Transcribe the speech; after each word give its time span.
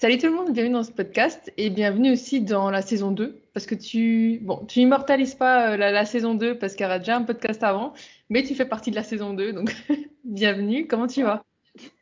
Salut 0.00 0.16
tout 0.16 0.28
le 0.28 0.32
monde, 0.32 0.54
bienvenue 0.54 0.72
dans 0.72 0.82
ce 0.82 0.92
podcast 0.92 1.52
et 1.58 1.68
bienvenue 1.68 2.12
aussi 2.12 2.40
dans 2.40 2.70
la 2.70 2.80
saison 2.80 3.10
2 3.10 3.38
parce 3.52 3.66
que 3.66 3.74
tu 3.74 4.38
bon, 4.40 4.64
tu 4.66 4.80
immortalises 4.80 5.34
pas 5.34 5.72
euh, 5.72 5.76
la, 5.76 5.90
la 5.90 6.06
saison 6.06 6.32
2 6.34 6.56
parce 6.56 6.72
qu'il 6.72 6.84
y 6.84 6.86
aura 6.86 6.98
déjà 6.98 7.18
un 7.18 7.22
podcast 7.22 7.62
avant, 7.62 7.92
mais 8.30 8.42
tu 8.42 8.54
fais 8.54 8.64
partie 8.64 8.90
de 8.90 8.96
la 8.96 9.02
saison 9.02 9.34
2 9.34 9.52
donc 9.52 9.76
bienvenue, 10.24 10.86
comment 10.86 11.06
tu 11.06 11.22
vas? 11.22 11.44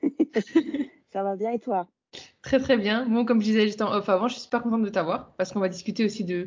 Ça 1.12 1.24
va 1.24 1.34
bien 1.34 1.50
et 1.50 1.58
toi? 1.58 1.88
Très 2.40 2.60
très 2.60 2.76
bien. 2.76 3.04
Bon, 3.04 3.24
comme 3.24 3.40
je 3.40 3.46
disais 3.46 3.66
juste 3.66 3.82
en 3.82 3.92
off 3.92 4.08
avant, 4.08 4.28
je 4.28 4.34
suis 4.34 4.42
super 4.42 4.62
contente 4.62 4.84
de 4.84 4.90
t'avoir 4.90 5.32
parce 5.36 5.50
qu'on 5.50 5.58
va 5.58 5.68
discuter 5.68 6.04
aussi 6.04 6.22
de 6.22 6.46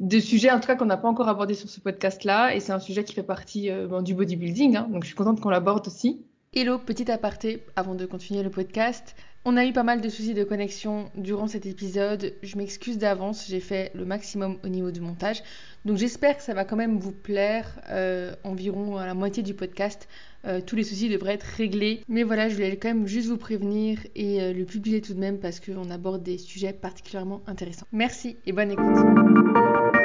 de 0.00 0.20
sujets 0.20 0.50
en 0.50 0.60
tout 0.60 0.66
cas 0.66 0.76
qu'on 0.76 0.84
n'a 0.84 0.98
pas 0.98 1.08
encore 1.08 1.28
abordé 1.28 1.54
sur 1.54 1.70
ce 1.70 1.80
podcast 1.80 2.22
là 2.24 2.54
et 2.54 2.60
c'est 2.60 2.72
un 2.72 2.80
sujet 2.80 3.02
qui 3.02 3.14
fait 3.14 3.22
partie 3.22 3.70
euh, 3.70 3.86
bon, 3.86 4.02
du 4.02 4.14
bodybuilding 4.14 4.76
hein, 4.76 4.88
donc 4.90 5.04
je 5.04 5.06
suis 5.06 5.16
contente 5.16 5.40
qu'on 5.40 5.48
l'aborde 5.48 5.86
aussi. 5.86 6.22
Hello, 6.52 6.78
petit 6.78 7.10
aparté 7.10 7.64
avant 7.76 7.94
de 7.94 8.04
continuer 8.06 8.42
le 8.42 8.50
podcast. 8.50 9.14
On 9.46 9.56
a 9.56 9.64
eu 9.64 9.72
pas 9.72 9.84
mal 9.84 10.02
de 10.02 10.08
soucis 10.10 10.34
de 10.34 10.44
connexion 10.44 11.10
durant 11.14 11.46
cet 11.46 11.64
épisode. 11.64 12.34
Je 12.42 12.58
m'excuse 12.58 12.98
d'avance, 12.98 13.46
j'ai 13.48 13.60
fait 13.60 13.90
le 13.94 14.04
maximum 14.04 14.58
au 14.64 14.68
niveau 14.68 14.90
du 14.90 15.00
montage. 15.00 15.42
Donc 15.86 15.96
j'espère 15.96 16.36
que 16.36 16.42
ça 16.42 16.52
va 16.52 16.66
quand 16.66 16.76
même 16.76 16.98
vous 16.98 17.12
plaire. 17.12 17.80
Euh, 17.88 18.34
environ 18.44 18.98
à 18.98 19.06
la 19.06 19.14
moitié 19.14 19.42
du 19.42 19.54
podcast, 19.54 20.08
euh, 20.44 20.60
tous 20.60 20.76
les 20.76 20.84
soucis 20.84 21.08
devraient 21.08 21.34
être 21.34 21.46
réglés. 21.56 22.04
Mais 22.06 22.22
voilà, 22.22 22.50
je 22.50 22.54
voulais 22.54 22.76
quand 22.76 22.88
même 22.88 23.06
juste 23.06 23.28
vous 23.28 23.38
prévenir 23.38 23.98
et 24.14 24.42
euh, 24.42 24.52
le 24.52 24.66
publier 24.66 25.00
tout 25.00 25.14
de 25.14 25.20
même 25.20 25.38
parce 25.38 25.58
qu'on 25.58 25.90
aborde 25.90 26.22
des 26.22 26.36
sujets 26.36 26.74
particulièrement 26.74 27.40
intéressants. 27.46 27.86
Merci 27.92 28.36
et 28.44 28.52
bonne 28.52 28.72
écoute. 28.72 29.99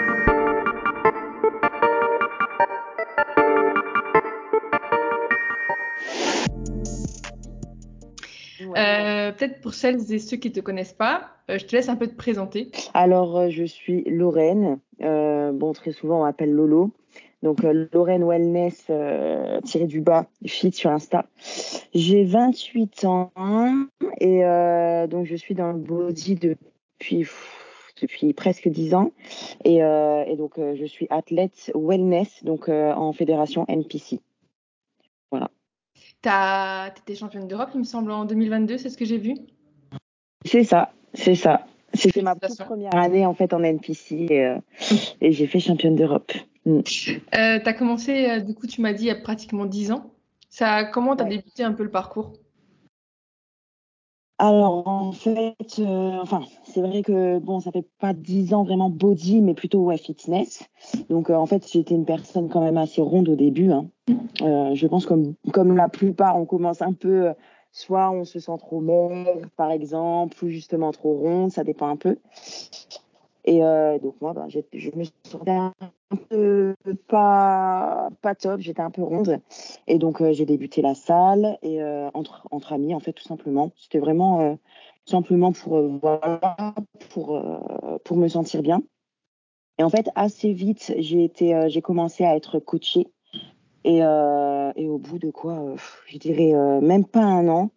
Euh, 8.76 9.32
peut-être 9.32 9.62
pour 9.62 9.74
celles 9.74 10.12
et 10.12 10.20
ceux 10.20 10.38
qui 10.38 10.50
ne 10.50 10.54
te 10.54 10.60
connaissent 10.60 10.94
pas, 10.94 11.30
euh, 11.50 11.58
je 11.58 11.66
te 11.66 11.76
laisse 11.76 11.90
un 11.90 11.96
peu 11.96 12.08
te 12.08 12.16
présenter. 12.16 12.72
Alors, 12.94 13.38
euh, 13.38 13.50
je 13.50 13.64
suis 13.64 14.04
Lorraine. 14.04 14.80
bon, 15.00 15.74
très 15.74 15.92
souvent, 15.92 16.22
on 16.22 16.24
m'appelle 16.24 16.52
Lolo. 16.52 16.92
Donc, 17.44 17.60
Lorraine 17.94 18.24
Wellness, 18.24 18.90
tiré 19.66 19.86
du 19.86 20.02
bas, 20.02 20.26
fit 20.48 20.72
sur 20.72 20.90
Insta. 20.90 21.28
J'ai 21.94 22.24
28 22.24 23.06
ans 23.06 23.32
et 24.20 24.40
donc 25.08 25.28
je 25.28 25.36
suis 25.36 25.54
dans 25.54 25.72
le 25.72 25.78
body 25.78 26.36
depuis, 26.36 27.28
depuis 28.02 28.34
presque 28.34 28.68
10 28.68 28.96
ans. 28.96 29.12
Et, 29.64 29.76
et 29.76 30.36
donc, 30.38 30.54
je 30.58 30.86
suis 30.86 31.06
athlète 31.12 31.72
wellness, 31.76 32.44
donc 32.44 32.68
en 32.68 33.14
fédération 33.14 33.66
NPC. 33.68 34.22
Voilà. 35.30 35.52
Tu 36.26 37.02
étais 37.02 37.16
championne 37.16 37.48
d'Europe, 37.48 37.70
il 37.76 37.80
me 37.80 37.84
semble, 37.84 38.12
en 38.12 38.26
2022, 38.26 38.80
c'est 38.80 38.90
ce 38.90 38.98
que 38.98 39.06
j'ai 39.06 39.20
vu? 39.20 39.36
C'est 40.44 40.64
ça, 40.64 40.92
c'est 41.14 41.36
ça. 41.36 41.68
C'était 41.94 42.24
ma 42.24 42.36
première 42.36 42.96
année 42.96 43.26
en 43.26 43.34
fait 43.34 43.54
en 43.54 43.64
NPC 43.64 44.28
euh, 44.32 44.60
et, 45.22 45.32
j'ai 45.32 45.48
fait 45.48 45.60
championne 45.60 45.96
d'Europe. 45.96 46.34
Mm. 46.66 46.80
Euh, 46.80 46.82
tu 46.84 47.22
as 47.36 47.74
commencé, 47.74 48.30
euh, 48.30 48.40
du 48.40 48.56
coup, 48.56 48.68
tu 48.68 48.82
m'as 48.82 48.94
dit, 48.94 49.04
il 49.04 49.08
y 49.08 49.12
a 49.12 49.16
pratiquement 49.16 49.66
10 49.66 49.92
ans. 49.92 50.12
Ça, 50.50 50.84
comment 50.84 51.16
tu 51.16 51.24
as 51.24 51.28
débuté 51.28 51.64
un 51.64 51.74
peu 51.74 51.84
le 51.84 51.92
parcours? 51.92 52.34
Alors 54.38 54.86
en 54.86 55.14
fait, 55.14 55.56
euh, 55.80 56.20
enfin 56.22 56.42
c'est 56.66 56.82
vrai 56.82 57.04
que 57.04 57.40
bon 57.40 57.62
ça 57.62 57.72
fait 57.72 57.88
pas 58.00 58.14
dix 58.14 58.54
ans 58.54 58.64
vraiment 58.64 58.90
body, 58.90 59.42
mais 59.42 59.54
plutôt 59.54 59.80
ouais 59.80 59.98
fitness. 59.98 60.64
Donc 61.10 61.30
euh, 61.30 61.36
en 61.36 61.46
fait 61.46 61.66
j'étais 61.72 61.96
une 61.96 62.06
personne 62.06 62.50
quand 62.50 62.62
même 62.62 62.78
assez 62.78 63.02
ronde 63.02 63.30
au 63.30 63.36
début. 63.36 63.72
Hein. 63.72 63.88
Euh, 64.42 64.76
je 64.76 64.88
pense 64.88 65.06
comme 65.06 65.36
comme 65.54 65.78
la 65.78 65.88
plupart, 65.88 66.38
on 66.38 66.46
commence 66.46 66.82
un 66.82 66.92
peu, 66.92 67.32
soit 67.72 68.12
on 68.12 68.26
se 68.26 68.40
sent 68.40 68.58
trop 68.60 68.82
maigre 68.82 69.48
par 69.56 69.72
exemple, 69.72 70.44
ou 70.44 70.50
justement 70.50 70.92
trop 70.92 71.14
ronde, 71.14 71.52
ça 71.52 71.64
dépend 71.64 71.88
un 71.88 71.96
peu. 71.96 72.18
Et 73.46 73.64
euh, 73.64 74.00
donc 74.00 74.16
moi, 74.22 74.34
ben, 74.34 74.48
je 74.50 74.90
me 74.96 75.04
sentais 75.24 75.52
un 75.52 75.72
peu 76.30 76.74
pas, 77.08 78.10
pas 78.22 78.34
top, 78.34 78.60
j'étais 78.60 78.82
un 78.82 78.90
peu 78.90 79.04
ronde. 79.04 79.40
Et 79.88 80.00
donc 80.00 80.22
euh, 80.22 80.34
j'ai 80.34 80.46
débuté 80.46 80.82
la 80.82 80.96
salle 80.96 81.58
et 81.62 81.82
euh, 81.82 82.10
entre, 82.16 82.48
entre 82.50 82.74
amis, 82.74 82.96
en 82.96 83.00
fait, 83.00 83.14
tout 83.14 83.24
simplement. 83.24 83.72
C'était 83.78 84.00
vraiment 84.00 84.58
simplement 85.06 85.52
pour, 85.52 85.80
pour, 87.10 87.42
pour 88.04 88.18
me 88.18 88.28
sentir 88.28 88.64
bien. 88.64 88.82
Et 89.78 89.84
en 89.84 89.90
fait, 89.90 90.10
assez 90.16 90.52
vite, 90.52 90.94
j'ai 90.98 91.24
été, 91.24 91.82
commencé 91.84 92.26
à 92.26 92.36
être 92.36 92.60
coachée. 92.60 93.08
Et, 93.84 94.00
et 94.00 94.88
au 94.88 94.98
bout 94.98 95.20
de 95.20 95.30
quoi, 95.30 95.76
je 96.08 96.18
dirais 96.18 96.54
même 96.82 97.06
pas 97.06 97.24
un 97.24 97.48
an, 97.48 97.70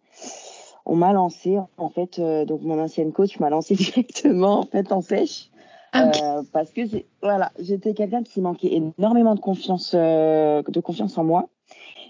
on 0.87 0.95
m'a 0.95 1.13
lancé 1.13 1.59
en 1.77 1.89
fait 1.89 2.19
donc 2.19 2.63
mon 2.63 2.79
ancienne 2.79 3.11
coach 3.11 3.39
m'a 3.39 3.51
lancé 3.51 3.75
directement 3.75 4.61
en 4.61 4.65
fait 4.65 4.91
en 4.91 5.01
sèche 5.01 5.51
ah, 5.91 6.11
euh, 6.21 6.43
parce 6.51 6.71
que 6.71 6.81
voilà, 7.21 7.51
j'étais 7.59 7.93
quelqu'un 7.93 8.23
qui 8.23 8.41
manquait 8.41 8.73
énormément 8.73 9.35
de 9.35 9.39
confiance, 9.39 9.93
euh, 9.95 10.61
de 10.61 10.79
confiance 10.79 11.17
en 11.17 11.23
moi. 11.23 11.49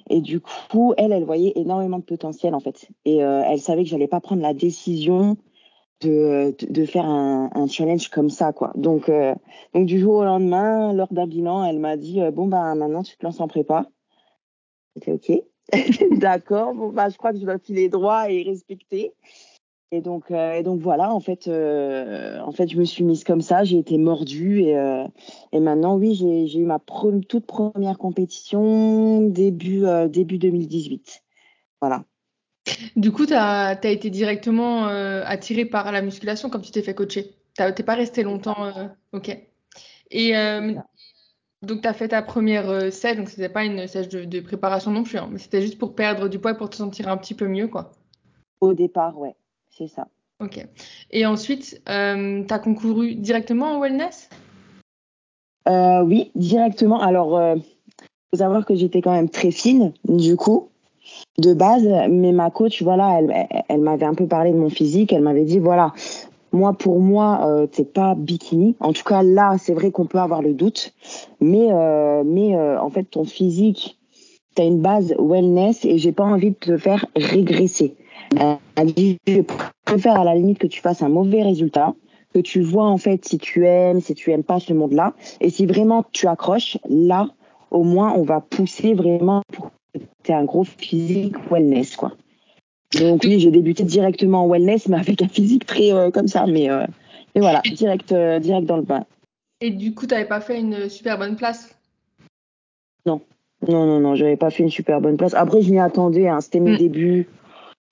Et 0.10 0.22
du 0.22 0.40
coup, 0.40 0.94
elle, 0.98 1.12
elle 1.12 1.24
voyait 1.24 1.54
énormément 1.56 2.00
de 2.00 2.04
potentiel 2.04 2.56
en 2.56 2.60
fait. 2.60 2.90
Et 3.06 3.24
euh, 3.24 3.44
elle 3.46 3.60
savait 3.60 3.84
que 3.84 3.90
j'allais 3.90 4.08
pas 4.08 4.20
prendre 4.20 4.42
la 4.42 4.54
décision 4.54 5.38
de, 6.02 6.56
de, 6.68 6.86
faire 6.86 7.06
un, 7.06 7.50
un, 7.54 7.68
challenge 7.68 8.10
comme 8.10 8.30
ça, 8.30 8.54
quoi. 8.54 8.72
Donc, 8.76 9.12
donc 9.74 9.86
du 9.86 10.00
jour 10.00 10.16
au 10.16 10.24
lendemain, 10.24 10.94
lors 10.94 11.12
d'un 11.12 11.28
bilan, 11.28 11.66
elle 11.66 11.80
m'a 11.80 11.98
dit 11.98 12.22
bon 12.32 12.48
bah 12.48 12.74
maintenant 12.76 13.04
tu 13.04 13.18
te 13.18 13.26
lances 13.26 13.42
en 13.42 13.50
prépa. 13.50 13.86
C'était 14.96 15.12
ok. 15.12 15.44
D'accord. 16.20 16.74
Bon 16.74 16.90
bah 16.90 17.10
je 17.10 17.18
crois 17.18 17.34
que 17.34 17.40
je 17.40 17.46
dois 17.46 17.60
filer 17.60 17.90
droit 17.90 18.32
et 18.32 18.44
respecter. 18.44 19.14
Et 19.92 20.02
donc, 20.02 20.30
euh, 20.30 20.54
et 20.54 20.62
donc 20.62 20.82
voilà, 20.82 21.12
en 21.12 21.20
fait, 21.20 21.48
euh, 21.48 22.40
en 22.42 22.52
fait, 22.52 22.68
je 22.68 22.78
me 22.78 22.86
suis 22.86 23.04
mise 23.04 23.24
comme 23.24 23.42
ça, 23.42 23.64
j'ai 23.64 23.80
été 23.80 23.98
mordue 23.98 24.62
et, 24.62 24.78
euh, 24.78 25.04
et 25.52 25.60
maintenant, 25.60 25.98
oui, 25.98 26.14
j'ai 26.14 26.60
eu 26.60 26.66
ma 26.66 26.80
toute 27.28 27.48
première 27.48 27.98
compétition 27.98 29.22
début, 29.22 29.84
début 30.10 30.38
2018. 30.38 31.24
Voilà. 31.82 32.04
Du 32.96 33.12
coup, 33.12 33.26
tu 33.26 33.34
as, 33.34 33.70
as, 33.70 33.90
été 33.90 34.12
directement 34.12 34.86
attirée 34.86 35.66
par 35.66 35.92
la 35.92 36.04
musculation 36.04 36.52
comme 36.52 36.62
tu 36.62 36.72
t'es 36.72 36.84
fait 36.84 36.94
coacher. 36.94 37.36
Tu 37.56 37.64
n'es 37.64 37.74
pas 37.74 37.96
resté 37.96 38.22
longtemps. 38.22 38.72
ok. 39.12 39.36
Et 40.12 40.34
donc, 41.64 41.82
tu 41.82 41.88
as 41.88 41.94
fait 41.94 42.10
ta 42.10 42.22
première 42.22 42.94
sèche, 42.94 43.18
donc 43.18 43.30
c'était 43.30 43.50
pas 43.50 43.66
une 43.66 43.88
sèche 43.88 44.08
de, 44.10 44.24
de, 44.24 44.40
préparation 44.40 44.92
non 44.92 45.04
plus, 45.04 45.18
hein, 45.18 45.30
mais 45.32 45.40
c'était 45.40 45.62
juste 45.62 45.80
pour 45.80 45.96
perdre 45.96 46.30
du 46.30 46.38
poids 46.38 46.52
et 46.52 46.58
pour 46.58 46.70
te 46.70 46.76
sentir 46.76 47.10
un 47.10 47.18
petit 47.18 47.34
peu 47.34 47.48
mieux, 47.48 47.68
quoi. 47.68 47.92
Au 48.62 48.74
départ, 48.74 49.18
ouais 49.18 49.36
c'est 49.80 49.88
ça. 49.88 50.08
Ok. 50.42 50.66
Et 51.12 51.26
ensuite, 51.26 51.82
euh, 51.90 52.44
tu 52.46 52.54
as 52.54 52.60
concouru 52.60 53.16
directement 53.16 53.74
en 53.74 53.80
wellness? 53.80 54.30
Euh, 55.68 56.02
Oui, 56.02 56.32
directement. 56.36 57.02
Alors, 57.02 57.40
il 57.40 57.44
euh, 57.44 57.62
faut 58.32 58.38
savoir 58.38 58.66
que 58.66 58.76
j'étais 58.76 59.02
quand 59.02 59.12
même 59.12 59.30
très 59.30 59.52
fine, 59.52 59.94
du 60.08 60.36
coup, 60.36 60.70
de 61.38 61.54
base. 61.54 61.88
Mais 62.10 62.32
ma 62.32 62.52
coach, 62.52 62.82
voilà, 62.82 63.20
elle, 63.20 63.48
elle 63.68 63.82
m'avait 63.82 64.06
un 64.06 64.14
peu 64.14 64.28
parlé 64.28 64.52
de 64.52 64.58
mon 64.58 64.70
physique. 64.70 65.12
Elle 65.12 65.24
m'avait 65.24 65.44
dit, 65.44 65.60
voilà, 65.60 65.94
moi, 66.54 66.74
pour 66.74 67.00
moi, 67.00 67.42
euh, 67.46 67.68
t'es 67.68 67.84
pas 67.86 68.16
bikini. 68.16 68.76
En 68.80 68.94
tout 68.94 69.04
cas, 69.04 69.24
là, 69.24 69.58
c'est 69.60 69.74
vrai 69.74 69.92
qu'on 69.92 70.06
peut 70.06 70.20
avoir 70.20 70.42
le 70.42 70.54
doute. 70.54 70.94
Mais, 71.42 71.68
mais 72.24 72.58
en 72.58 72.90
fait, 72.90 73.04
ton 73.04 73.26
physique, 73.26 73.98
tu 74.56 74.62
as 74.62 74.66
une 74.66 74.82
base 74.82 75.14
wellness 75.20 75.84
et 75.84 75.98
j'ai 75.98 76.14
pas 76.14 76.24
envie 76.24 76.52
de 76.52 76.56
te 76.56 76.78
faire 76.78 77.06
régresser. 77.16 77.98
Elle 78.36 78.94
dit, 78.94 79.18
je 79.28 79.42
préfère 79.86 80.20
à 80.20 80.24
la 80.24 80.36
limite 80.36 80.60
que 80.60 80.68
tu 80.68 80.82
fasses 80.82 81.02
un 81.02 81.10
mauvais 81.10 81.44
résultat, 81.44 81.94
que 82.34 82.40
tu 82.40 82.62
vois 82.62 82.86
en 82.86 82.98
fait 82.98 83.26
si 83.26 83.38
tu 83.38 83.66
aimes, 83.66 84.02
si 84.02 84.14
tu 84.14 84.32
aimes 84.32 84.44
pas 84.44 84.60
ce 84.60 84.74
monde-là. 84.74 85.14
Et 85.42 85.50
si 85.50 85.66
vraiment 85.66 86.06
tu 86.12 86.28
accroches, 86.28 86.78
là, 86.88 87.30
au 87.72 87.84
moins, 87.84 88.14
on 88.14 88.24
va 88.24 88.42
pousser 88.42 88.94
vraiment 88.94 89.42
pour 89.52 89.72
que 89.94 90.00
tu 90.24 90.32
aies 90.32 90.36
un 90.36 90.46
gros 90.46 90.64
physique 90.64 91.36
wellness, 91.52 91.96
quoi. 91.96 92.14
Donc 93.00 93.22
oui, 93.24 93.40
j'ai 93.40 93.52
débuté 93.52 93.84
directement 93.84 94.46
en 94.46 94.48
wellness, 94.48 94.88
mais 94.88 94.98
avec 94.98 95.22
un 95.22 95.28
physique 95.28 95.66
très 95.66 95.94
euh, 95.94 96.10
comme 96.10 96.28
ça. 96.28 96.48
Mais, 96.48 96.70
euh, 96.70 96.86
voilà, 97.36 97.62
direct, 97.62 98.12
euh, 98.12 98.40
direct 98.40 98.66
dans 98.66 98.78
le 98.78 98.84
bain. 98.84 99.06
Et 99.62 99.70
du 99.70 99.94
coup, 99.94 100.08
tu 100.08 100.14
n'avais 100.14 100.28
pas 100.28 100.42
fait 100.42 100.60
une 100.60 100.90
super 100.90 101.18
bonne 101.18 101.36
place? 101.36 101.76
Non. 103.06 103.22
Non, 103.68 103.86
non, 103.86 104.00
non, 104.00 104.16
j'avais 104.16 104.38
pas 104.38 104.50
fait 104.50 104.64
une 104.64 104.70
super 104.70 105.02
bonne 105.02 105.18
place. 105.18 105.34
Après, 105.34 105.62
je 105.62 105.70
m'y 105.70 105.80
attendais, 105.80 106.28
hein, 106.28 106.42
c'était 106.42 106.62
mes 106.62 106.74
mm. 106.74 106.78
débuts. 106.78 107.28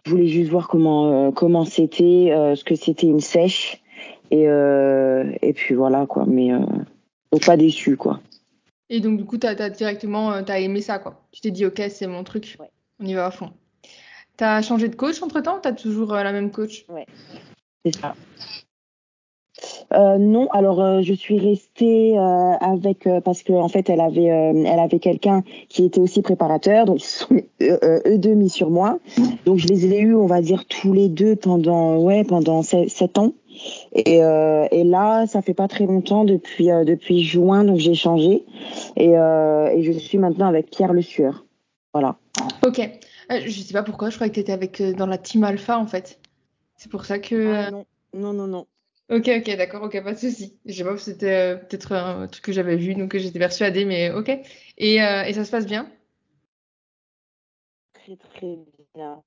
Je 0.08 0.12
voulais 0.12 0.30
juste 0.30 0.50
voir 0.50 0.70
comment 0.70 1.28
euh, 1.28 1.32
comment 1.32 1.66
c'était, 1.66 2.32
euh, 2.32 2.56
ce 2.56 2.64
que 2.64 2.76
c'était 2.76 3.08
une 3.08 3.20
sèche 3.20 3.84
et 4.32 4.48
euh, 4.48 5.34
et 5.42 5.52
puis 5.52 5.76
voilà 5.76 6.06
quoi. 6.06 6.24
Mais 6.26 6.52
donc 7.34 7.46
pas 7.46 7.58
déçu 7.58 7.98
quoi. 7.98 8.22
Et 8.90 9.02
donc 9.02 9.18
du 9.18 9.26
coup 9.26 9.38
t'as 9.38 9.62
as 9.62 9.70
directement 9.70 10.42
t'as 10.44 10.62
aimé 10.62 10.80
ça 10.80 10.98
quoi. 10.98 11.28
Tu 11.34 11.42
t'es 11.42 11.52
dit 11.52 11.66
ok 11.66 11.82
c'est 11.90 12.08
mon 12.08 12.24
truc. 12.24 12.58
On 13.02 13.06
y 13.06 13.16
va 13.16 13.26
à 13.26 13.32
fond. 13.32 13.52
T'as 14.38 14.62
changé 14.62 14.88
de 14.88 14.96
coach 14.96 15.22
entre 15.22 15.42
temps 15.42 15.58
ou 15.58 15.62
t'as 15.62 15.74
toujours 15.74 16.14
la 16.14 16.32
même 16.32 16.52
coach? 16.52 16.86
Ouais. 16.88 17.06
C'est 17.84 18.00
ça. 18.00 18.16
Euh, 19.94 20.18
non, 20.18 20.48
alors 20.52 20.82
euh, 20.82 21.02
je 21.02 21.14
suis 21.14 21.40
restée 21.40 22.18
euh, 22.18 22.54
avec 22.60 23.08
parce 23.24 23.44
que 23.44 23.54
en 23.54 23.70
fait 23.70 23.90
elle 23.90 24.02
avait 24.02 24.26
elle 24.26 24.80
avait 24.80 25.00
quelqu'un 25.00 25.44
qui 25.70 25.86
était 25.86 26.00
aussi 26.00 26.22
préparateur, 26.22 26.86
donc 26.86 27.02
ils 27.02 27.08
sont 27.08 27.42
eux 27.62 28.18
deux 28.18 28.34
mis 28.34 28.50
sur 28.50 28.70
moi. 28.70 29.00
Donc 29.46 29.58
je 29.58 29.68
les 29.68 29.86
ai 29.86 30.00
eus, 30.02 30.16
on 30.16 30.26
va 30.26 30.42
dire 30.42 30.66
tous 30.66 30.94
les 30.94 31.10
deux 31.10 31.36
pendant 31.36 31.98
ouais 31.98 32.24
pendant 32.24 32.62
sept 32.64 33.18
ans. 33.18 33.34
Et, 33.94 34.18
et 34.18 34.84
là, 34.84 35.26
ça 35.26 35.42
fait 35.42 35.56
pas 35.56 35.68
très 35.68 35.88
longtemps 35.88 36.26
depuis 36.26 36.68
depuis 36.68 37.24
juin, 37.24 37.64
donc 37.64 37.78
j'ai 37.78 37.96
changé 37.96 38.44
et, 38.96 39.14
et 39.14 39.84
je 39.84 39.92
suis 39.94 40.20
maintenant 40.20 40.48
avec 40.48 40.70
Pierre 40.70 40.94
Le 40.94 41.02
Sueur. 41.02 41.46
Voilà. 41.94 42.18
Ok. 42.64 42.88
je 43.32 43.50
sais 43.50 43.74
pas 43.74 43.82
pourquoi, 43.82 44.12
je 44.12 44.16
croyais 44.16 44.30
que 44.30 44.36
tu 44.36 44.42
étais 44.42 44.52
avec 44.52 44.84
dans 44.96 45.08
la 45.08 45.18
team 45.18 45.44
Alpha 45.44 45.80
en 45.80 45.88
fait. 45.88 46.20
C'est 46.76 46.92
pour 46.92 47.06
ça 47.06 47.18
que. 47.18 47.54
Ah, 47.56 47.72
non, 47.72 47.86
non, 48.14 48.34
non, 48.34 48.48
non. 48.48 48.68
Ok, 49.10 49.30
ok, 49.38 49.56
d'accord, 49.56 49.84
ok, 49.84 50.04
pas 50.04 50.14
de 50.14 50.18
souci. 50.18 50.60
Je 50.66 50.74
sais 50.74 50.84
pas, 50.84 50.98
c'était 50.98 51.54
euh, 51.54 51.56
peut-être 51.56 51.94
un 51.94 52.28
truc 52.28 52.44
que 52.44 52.52
j'avais 52.52 52.76
vu, 52.76 52.94
donc 52.94 53.16
j'étais 53.16 53.40
persuadée, 53.40 53.86
mais 53.86 54.12
ok. 54.12 54.30
Et, 54.78 55.02
euh, 55.02 55.24
et, 55.24 55.32
ça 55.32 55.46
se 55.46 55.52
passe 55.52 55.66
bien? 55.66 55.90
Très, 57.94 58.18
très 58.18 58.58
bien. 58.94 59.24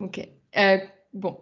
Ok. 0.00 0.28
Euh, 0.56 0.78
bon, 1.14 1.38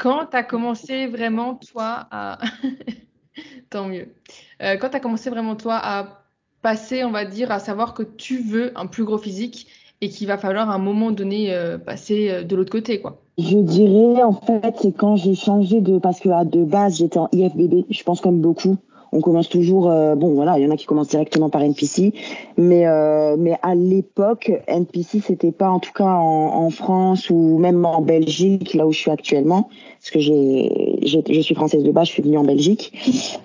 quand 0.00 0.26
tu 0.26 0.36
as 0.36 0.42
commencé 0.42 1.06
vraiment, 1.06 1.54
toi, 1.54 2.08
à. 2.10 2.40
Tant 3.70 3.86
mieux. 3.86 4.12
quand 4.58 4.90
tu 4.90 4.96
as 4.96 5.00
commencé 5.00 5.30
vraiment, 5.30 5.54
toi, 5.54 5.78
à 5.80 6.24
passer, 6.62 7.04
on 7.04 7.12
va 7.12 7.24
dire, 7.24 7.52
à 7.52 7.60
savoir 7.60 7.94
que 7.94 8.02
tu 8.02 8.42
veux 8.42 8.76
un 8.76 8.88
plus 8.88 9.04
gros 9.04 9.18
physique 9.18 9.68
et 10.00 10.08
qu'il 10.08 10.26
va 10.26 10.36
falloir 10.36 10.68
à 10.70 10.74
un 10.74 10.78
moment 10.78 11.12
donné 11.12 11.54
passer 11.86 12.42
de 12.44 12.56
l'autre 12.56 12.72
côté, 12.72 13.00
quoi. 13.00 13.22
Je 13.38 13.58
dirais, 13.58 14.22
en 14.24 14.32
fait, 14.32 14.76
c'est 14.80 14.90
quand 14.90 15.14
j'ai 15.14 15.36
changé 15.36 15.80
de, 15.80 15.98
parce 15.98 16.18
que 16.18 16.28
à 16.28 16.44
de 16.44 16.64
base, 16.64 16.96
j'étais 16.96 17.18
en 17.18 17.28
IFBB, 17.32 17.84
je 17.88 18.02
pense 18.02 18.20
comme 18.20 18.40
beaucoup. 18.40 18.76
On 19.12 19.20
commence 19.20 19.48
toujours, 19.48 19.90
euh, 19.90 20.14
bon 20.14 20.34
voilà, 20.34 20.58
il 20.58 20.64
y 20.64 20.66
en 20.66 20.70
a 20.70 20.76
qui 20.76 20.86
commencent 20.86 21.08
directement 21.08 21.48
par 21.48 21.62
NPC, 21.62 22.12
mais 22.56 22.86
euh, 22.86 23.36
mais 23.38 23.56
à 23.62 23.74
l'époque, 23.74 24.52
NPC 24.66 25.20
c'était 25.20 25.52
pas 25.52 25.70
en 25.70 25.78
tout 25.78 25.92
cas 25.92 26.04
en, 26.04 26.64
en, 26.64 26.70
France 26.70 27.30
ou 27.30 27.58
même 27.58 27.84
en 27.84 28.02
Belgique, 28.02 28.74
là 28.74 28.86
où 28.86 28.92
je 28.92 28.98
suis 28.98 29.10
actuellement, 29.10 29.68
parce 30.00 30.10
que 30.10 30.20
j'ai, 30.20 30.98
je 31.02 31.40
suis 31.40 31.54
française 31.54 31.82
de 31.82 31.90
base, 31.90 32.08
je 32.08 32.12
suis 32.12 32.22
venue 32.22 32.38
en 32.38 32.44
Belgique, 32.44 32.92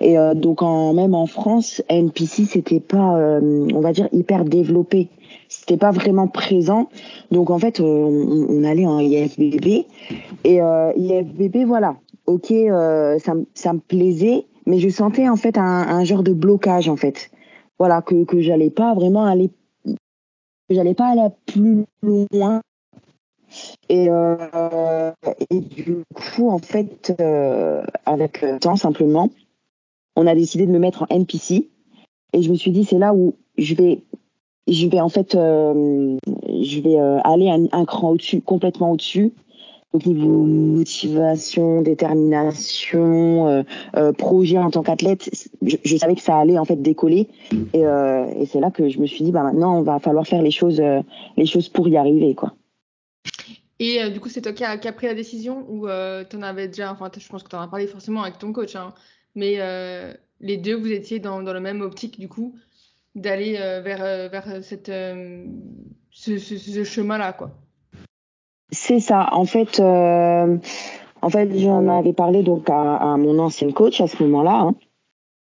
et 0.00 0.18
euh, 0.18 0.34
donc 0.34 0.62
en, 0.62 0.92
même 0.92 1.14
en 1.14 1.26
France, 1.26 1.82
NPC 1.88 2.44
c'était 2.44 2.80
pas, 2.80 3.16
euh, 3.16 3.68
on 3.74 3.80
va 3.80 3.92
dire 3.92 4.08
hyper 4.12 4.44
développé. 4.44 5.08
C'était 5.48 5.76
pas 5.76 5.90
vraiment 5.90 6.26
présent. 6.26 6.88
Donc 7.30 7.50
en 7.50 7.58
fait, 7.58 7.80
on, 7.80 7.84
on 7.84 8.64
allait 8.64 8.86
en 8.86 8.98
IFBB 8.98 9.84
et 10.44 10.60
euh, 10.60 10.92
IFBB, 10.96 11.64
voilà, 11.66 11.96
ok, 12.26 12.50
euh, 12.50 13.18
ça, 13.18 13.34
ça 13.54 13.72
me 13.72 13.78
plaisait, 13.78 14.44
mais 14.66 14.78
je 14.78 14.88
sentais 14.88 15.28
en 15.28 15.36
fait 15.36 15.58
un, 15.58 15.62
un 15.62 16.04
genre 16.04 16.22
de 16.22 16.32
blocage 16.32 16.88
en 16.88 16.96
fait. 16.96 17.30
Voilà, 17.78 18.02
que 18.02 18.24
que 18.24 18.40
j'allais 18.40 18.70
pas 18.70 18.94
vraiment 18.94 19.24
aller, 19.24 19.50
que 19.84 20.74
j'allais 20.74 20.94
pas 20.94 21.08
aller 21.08 21.28
plus 21.46 21.84
loin. 22.02 22.60
Et, 23.88 24.08
euh, 24.10 25.12
et 25.50 25.60
du 25.60 26.02
coup, 26.14 26.50
en 26.50 26.58
fait, 26.58 27.14
euh, 27.20 27.84
avec 28.04 28.42
le 28.42 28.58
temps 28.58 28.76
simplement, 28.76 29.30
on 30.16 30.26
a 30.26 30.34
décidé 30.34 30.66
de 30.66 30.72
me 30.72 30.78
mettre 30.78 31.02
en 31.02 31.06
NPC. 31.08 31.68
Et 32.32 32.42
je 32.42 32.50
me 32.50 32.56
suis 32.56 32.72
dit, 32.72 32.84
c'est 32.84 32.98
là 32.98 33.14
où 33.14 33.34
je 33.58 33.74
vais 33.74 34.02
je 34.66 34.86
vais 34.88 35.00
en 35.00 35.10
fait, 35.10 35.34
euh, 35.34 36.16
je 36.48 36.80
vais 36.80 36.98
aller 37.22 37.50
un 37.50 37.84
cran 37.84 38.10
au-dessus, 38.10 38.40
complètement 38.40 38.92
au-dessus. 38.92 39.32
Niveau 39.94 40.42
motivation, 40.42 41.80
détermination, 41.80 43.46
euh, 43.46 43.62
euh, 43.96 44.12
projet 44.12 44.58
en 44.58 44.68
tant 44.68 44.82
qu'athlète, 44.82 45.30
je, 45.62 45.96
savais 45.96 46.16
que 46.16 46.20
ça 46.20 46.36
allait 46.36 46.58
en 46.58 46.64
fait 46.64 46.82
décoller. 46.82 47.28
Et, 47.72 47.86
euh, 47.86 48.26
et 48.36 48.46
c'est 48.46 48.58
là 48.58 48.72
que 48.72 48.88
je 48.88 48.98
me 48.98 49.06
suis 49.06 49.24
dit, 49.24 49.30
bah 49.30 49.44
maintenant, 49.44 49.78
on 49.78 49.82
va 49.82 50.00
falloir 50.00 50.26
faire 50.26 50.42
les 50.42 50.50
choses, 50.50 50.82
les 51.36 51.46
choses 51.46 51.68
pour 51.68 51.86
y 51.86 51.96
arriver, 51.96 52.34
quoi. 52.34 52.56
Et 53.78 54.10
du 54.10 54.18
coup, 54.18 54.28
c'est 54.28 54.40
toi 54.40 54.52
qui 54.52 54.64
as, 54.64 54.92
pris 54.92 55.06
la 55.06 55.14
décision 55.14 55.64
ou 55.68 55.86
tu 56.28 56.36
en 56.36 56.42
avais 56.42 56.66
déjà, 56.66 56.90
enfin, 56.90 57.08
je 57.16 57.28
pense 57.28 57.44
que 57.44 57.48
tu 57.48 57.56
en 57.56 57.60
as 57.60 57.68
parlé 57.68 57.86
forcément 57.86 58.22
avec 58.22 58.38
ton 58.38 58.52
coach, 58.52 58.74
hein, 58.74 58.94
mais 59.36 59.58
les 60.40 60.56
deux, 60.56 60.74
vous 60.74 60.90
étiez 60.90 61.20
dans, 61.20 61.40
dans 61.40 61.52
le 61.52 61.60
même 61.60 61.82
optique 61.82 62.18
du 62.18 62.28
coup 62.28 62.56
d'aller 63.14 63.52
vers, 63.52 64.28
vers 64.28 64.64
cette, 64.64 64.90
ce, 66.10 66.38
ce, 66.38 66.58
ce 66.58 66.82
chemin-là, 66.82 67.32
quoi. 67.32 67.63
C'est 68.86 69.00
ça. 69.00 69.30
En 69.32 69.46
fait, 69.46 69.80
euh, 69.80 70.58
en 71.22 71.30
fait, 71.30 71.58
j'en 71.58 71.88
avais 71.88 72.12
parlé 72.12 72.42
donc 72.42 72.68
à, 72.68 73.16
mon 73.16 73.38
ancienne 73.38 73.72
coach 73.72 73.98
à 74.02 74.06
ce 74.06 74.22
moment-là, 74.22 74.60
hein. 74.60 74.74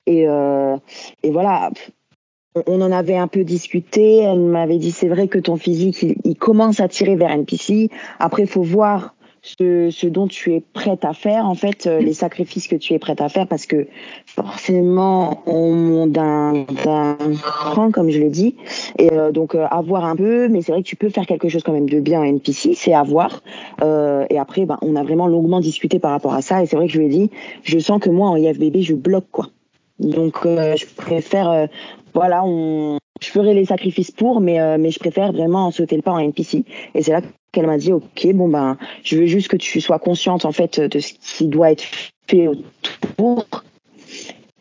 et, 0.08 0.28
euh, 0.28 0.76
et 1.22 1.30
voilà. 1.30 1.70
On 2.66 2.82
en 2.82 2.92
avait 2.92 3.18
un 3.18 3.28
peu 3.28 3.44
discuté. 3.44 4.18
Elle 4.18 4.40
m'avait 4.40 4.80
dit 4.80 4.90
c'est 4.90 5.08
vrai 5.08 5.28
que 5.28 5.38
ton 5.38 5.58
physique 5.58 6.02
il, 6.02 6.16
il 6.24 6.36
commence 6.38 6.80
à 6.80 6.88
tirer 6.88 7.16
vers 7.16 7.30
NPC. 7.30 7.90
Après, 8.18 8.48
faut 8.48 8.64
voir 8.64 9.14
ce, 9.42 9.90
ce, 9.90 10.08
dont 10.08 10.28
tu 10.28 10.54
es 10.54 10.62
prête 10.74 11.06
à 11.06 11.14
faire, 11.14 11.46
en 11.46 11.56
fait, 11.56 11.88
euh, 11.88 12.00
les 12.00 12.14
sacrifices 12.14 12.68
que 12.68 12.76
tu 12.76 12.94
es 12.94 13.00
prête 13.00 13.22
à 13.22 13.30
faire, 13.30 13.48
parce 13.48 13.66
que 13.66 13.88
forcément, 14.26 15.42
on 15.46 15.74
monte 15.74 16.12
d'un 16.12 16.66
cran, 17.42 17.92
comme 17.92 18.10
je 18.10 18.20
l'ai 18.20 18.30
dit, 18.30 18.56
et 18.98 19.12
euh, 19.12 19.32
donc 19.32 19.56
euh, 19.56 19.66
avoir 19.70 20.06
un 20.06 20.16
peu, 20.16 20.48
mais 20.50 20.62
c'est 20.62 20.72
vrai 20.72 20.82
que 20.82 20.88
tu 20.88 20.96
peux 20.96 21.10
faire 21.10 21.26
quelque 21.26 21.50
chose 21.50 21.64
quand 21.64 21.74
même 21.74 21.90
de 21.90 22.00
bien 22.00 22.22
à 22.22 22.26
NPC, 22.26 22.74
c'est 22.76 22.94
avoir. 22.94 23.42
Euh, 23.82 24.26
et 24.30 24.38
après, 24.38 24.66
ben, 24.66 24.78
on 24.82 24.96
a 24.96 25.04
vraiment 25.04 25.28
longuement 25.28 25.60
discuté 25.60 26.00
par 26.00 26.12
rapport 26.12 26.34
à 26.34 26.42
ça, 26.42 26.62
et 26.62 26.66
c'est 26.66 26.76
vrai 26.76 26.88
que 26.88 26.94
je 26.94 27.00
lui 27.00 27.06
ai 27.06 27.10
dit, 27.10 27.32
je 27.64 27.80
sens 27.80 28.00
que 28.02 28.10
moi, 28.10 28.30
en 28.30 28.36
IFBB, 28.36 28.82
je 28.82 28.94
bloque, 28.94 29.30
quoi. 29.32 29.48
Donc, 30.00 30.46
euh, 30.46 30.76
je 30.78 30.86
préfère, 30.86 31.68
voilà, 32.14 32.44
on, 32.46 33.00
je 33.20 33.30
ferai 33.30 33.54
les 33.54 33.66
sacrifices 33.66 34.12
pour, 34.12 34.42
mais, 34.42 34.78
mais 34.78 34.92
je 34.92 35.00
préfère 35.00 35.32
vraiment 35.32 35.72
sauter 35.72 35.96
le 35.96 36.02
pas 36.02 36.12
en 36.12 36.20
NPC. 36.20 36.64
Et 36.96 37.04
c'est 37.04 37.12
là 37.12 37.22
qu'elle 37.52 37.68
m'a 37.68 37.78
dit 37.78 37.92
ok 37.92 38.28
bon 38.34 38.48
ben 38.48 38.78
je 39.04 39.18
veux 39.18 39.26
juste 39.26 39.48
que 39.48 39.58
tu 39.58 39.82
sois 39.82 40.00
consciente 40.00 40.46
en 40.46 40.52
fait 40.52 40.80
de 40.80 41.00
ce 41.00 41.14
qui 41.14 41.48
doit 41.48 41.72
être 41.72 41.84
fait 42.28 42.48
autour. 42.48 43.46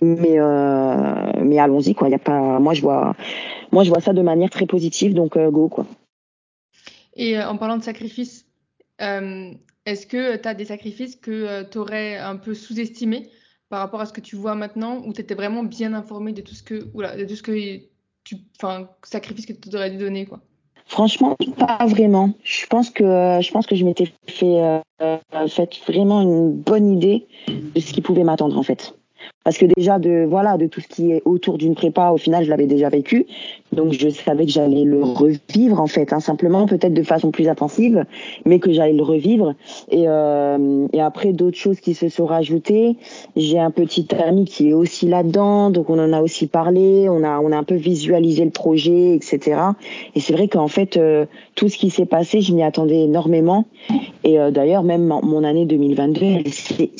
Mais 0.01 0.39
euh, 0.39 1.59
allons-y 1.59 1.95
quoi. 1.95 2.09
Y 2.09 2.15
a 2.15 2.19
pas 2.19 2.59
moi 2.59 2.75
je 2.75 2.83
vois 2.83 3.15
moi 3.73 3.85
je 3.85 3.91
vois 3.91 4.01
ça 4.01 4.13
de 4.13 4.23
manière 4.23 4.51
très 4.51 4.67
positive 4.67 5.15
donc 5.15 5.37
euh, 5.37 5.51
go 5.51 5.69
quoi. 5.69 5.87
Et 7.17 7.37
euh, 7.37 7.49
en 7.49 7.57
parlant 7.57 7.77
de 7.77 7.83
sacrifices 7.83 8.47
euh, 9.01 9.53
est-ce 9.87 10.07
que 10.07 10.37
tu 10.37 10.49
as 10.49 10.55
des 10.55 10.67
sacrifices 10.67 11.17
que 11.17 11.31
euh, 11.31 11.65
tu 11.65 11.79
aurais 11.79 12.17
un 12.17 12.37
peu 12.37 12.55
sous-estimés 12.55 13.31
par 13.69 13.81
rapport 13.81 14.01
à 14.01 14.07
ce 14.07 14.13
que 14.13 14.21
tu 14.21 14.37
vois 14.37 14.55
maintenant 14.55 15.03
ou 15.05 15.13
tu 15.13 15.21
étais 15.21 15.35
vraiment 15.35 15.63
bien 15.63 15.95
informé 15.95 16.33
de 16.33 16.43
tout 16.43 16.55
ce 16.55 16.63
que 16.63 16.89
oula, 16.95 17.17
de 17.17 17.25
tout 17.25 17.37
ce 17.37 17.43
que 17.43 17.53
tu 18.29 18.37
sacrifice 19.05 19.47
que 19.47 19.53
tu 19.53 19.75
aurais 19.75 19.91
dû 19.91 19.99
donner 19.99 20.27
quoi 20.27 20.41
Franchement, 20.87 21.37
pas 21.59 21.85
vraiment. 21.87 22.31
Je 22.45 22.67
pense 22.67 22.89
que 22.89 23.05
que 23.67 23.77
je 23.77 23.85
m'étais 23.85 24.11
fait, 24.27 24.63
euh, 24.63 24.81
fait 25.47 25.79
vraiment 25.87 26.23
une 26.23 26.53
bonne 26.53 26.91
idée 26.91 27.27
de 27.47 27.79
ce 27.79 27.93
qui 27.93 28.01
pouvait 28.01 28.25
m'attendre 28.25 28.57
en 28.57 28.63
fait. 28.63 28.98
Parce 29.45 29.57
que 29.57 29.65
déjà 29.65 29.99
de 29.99 30.27
voilà 30.29 30.59
de 30.59 30.67
tout 30.67 30.83
ce 30.83 30.89
qui 30.89 31.11
est 31.11 31.23
autour 31.25 31.57
d'une 31.57 31.75
prépa, 31.75 32.11
au 32.11 32.19
final, 32.19 32.45
je 32.45 32.51
l'avais 32.51 32.67
déjà 32.67 32.91
vécu, 32.91 33.25
donc 33.73 33.93
je 33.93 34.11
savais 34.11 34.45
que 34.45 34.53
j'allais 34.53 34.85
le 34.85 35.03
revivre 35.03 35.81
en 35.81 35.87
fait, 35.87 36.13
hein, 36.13 36.21
simplement 36.21 36.67
peut-être 36.67 36.93
de 36.93 37.03
façon 37.03 37.31
plus 37.31 37.49
intensive, 37.49 38.05
mais 38.45 38.59
que 38.59 38.73
j'allais 38.73 38.93
le 38.93 39.03
revivre. 39.03 39.55
Et, 39.91 40.05
euh, 40.07 40.87
et 40.93 41.01
après 41.01 41.33
d'autres 41.33 41.57
choses 41.57 41.81
qui 41.81 41.95
se 41.95 42.11
sont 42.11 42.27
rajoutées. 42.27 42.97
J'ai 43.37 43.59
un 43.59 43.71
petit 43.71 44.07
ami 44.23 44.45
qui 44.45 44.69
est 44.69 44.73
aussi 44.75 45.07
là-dedans, 45.07 45.71
donc 45.71 45.89
on 45.89 45.99
en 45.99 46.13
a 46.13 46.21
aussi 46.21 46.47
parlé, 46.47 47.09
on 47.09 47.25
a 47.25 47.41
on 47.41 47.53
a 47.53 47.57
un 47.57 47.65
peu 47.65 47.77
visualisé 47.77 48.45
le 48.45 48.51
projet, 48.51 49.15
etc. 49.15 49.61
Et 50.15 50.21
c'est 50.21 50.35
vrai 50.35 50.49
qu'en 50.49 50.69
fait 50.69 50.97
euh, 50.97 51.25
tout 51.55 51.69
ce 51.69 51.79
qui 51.79 51.91
s'est 51.91 52.07
passé, 52.07 52.41
je 52.43 52.53
m'y 52.53 52.63
attendais 52.63 53.01
énormément. 53.01 53.65
Et 54.25 54.39
euh, 54.39 54.51
d'ailleurs 54.51 54.83
même 54.83 55.07
mon 55.07 55.45
année 55.45 55.65
2022, 55.65 56.23
elle 56.23 56.53
s'est 56.53 56.91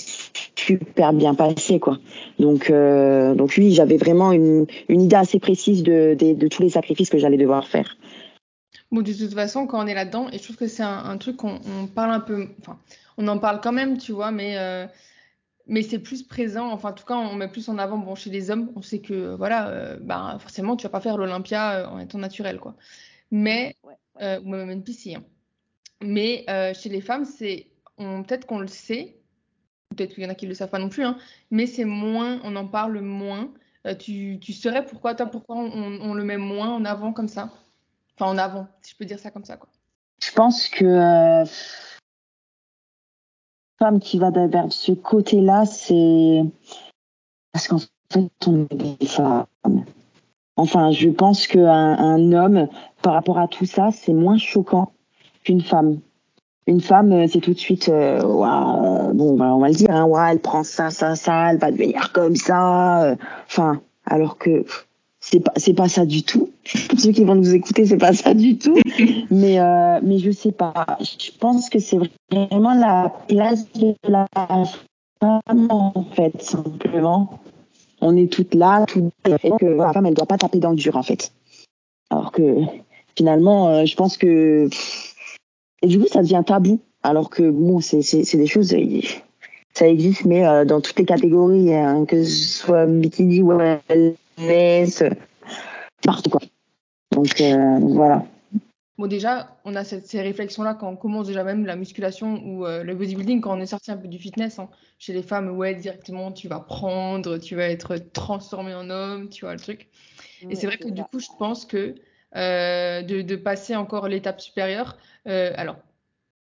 super 0.59 1.13
bien 1.13 1.35
passée 1.35 1.79
quoi. 1.79 1.99
Donc, 2.39 2.71
euh, 2.71 3.35
donc 3.35 3.55
oui, 3.57 3.73
j'avais 3.73 3.97
vraiment 3.97 4.33
une, 4.33 4.67
une, 4.89 5.03
idée 5.03 5.17
assez 5.17 5.39
précise 5.39 5.83
de, 5.83 6.17
de, 6.19 6.35
de 6.35 6.49
tous 6.49 6.63
les 6.63 6.71
sacrifices 6.71 7.11
que 7.11 7.19
j'allais 7.19 7.37
devoir 7.37 7.67
faire. 7.67 7.97
Bon, 8.91 9.03
de 9.03 9.13
toute 9.13 9.35
façon, 9.35 9.67
quand 9.67 9.83
on 9.83 9.87
est 9.87 9.95
là-dedans, 9.95 10.29
et 10.31 10.39
je 10.39 10.43
trouve 10.43 10.57
que 10.57 10.67
c'est 10.67 10.83
un, 10.83 11.05
un, 11.05 11.19
truc 11.19 11.37
qu'on 11.37 11.61
on 11.67 11.87
parle 11.87 12.11
un 12.11 12.21
peu, 12.21 12.49
enfin, 12.61 12.79
on 13.19 13.29
en 13.29 13.39
parle 13.39 13.61
quand 13.61 13.73
même, 13.73 13.99
tu 13.99 14.13
vois, 14.13 14.31
mais, 14.31 14.57
euh, 14.59 14.87
mais 15.67 15.83
c'est 15.83 15.99
plus 15.99 16.23
présent, 16.23 16.71
enfin, 16.71 16.91
en 16.91 16.95
tout 16.95 17.05
cas, 17.05 17.17
on 17.17 17.35
met 17.35 17.49
plus 17.49 17.69
en 17.69 17.79
avant, 17.79 17.99
bon, 17.99 18.15
chez 18.15 18.31
les 18.31 18.51
hommes, 18.51 18.73
on 18.77 18.83
sait 18.83 19.01
que, 19.01 19.35
voilà, 19.37 19.69
euh, 19.69 19.99
bah, 20.01 20.39
forcément, 20.41 20.77
tu 20.77 20.85
vas 20.85 20.91
pas 20.91 21.01
faire 21.01 21.19
l'Olympia 21.19 21.91
en 21.91 21.99
étant 21.99 22.19
naturel, 22.19 22.59
quoi. 22.59 22.75
Mais, 23.31 23.77
ouais, 23.85 23.95
ouais. 24.21 24.39
Ou 24.39 24.49
même 24.49 24.71
une 24.71 24.83
piscine. 24.83 25.19
Hein. 25.19 25.25
Mais 26.01 26.47
chez 26.75 26.89
les 26.89 27.01
femmes, 27.01 27.27
c'est, 27.27 27.67
peut-être 27.99 28.47
qu'on 28.47 28.61
le 28.61 28.69
sait, 28.69 29.18
peut-être 29.99 30.15
qu'il 30.15 30.25
y 30.25 30.27
en 30.27 30.31
a 30.31 30.35
qui 30.35 30.47
le 30.47 30.55
savent 30.55 30.71
pas 30.71 30.79
non 30.79 30.89
plus, 30.89 31.05
hein, 31.05 31.19
mais 31.51 31.67
c'est 31.67 31.85
moins, 31.85 32.41
on 32.45 32.57
en 32.57 32.67
parle 32.67 33.01
moins. 33.01 33.51
Euh, 33.87 33.95
tu, 33.95 34.39
tu 34.41 34.53
saurais 34.53 34.85
pourquoi, 34.85 35.15
toi, 35.15 35.27
pourquoi 35.27 35.57
on, 35.57 36.01
on, 36.01 36.15
le 36.15 36.25
met 36.25 36.37
moins 36.37 36.69
en 36.71 36.85
avant 36.85 37.13
comme 37.13 37.29
ça 37.29 37.51
Enfin, 38.19 38.31
en 38.31 38.39
avant, 38.39 38.67
si 38.83 38.93
je 38.93 38.97
peux 38.97 39.05
dire 39.05 39.19
ça 39.19 39.31
comme 39.31 39.45
ça, 39.45 39.57
quoi. 39.57 39.69
Je 40.23 40.33
pense 40.33 40.69
que 40.69 40.85
euh, 40.85 41.45
femme 43.79 44.01
qui 44.01 44.19
va 44.19 44.31
vers 44.31 44.73
ce 44.73 44.93
côté-là, 44.93 45.65
c'est 45.67 46.43
parce 47.53 47.69
qu'en 47.69 47.79
fait, 48.13 48.31
on 48.47 48.67
est 48.71 48.99
des 48.99 49.07
femmes. 49.07 49.47
Enfin, 50.57 50.91
je 50.91 51.09
pense 51.09 51.47
qu'un 51.47 51.69
un 51.69 52.33
homme, 52.33 52.69
par 53.03 53.13
rapport 53.13 53.39
à 53.39 53.47
tout 53.47 53.67
ça, 53.67 53.91
c'est 53.93 54.13
moins 54.13 54.39
choquant 54.39 54.93
qu'une 55.45 55.63
femme. 55.63 56.01
Une 56.69 56.83
femme, 56.83 57.13
euh, 57.13 57.27
c'est 57.27 57.41
tout 57.41 57.55
de 57.55 57.59
suite, 57.59 57.89
euh, 57.89 58.21
bon, 58.21 59.37
bah, 59.37 59.55
on 59.55 59.59
va 59.59 59.69
le 59.69 59.75
dire, 59.75 59.91
hein, 59.91 60.29
elle 60.31 60.39
prend 60.39 60.63
ça, 60.63 60.91
ça, 60.91 61.17
ça, 61.17 61.51
elle 61.51 61.59
va 61.59 61.71
devenir 61.71 62.13
comme 62.13 62.37
ça. 62.37 63.05
Euh, 63.05 63.17
enfin, 63.47 63.81
alors 64.05 64.37
que 64.37 64.67
c'est 65.19 65.41
pas, 65.41 65.53
c'est 65.57 65.73
pas 65.73 65.89
ça 65.89 66.05
du 66.05 66.23
tout. 66.23 66.51
Pour 66.91 67.01
ceux 67.01 67.13
qui 67.13 67.25
vont 67.25 67.37
nous 67.37 67.55
écouter, 67.55 67.87
c'est 67.87 67.97
pas 67.97 68.13
ça 68.13 68.35
du 68.35 68.59
tout. 68.59 68.77
Mais, 69.31 69.59
euh, 69.59 70.01
mais 70.03 70.19
je 70.19 70.31
sais 70.31 70.53
pas. 70.53 70.75
Je 71.01 71.31
pense 71.39 71.71
que 71.71 71.79
c'est 71.79 71.99
vraiment 72.31 72.75
la 72.75 73.13
place 73.29 73.71
de 73.73 73.95
la 74.05 74.27
femme, 74.35 75.69
en 75.71 76.05
fait, 76.15 76.43
simplement 76.43 77.41
on 78.01 78.17
est 78.17 78.33
toutes 78.33 78.55
là, 78.55 78.85
tout 78.87 79.11
fait 79.25 79.51
que 79.59 79.67
la 79.67 79.93
femme 79.93 80.07
elle 80.07 80.15
doit 80.15 80.27
pas 80.27 80.39
taper 80.39 80.59
dans 80.59 80.71
le 80.71 80.77
dur 80.77 80.97
en 80.97 81.03
fait. 81.03 81.33
Alors 82.11 82.33
que 82.33 82.63
finalement, 83.17 83.69
euh, 83.69 83.85
je 83.85 83.97
pense 83.97 84.17
que 84.17 84.69
et 85.83 85.87
du 85.87 85.99
coup 85.99 86.07
ça 86.07 86.23
devient 86.23 86.43
tabou. 86.47 86.81
Alors 87.03 87.31
que 87.31 87.49
bon, 87.49 87.81
c'est 87.81 88.03
c'est 88.03 88.37
des 88.37 88.47
choses 88.47 88.75
ça 89.75 89.87
existe 89.87 90.25
mais 90.25 90.47
euh, 90.47 90.65
dans 90.65 90.81
toutes 90.81 90.99
les 90.99 91.05
catégories, 91.05 91.73
hein, 91.73 92.05
que 92.05 92.25
ce 92.25 92.59
soit 92.59 92.87
bikini 92.87 93.43
ou 93.43 93.53
wellness, 93.57 95.05
partout 96.03 96.31
quoi. 96.31 96.41
Donc 97.13 97.41
euh, 97.41 97.79
voilà. 97.81 98.25
Bon, 98.99 99.07
déjà, 99.07 99.57
on 99.65 99.77
a 99.77 99.85
cette, 99.85 100.09
ces 100.09 100.21
réflexions-là 100.21 100.75
quand 100.75 100.89
on 100.89 100.97
commence 100.97 101.29
déjà 101.29 101.45
même 101.45 101.65
la 101.65 101.77
musculation 101.77 102.43
ou 102.45 102.67
euh, 102.67 102.83
le 102.83 102.97
bodybuilding, 102.97 103.41
quand 103.41 103.57
on 103.57 103.61
est 103.61 103.67
sorti 103.67 103.93
un 103.93 103.97
peu 103.97 104.09
du 104.09 104.19
fitness. 104.19 104.59
Hein. 104.59 104.69
Chez 104.99 105.13
les 105.13 105.23
femmes, 105.23 105.57
ouais, 105.57 105.77
directement, 105.77 106.33
tu 106.33 106.49
vas 106.49 106.59
prendre, 106.59 107.39
tu 107.39 107.55
vas 107.55 107.69
être 107.69 107.97
transformé 108.13 108.75
en 108.75 108.91
homme, 108.91 109.29
tu 109.29 109.45
vois 109.45 109.55
le 109.55 109.61
truc. 109.61 109.89
et 110.51 110.57
c'est 110.57 110.67
vrai 110.67 110.79
que 110.79 110.89
du 110.89 111.03
coup, 111.03 111.21
je 111.21 111.29
pense 111.39 111.65
que 111.65 111.95
euh, 112.37 113.03
de, 113.03 113.23
de, 113.23 113.37
passer 113.37 113.77
encore 113.77 114.09
l'étape 114.09 114.41
supérieure, 114.41 114.99
euh, 115.29 115.53
alors, 115.57 115.77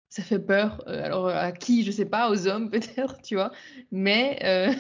ça 0.09 0.23
fait 0.23 0.39
peur. 0.39 0.83
Euh, 0.87 1.03
alors, 1.03 1.27
à 1.27 1.51
qui, 1.51 1.83
je 1.83 1.91
sais 1.91 2.05
pas, 2.05 2.29
aux 2.29 2.47
hommes 2.47 2.69
peut-être, 2.71 3.21
tu 3.21 3.35
vois. 3.35 3.51
Mais, 3.91 4.39
euh, 4.43 4.73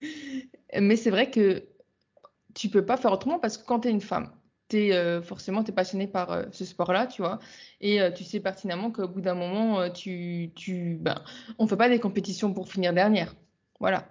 mais 0.80 0.96
c'est 0.96 1.10
vrai 1.10 1.30
que 1.30 1.64
tu 2.54 2.68
peux 2.68 2.84
pas 2.84 2.96
faire 2.96 3.12
autrement 3.12 3.38
parce 3.38 3.58
que 3.58 3.64
quand 3.64 3.80
tu 3.80 3.88
es 3.88 3.90
une 3.90 4.00
femme, 4.00 4.30
euh, 4.74 5.22
forcément, 5.22 5.62
tu 5.62 5.70
es 5.70 5.74
passionné 5.74 6.06
par 6.06 6.32
euh, 6.32 6.42
ce 6.50 6.64
sport-là, 6.64 7.06
tu 7.06 7.22
vois, 7.22 7.38
et 7.80 8.00
euh, 8.00 8.10
tu 8.10 8.24
sais 8.24 8.40
pertinemment 8.40 8.90
qu'au 8.90 9.08
bout 9.08 9.20
d'un 9.20 9.34
moment, 9.34 9.90
tu, 9.90 10.50
tu, 10.54 10.98
ben, 11.00 11.20
on 11.58 11.66
fait 11.66 11.76
pas 11.76 11.88
des 11.88 11.98
compétitions 11.98 12.52
pour 12.52 12.68
finir 12.68 12.92
dernière. 12.92 13.34
Voilà. 13.80 14.04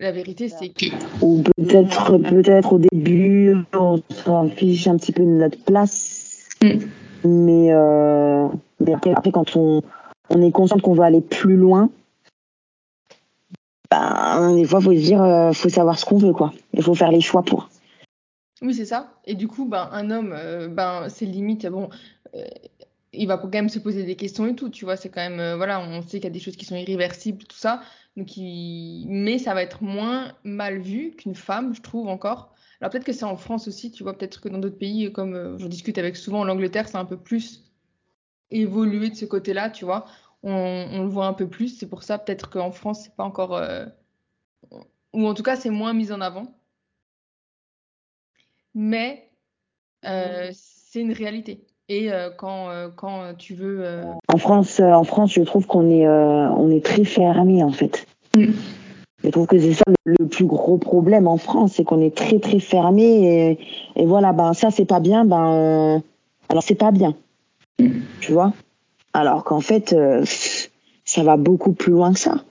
La 0.00 0.10
vérité, 0.10 0.48
c'est 0.48 0.70
que. 0.70 0.86
Ou 1.22 1.42
peut-être, 1.42 2.18
peut-être 2.18 2.72
au 2.72 2.78
début, 2.78 3.54
on 3.72 4.02
s'en 4.10 4.48
fiche 4.50 4.88
un 4.88 4.96
petit 4.96 5.12
peu 5.12 5.22
de 5.22 5.28
notre 5.28 5.62
place. 5.64 6.48
Mm. 6.62 6.80
Mais, 7.24 7.70
mais 8.80 8.94
après, 8.94 9.32
quand 9.32 9.56
on, 9.56 9.82
on 10.30 10.42
est 10.42 10.52
conscient 10.52 10.78
qu'on 10.78 10.94
va 10.94 11.06
aller 11.06 11.20
plus 11.20 11.56
loin, 11.56 11.90
ben, 13.90 14.54
des 14.54 14.64
fois, 14.64 14.80
faut 14.80 14.92
se 14.92 14.98
dire, 14.98 15.50
faut 15.54 15.68
savoir 15.68 15.98
ce 15.98 16.04
qu'on 16.04 16.18
veut, 16.18 16.32
quoi. 16.32 16.52
Il 16.72 16.82
faut 16.82 16.94
faire 16.94 17.10
les 17.10 17.20
choix 17.20 17.42
pour. 17.42 17.68
Oui, 18.64 18.72
c'est 18.74 18.86
ça. 18.86 19.12
Et 19.26 19.34
du 19.34 19.46
coup, 19.46 19.66
ben, 19.66 19.88
un 19.92 20.10
homme, 20.10 20.32
euh, 20.34 20.68
ben, 20.68 21.08
c'est 21.08 21.26
limite, 21.26 21.66
bon, 21.66 21.90
euh, 22.34 22.44
il 23.12 23.26
va 23.26 23.36
quand 23.36 23.48
même 23.48 23.68
se 23.68 23.78
poser 23.78 24.04
des 24.04 24.16
questions 24.16 24.46
et 24.46 24.54
tout, 24.54 24.70
tu 24.70 24.84
vois. 24.86 24.96
C'est 24.96 25.10
quand 25.10 25.20
même, 25.20 25.40
euh, 25.40 25.56
voilà, 25.56 25.80
on 25.80 26.00
sait 26.02 26.18
qu'il 26.18 26.24
y 26.24 26.28
a 26.28 26.30
des 26.30 26.40
choses 26.40 26.56
qui 26.56 26.64
sont 26.64 26.76
irréversibles, 26.76 27.44
tout 27.44 27.56
ça. 27.56 27.82
Donc, 28.16 28.36
il... 28.36 29.06
Mais 29.08 29.38
ça 29.38 29.54
va 29.54 29.62
être 29.62 29.82
moins 29.82 30.32
mal 30.44 30.78
vu 30.78 31.12
qu'une 31.16 31.34
femme, 31.34 31.74
je 31.74 31.82
trouve 31.82 32.08
encore. 32.08 32.54
Alors, 32.80 32.90
peut-être 32.90 33.04
que 33.04 33.12
c'est 33.12 33.24
en 33.24 33.36
France 33.36 33.68
aussi, 33.68 33.90
tu 33.90 34.02
vois. 34.02 34.16
Peut-être 34.16 34.40
que 34.40 34.48
dans 34.48 34.58
d'autres 34.58 34.78
pays, 34.78 35.12
comme 35.12 35.58
j'en 35.58 35.68
discute 35.68 35.98
avec 35.98 36.16
souvent, 36.16 36.44
l'Angleterre, 36.44 36.88
c'est 36.88 36.96
un 36.96 37.04
peu 37.04 37.16
plus 37.16 37.72
évolué 38.50 39.10
de 39.10 39.16
ce 39.16 39.24
côté-là, 39.24 39.70
tu 39.70 39.84
vois. 39.84 40.06
On, 40.42 40.52
on, 40.52 41.02
le 41.02 41.08
voit 41.08 41.26
un 41.26 41.32
peu 41.32 41.48
plus. 41.48 41.68
C'est 41.68 41.88
pour 41.88 42.02
ça, 42.02 42.18
peut-être 42.18 42.50
qu'en 42.50 42.70
France, 42.70 43.04
c'est 43.04 43.16
pas 43.16 43.24
encore. 43.24 43.60
Ou 45.12 45.26
en 45.26 45.34
tout 45.34 45.42
cas, 45.42 45.56
c'est 45.56 45.70
moins 45.70 45.92
mis 45.92 46.12
en 46.12 46.20
avant 46.20 46.54
mais 48.74 49.30
euh, 50.04 50.50
c'est 50.52 51.00
une 51.00 51.12
réalité. 51.12 51.64
Et 51.88 52.10
euh, 52.12 52.30
quand, 52.30 52.70
euh, 52.70 52.88
quand 52.94 53.34
tu 53.36 53.54
veux. 53.54 54.02
En 54.28 54.38
France, 54.38 54.80
en 54.80 55.04
France, 55.04 55.32
je 55.32 55.42
trouve 55.42 55.66
qu'on 55.66 55.90
est, 55.90 56.06
on 56.08 56.70
est 56.70 56.84
très 56.84 57.04
fermé 57.04 57.62
en 57.62 57.72
fait. 57.72 58.03
Je 58.34 59.30
trouve 59.30 59.46
que 59.46 59.58
c'est 59.58 59.74
ça 59.74 59.84
le, 60.04 60.26
plus 60.26 60.44
gros 60.44 60.76
problème 60.76 61.26
en 61.26 61.36
France, 61.38 61.74
c'est 61.76 61.84
qu'on 61.84 62.00
est 62.00 62.14
très 62.14 62.38
très 62.38 62.60
fermé 62.60 63.58
et, 63.96 64.06
voilà, 64.06 64.32
ben 64.32 64.52
ça 64.52 64.70
c'est 64.70 64.84
pas 64.84 65.00
bien, 65.00 65.24
ben 65.24 66.02
alors 66.48 66.62
c'est 66.62 66.74
pas 66.74 66.90
bien, 66.90 67.14
tu 68.20 68.32
vois? 68.32 68.52
Alors 69.12 69.44
qu'en 69.44 69.60
fait, 69.60 69.96
ça 71.04 71.22
va 71.22 71.36
beaucoup 71.36 71.72
plus 71.72 71.92
loin 71.92 72.12
que 72.12 72.18
ça. 72.18 72.44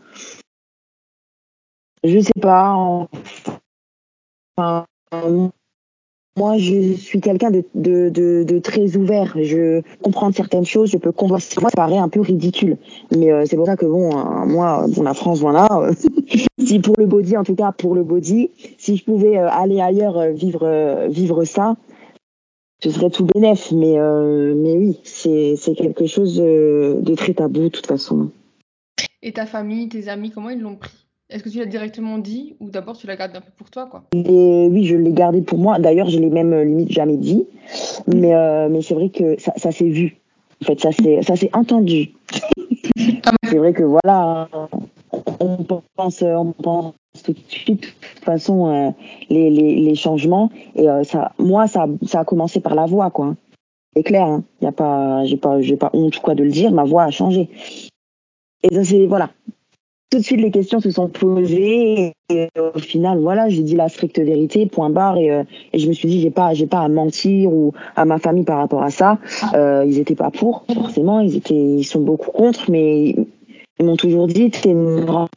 Je 2.03 2.19
sais 2.19 2.39
pas. 2.41 2.75
Enfin, 4.57 4.85
moi, 6.35 6.57
je 6.57 6.93
suis 6.93 7.21
quelqu'un 7.21 7.51
de, 7.51 7.63
de, 7.75 8.09
de, 8.09 8.43
de, 8.43 8.59
très 8.59 8.97
ouvert. 8.97 9.37
Je 9.39 9.81
comprends 10.01 10.31
certaines 10.31 10.65
choses, 10.65 10.89
je 10.89 10.97
peux 10.97 11.11
comprendre. 11.11 11.43
Moi, 11.61 11.69
ça 11.69 11.75
paraît 11.75 11.97
un 11.97 12.09
peu 12.09 12.21
ridicule. 12.21 12.77
Mais 13.15 13.31
euh, 13.31 13.45
c'est 13.45 13.55
pour 13.55 13.67
ça 13.67 13.77
que, 13.77 13.85
bon, 13.85 14.17
euh, 14.17 14.45
moi, 14.45 14.85
pour 14.93 15.03
la 15.03 15.13
France, 15.13 15.39
voilà. 15.41 15.67
Euh, 15.71 15.93
si 16.59 16.79
pour 16.79 16.95
le 16.97 17.05
body, 17.05 17.37
en 17.37 17.43
tout 17.43 17.55
cas 17.55 17.71
pour 17.71 17.93
le 17.93 18.03
body, 18.03 18.49
si 18.79 18.97
je 18.97 19.03
pouvais 19.05 19.37
aller 19.37 19.79
ailleurs 19.79 20.31
vivre, 20.31 21.07
vivre 21.07 21.43
ça, 21.43 21.75
ce 22.83 22.89
serait 22.89 23.11
tout 23.11 23.25
bénef. 23.25 23.71
Mais, 23.71 23.95
mais 24.55 24.75
oui, 24.75 24.99
c'est 25.03 25.75
quelque 25.75 26.07
chose 26.07 26.37
de 26.37 27.15
très 27.15 27.35
tabou, 27.35 27.65
de 27.65 27.67
toute 27.67 27.87
façon. 27.87 28.31
Et 29.21 29.33
ta 29.33 29.45
famille, 29.45 29.87
tes 29.87 30.09
amis, 30.09 30.31
comment 30.31 30.49
ils 30.49 30.59
l'ont 30.59 30.75
pris? 30.75 31.02
Est-ce 31.29 31.43
que 31.43 31.49
tu 31.49 31.57
l'as 31.57 31.65
directement 31.65 32.19
dit 32.19 32.55
ou 32.59 32.69
d'abord 32.69 32.95
tu 32.95 33.07
l'as 33.07 33.15
gardé 33.15 33.37
un 33.37 33.41
peu 33.41 33.51
pour 33.57 33.69
toi 33.69 33.87
quoi? 33.87 34.03
Et 34.13 34.67
Oui, 34.69 34.85
je 34.85 34.95
l'ai 34.95 35.13
gardé 35.13 35.41
pour 35.41 35.57
moi. 35.57 35.79
D'ailleurs, 35.79 36.09
je 36.09 36.19
l'ai 36.19 36.29
même 36.29 36.53
euh, 36.53 36.63
limite 36.63 36.91
jamais 36.91 37.17
dit. 37.17 37.45
Mais, 38.07 38.35
euh, 38.35 38.69
mais 38.69 38.81
c'est 38.81 38.93
vrai 38.93 39.09
que 39.09 39.39
ça, 39.39 39.53
ça 39.57 39.71
s'est 39.71 39.89
vu. 39.89 40.17
En 40.61 40.65
fait, 40.65 40.79
ça 40.79 40.91
s'est, 41.35 41.49
entendu. 41.53 42.13
Ah 43.25 43.31
c'est 43.49 43.57
vrai 43.57 43.73
que 43.73 43.83
voilà, 43.83 44.47
on 45.39 45.57
pense, 45.95 46.21
on 46.21 46.51
pense 46.51 46.93
tout 47.23 47.33
de 47.33 47.39
suite, 47.47 47.81
de 47.81 47.87
toute 47.87 48.23
façon, 48.23 48.67
euh, 48.67 48.91
les, 49.29 49.49
les, 49.49 49.75
les, 49.75 49.95
changements. 49.95 50.49
Et 50.75 50.89
euh, 50.89 51.03
ça, 51.03 51.33
moi, 51.37 51.67
ça, 51.67 51.87
ça 52.05 52.21
a 52.21 52.25
commencé 52.25 52.59
par 52.59 52.75
la 52.75 52.85
voix, 52.85 53.11
quoi. 53.11 53.35
C'est 53.95 54.03
clair, 54.03 54.25
hein. 54.25 54.43
y 54.61 54.65
a 54.65 54.71
pas, 54.71 55.25
j'ai 55.25 55.37
pas, 55.37 55.61
j'ai 55.61 55.77
pas 55.77 55.89
honte 55.93 56.19
quoi 56.19 56.35
de 56.35 56.43
le 56.43 56.51
dire. 56.51 56.71
Ma 56.71 56.83
voix 56.83 57.03
a 57.03 57.11
changé. 57.11 57.49
Et 58.63 58.73
ça, 58.73 58.83
c'est 58.83 59.05
voilà, 59.05 59.29
tout 60.13 60.19
de 60.19 60.23
suite 60.23 60.41
les 60.41 60.51
questions 60.51 60.79
se 60.79 60.91
sont 60.91 61.07
posées 61.07 62.13
et 62.29 62.47
au 62.75 62.77
final 62.77 63.17
voilà 63.17 63.49
j'ai 63.49 63.63
dit 63.63 63.75
la 63.75 63.89
stricte 63.89 64.19
vérité 64.19 64.67
point 64.67 64.91
barre 64.91 65.17
et, 65.17 65.31
euh, 65.31 65.43
et 65.73 65.79
je 65.79 65.87
me 65.87 65.93
suis 65.93 66.07
dit 66.07 66.21
j'ai 66.21 66.29
pas 66.29 66.53
j'ai 66.53 66.67
pas 66.67 66.81
à 66.81 66.87
mentir 66.87 67.51
ou 67.51 67.73
à 67.95 68.05
ma 68.05 68.19
famille 68.19 68.43
par 68.43 68.59
rapport 68.59 68.83
à 68.83 68.91
ça. 68.91 69.17
Euh, 69.55 69.83
ils 69.87 69.97
étaient 69.97 70.13
pas 70.13 70.29
pour 70.29 70.65
forcément 70.71 71.19
ils 71.19 71.35
étaient 71.35 71.55
ils 71.55 71.83
sont 71.83 72.01
beaucoup 72.01 72.29
contre 72.29 72.69
mais 72.69 73.15
ils 73.79 73.85
m'ont 73.85 73.95
toujours 73.95 74.27
dit 74.27 74.51
t'es 74.51 74.69
une 74.69 75.03
grande 75.03 75.29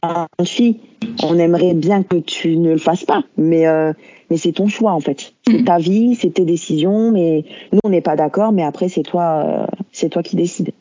fille. 0.45 0.79
On 1.23 1.39
aimerait 1.39 1.73
bien 1.73 2.03
que 2.03 2.17
tu 2.17 2.55
ne 2.57 2.73
le 2.73 2.77
fasses 2.77 3.05
pas 3.05 3.23
mais 3.35 3.65
euh, 3.65 3.93
mais 4.29 4.37
c'est 4.37 4.51
ton 4.51 4.67
choix 4.67 4.91
en 4.91 4.99
fait. 4.99 5.33
C'est 5.47 5.63
ta 5.65 5.79
vie 5.79 6.13
c'est 6.13 6.35
tes 6.35 6.45
décisions 6.45 7.11
mais 7.11 7.45
nous 7.73 7.79
on 7.83 7.89
n'est 7.89 8.01
pas 8.01 8.15
d'accord 8.15 8.51
mais 8.51 8.63
après 8.63 8.89
c'est 8.89 9.01
toi 9.01 9.67
c'est 9.91 10.09
toi 10.09 10.21
qui 10.21 10.35
décides. 10.35 10.71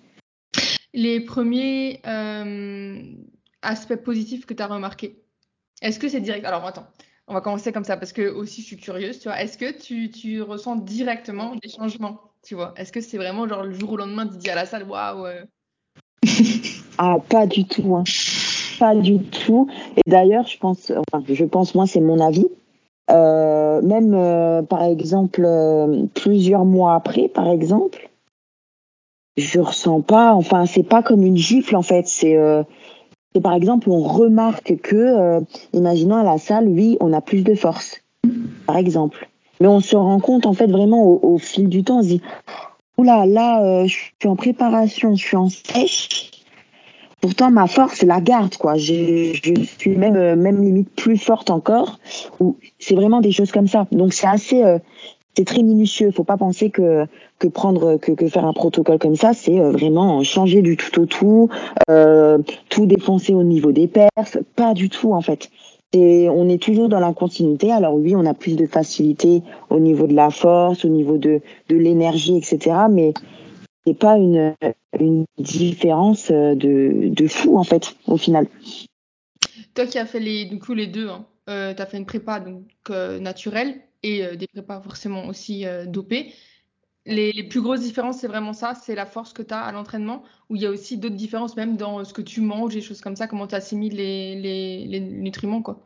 Les 0.92 1.20
premiers 1.20 2.00
aspect 3.62 3.96
positif 3.96 4.46
que 4.46 4.54
tu 4.54 4.62
as 4.62 4.66
remarqué? 4.66 5.22
Est-ce 5.82 5.98
que 5.98 6.08
c'est 6.08 6.20
direct? 6.20 6.44
Alors 6.44 6.64
attends, 6.64 6.86
on 7.28 7.34
va 7.34 7.40
commencer 7.40 7.72
comme 7.72 7.84
ça 7.84 7.96
parce 7.96 8.12
que 8.12 8.28
aussi 8.28 8.62
je 8.62 8.66
suis 8.66 8.76
curieuse, 8.76 9.18
tu 9.18 9.28
vois. 9.28 9.40
Est-ce 9.40 9.58
que 9.58 9.72
tu, 9.72 10.10
tu, 10.10 10.42
ressens 10.42 10.76
directement 10.76 11.54
des 11.56 11.68
changements, 11.68 12.20
tu 12.42 12.54
vois? 12.54 12.72
Est-ce 12.76 12.92
que 12.92 13.00
c'est 13.00 13.16
vraiment 13.16 13.48
genre 13.48 13.64
le 13.64 13.72
jour 13.72 13.92
au 13.92 13.96
lendemain 13.96 14.26
tu 14.26 14.38
dis 14.38 14.50
à 14.50 14.54
la 14.54 14.66
salle 14.66 14.84
waouh 14.84 15.26
euh... 15.26 15.44
Ah 16.98 17.16
pas 17.28 17.46
du 17.46 17.66
tout, 17.66 17.94
hein. 17.94 18.04
pas 18.78 18.94
du 18.94 19.18
tout. 19.18 19.68
Et 19.96 20.08
d'ailleurs 20.08 20.46
je 20.46 20.56
pense, 20.58 20.90
enfin 20.90 21.22
je 21.28 21.44
pense 21.44 21.74
moi 21.74 21.86
c'est 21.86 22.00
mon 22.00 22.20
avis. 22.20 22.48
Euh, 23.10 23.82
même 23.82 24.14
euh, 24.14 24.62
par 24.62 24.82
exemple 24.82 25.46
plusieurs 26.14 26.64
mois 26.64 26.94
après 26.94 27.28
par 27.28 27.48
exemple, 27.48 28.08
je 29.36 29.60
ressens 29.60 30.00
pas, 30.00 30.32
enfin 30.32 30.64
c'est 30.64 30.82
pas 30.82 31.02
comme 31.02 31.22
une 31.22 31.36
gifle 31.36 31.76
en 31.76 31.82
fait, 31.82 32.08
c'est 32.08 32.36
et 33.36 33.40
par 33.40 33.52
exemple, 33.52 33.90
on 33.90 34.00
remarque 34.00 34.76
que, 34.82 34.96
euh, 34.96 35.40
imaginons 35.74 36.16
à 36.16 36.24
la 36.24 36.38
salle, 36.38 36.66
oui, 36.68 36.96
on 37.00 37.12
a 37.12 37.20
plus 37.20 37.42
de 37.42 37.54
force, 37.54 38.02
par 38.66 38.78
exemple. 38.78 39.28
Mais 39.60 39.68
on 39.68 39.80
se 39.80 39.94
rend 39.94 40.20
compte, 40.20 40.46
en 40.46 40.54
fait, 40.54 40.66
vraiment 40.66 41.04
au, 41.04 41.38
fil 41.38 41.68
du 41.68 41.84
temps, 41.84 41.98
on 41.98 42.02
se 42.02 42.08
dit, 42.08 42.22
oula, 42.96 43.26
là, 43.26 43.62
euh, 43.62 43.86
je 43.86 43.94
suis 43.94 44.28
en 44.28 44.36
préparation, 44.36 45.14
je 45.14 45.24
suis 45.24 45.36
en 45.36 45.50
sèche. 45.50 46.30
pourtant 47.20 47.50
ma 47.50 47.66
force 47.66 48.02
la 48.02 48.20
garde 48.20 48.56
quoi. 48.56 48.76
Je, 48.76 49.32
je 49.42 49.64
suis 49.78 49.96
même 49.96 50.16
euh, 50.16 50.36
même 50.36 50.62
limite 50.62 50.90
plus 50.94 51.18
forte 51.18 51.50
encore. 51.50 51.98
C'est 52.78 52.94
vraiment 52.94 53.20
des 53.20 53.32
choses 53.32 53.52
comme 53.52 53.68
ça. 53.68 53.86
Donc 53.90 54.12
c'est 54.12 54.26
assez 54.26 54.62
c'est 55.36 55.44
très 55.44 55.62
minutieux. 55.62 56.10
Faut 56.10 56.24
pas 56.24 56.36
penser 56.36 56.70
que 56.70 57.06
que 57.38 57.48
prendre 57.48 57.98
que, 57.98 58.12
que 58.12 58.28
faire 58.28 58.44
un 58.44 58.52
protocole 58.52 58.98
comme 58.98 59.16
ça, 59.16 59.34
c'est 59.34 59.60
euh, 59.60 59.70
vraiment 59.70 60.22
changer 60.22 60.62
du 60.62 60.76
tout 60.76 61.00
au 61.02 61.06
tout, 61.06 61.48
euh, 61.90 62.38
tout 62.70 62.86
défoncer 62.86 63.34
au 63.34 63.42
niveau 63.42 63.72
des 63.72 63.86
perfs. 63.86 64.38
Pas 64.56 64.74
du 64.74 64.88
tout 64.88 65.12
en 65.12 65.20
fait. 65.20 65.50
Et 65.92 66.28
on 66.28 66.48
est 66.48 66.60
toujours 66.60 66.88
dans 66.88 67.00
la 67.00 67.12
continuité. 67.12 67.70
Alors 67.70 67.94
oui, 67.94 68.16
on 68.16 68.26
a 68.26 68.34
plus 68.34 68.56
de 68.56 68.66
facilité 68.66 69.42
au 69.70 69.78
niveau 69.78 70.06
de 70.06 70.14
la 70.14 70.30
force, 70.30 70.84
au 70.84 70.88
niveau 70.88 71.18
de 71.18 71.40
de 71.68 71.76
l'énergie, 71.76 72.36
etc. 72.36 72.76
Mais 72.90 73.12
c'est 73.86 73.98
pas 73.98 74.16
une 74.16 74.54
une 74.98 75.26
différence 75.38 76.30
de 76.30 77.08
de 77.08 77.26
fou 77.28 77.58
en 77.58 77.64
fait 77.64 77.94
au 78.06 78.16
final. 78.16 78.46
Toi 79.74 79.86
qui 79.86 79.98
as 79.98 80.06
fait 80.06 80.20
les 80.20 80.46
du 80.46 80.58
coup 80.58 80.72
les 80.72 80.86
deux, 80.86 81.08
hein, 81.08 81.26
euh, 81.48 81.74
tu 81.74 81.82
as 81.82 81.86
fait 81.86 81.98
une 81.98 82.06
prépa 82.06 82.40
donc 82.40 82.64
euh, 82.90 83.20
naturelle 83.20 83.74
et 84.06 84.24
euh, 84.24 84.36
des 84.36 84.46
prépas 84.46 84.80
forcément 84.80 85.26
aussi 85.26 85.66
euh, 85.66 85.84
dopées. 85.86 86.32
Les, 87.08 87.44
plus 87.44 87.60
grosses 87.60 87.82
différences, 87.82 88.18
c'est 88.18 88.26
vraiment 88.26 88.52
ça, 88.52 88.74
c'est 88.74 88.96
la 88.96 89.06
force 89.06 89.32
que 89.32 89.42
tu 89.42 89.54
as 89.54 89.60
à 89.60 89.70
l'entraînement, 89.70 90.24
ou 90.50 90.56
il 90.56 90.62
y 90.62 90.66
a 90.66 90.70
aussi 90.70 90.98
d'autres 90.98 91.14
différences 91.14 91.56
même 91.56 91.76
dans 91.76 92.04
ce 92.04 92.12
que 92.12 92.22
tu 92.22 92.40
manges, 92.40 92.74
des 92.74 92.80
choses 92.80 93.00
comme 93.00 93.14
ça, 93.14 93.28
comment 93.28 93.46
tu 93.46 93.54
assimiles 93.54 93.94
les, 93.94 94.34
les, 94.86 95.00
nutriments, 95.00 95.62
quoi. 95.62 95.78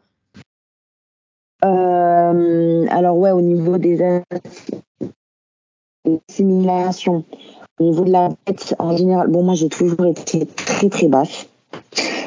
Euh, 1.62 2.86
alors 2.88 3.18
ouais, 3.18 3.32
au 3.32 3.42
niveau 3.42 3.76
des 3.76 4.22
assimilations, 6.26 7.24
au 7.78 7.84
niveau 7.84 8.04
de 8.04 8.12
la 8.12 8.30
tête, 8.46 8.74
en 8.78 8.96
général, 8.96 9.28
bon 9.28 9.42
moi 9.42 9.52
j'ai 9.52 9.68
toujours 9.68 10.06
été 10.06 10.46
très 10.46 10.88
très 10.88 11.08
basse. 11.08 11.50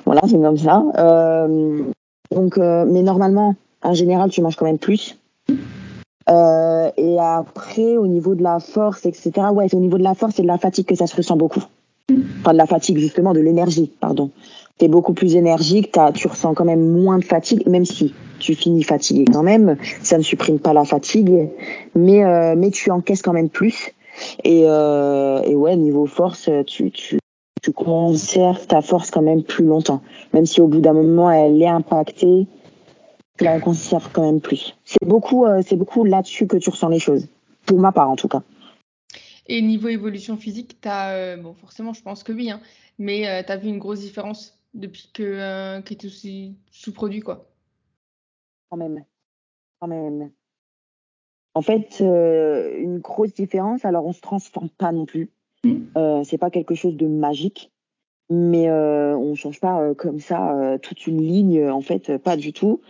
Voilà, 0.05 0.21
c'est 0.27 0.39
comme 0.39 0.57
ça. 0.57 0.83
Euh, 0.99 1.83
donc, 2.29 2.59
euh, 2.59 2.85
mais 2.87 3.01
normalement, 3.01 3.55
en 3.81 3.93
général, 3.93 4.29
tu 4.29 4.41
manges 4.41 4.55
quand 4.55 4.65
même 4.65 4.77
plus. 4.77 5.17
Euh, 6.29 6.89
et 6.97 7.17
après, 7.19 7.97
au 7.97 8.07
niveau 8.07 8.35
de 8.35 8.43
la 8.43 8.59
force, 8.59 9.05
etc. 9.05 9.31
Ouais, 9.51 9.67
c'est 9.69 9.75
au 9.75 9.81
niveau 9.81 9.97
de 9.97 10.03
la 10.03 10.13
force 10.13 10.39
et 10.39 10.41
de 10.41 10.47
la 10.47 10.57
fatigue 10.57 10.85
que 10.85 10.95
ça 10.95 11.07
se 11.07 11.15
ressent 11.15 11.35
beaucoup. 11.35 11.63
Enfin, 12.41 12.53
de 12.53 12.57
la 12.57 12.65
fatigue, 12.65 12.97
justement, 12.97 13.33
de 13.33 13.39
l'énergie, 13.39 13.91
pardon. 13.99 14.31
T'es 14.77 14.87
beaucoup 14.87 15.13
plus 15.13 15.35
énergique, 15.35 15.97
as, 15.97 16.11
tu 16.11 16.27
ressens 16.27 16.53
quand 16.53 16.65
même 16.65 16.89
moins 16.89 17.19
de 17.19 17.23
fatigue, 17.23 17.67
même 17.67 17.85
si 17.85 18.13
tu 18.39 18.55
finis 18.55 18.83
fatigué 18.83 19.25
quand 19.31 19.43
même. 19.43 19.77
Ça 20.01 20.17
ne 20.17 20.23
supprime 20.23 20.59
pas 20.59 20.73
la 20.73 20.83
fatigue, 20.83 21.49
mais, 21.95 22.23
euh, 22.23 22.55
mais 22.57 22.71
tu 22.71 22.91
encaisses 22.91 23.21
quand 23.21 23.33
même 23.33 23.49
plus. 23.49 23.91
Et, 24.43 24.63
euh, 24.65 25.41
et 25.43 25.55
ouais, 25.55 25.75
niveau 25.75 26.05
force, 26.05 26.49
tu, 26.65 26.91
tu, 26.91 27.19
tu 27.61 27.71
conserves 27.71 28.67
ta 28.67 28.81
force 28.81 29.09
quand 29.09 29.21
même 29.21 29.43
plus 29.43 29.65
longtemps. 29.65 30.01
Même 30.33 30.45
si 30.45 30.59
au 30.59 30.67
bout 30.67 30.81
d'un 30.81 30.93
moment, 30.93 31.31
elle 31.31 31.61
est 31.61 31.67
impactée, 31.67 32.47
la 33.39 33.59
conserves 33.59 34.09
quand 34.11 34.23
même 34.23 34.41
plus. 34.41 34.77
C'est 34.83 35.05
beaucoup, 35.05 35.45
euh, 35.45 35.61
c'est 35.65 35.75
beaucoup 35.75 36.03
là-dessus 36.03 36.47
que 36.47 36.57
tu 36.57 36.69
ressens 36.69 36.89
les 36.89 36.99
choses. 36.99 37.27
Pour 37.65 37.79
ma 37.79 37.91
part, 37.91 38.09
en 38.09 38.15
tout 38.15 38.27
cas. 38.27 38.43
Et 39.47 39.61
niveau 39.61 39.87
évolution 39.87 40.37
physique, 40.37 40.77
as, 40.85 41.13
euh, 41.13 41.37
bon, 41.37 41.53
forcément, 41.53 41.93
je 41.93 42.01
pense 42.01 42.23
que 42.23 42.31
oui, 42.31 42.49
hein, 42.51 42.61
mais 42.97 43.27
euh, 43.27 43.43
tu 43.45 43.51
as 43.51 43.57
vu 43.57 43.69
une 43.69 43.79
grosse 43.79 43.99
différence 43.99 44.59
depuis 44.73 45.09
que, 45.13 45.23
euh, 45.23 45.81
que 45.81 45.93
tu 45.93 46.07
es 46.07 46.51
sous-produit, 46.71 47.21
quoi. 47.21 47.49
Quand 48.69 48.77
même. 48.77 49.03
Quand 49.79 49.87
même. 49.87 50.31
En 51.53 51.61
fait, 51.61 51.99
une 51.99 52.97
grosse 52.99 53.33
différence. 53.33 53.85
Alors, 53.85 54.05
on 54.05 54.13
se 54.13 54.21
transforme 54.21 54.69
pas 54.69 54.91
non 54.91 55.05
plus. 55.05 55.29
Mmh. 55.63 56.23
C'est 56.23 56.39
pas 56.39 56.49
quelque 56.49 56.73
chose 56.73 56.97
de 56.97 57.05
magique, 57.05 57.71
mais 58.29 58.69
euh, 58.69 59.15
on 59.15 59.35
change 59.35 59.59
pas 59.59 59.81
euh, 59.81 59.93
comme 59.93 60.19
ça 60.19 60.55
euh, 60.55 60.77
toute 60.77 61.07
une 61.07 61.21
ligne. 61.21 61.69
En 61.69 61.81
fait, 61.81 62.17
pas 62.17 62.37
du 62.37 62.53
tout. 62.53 62.81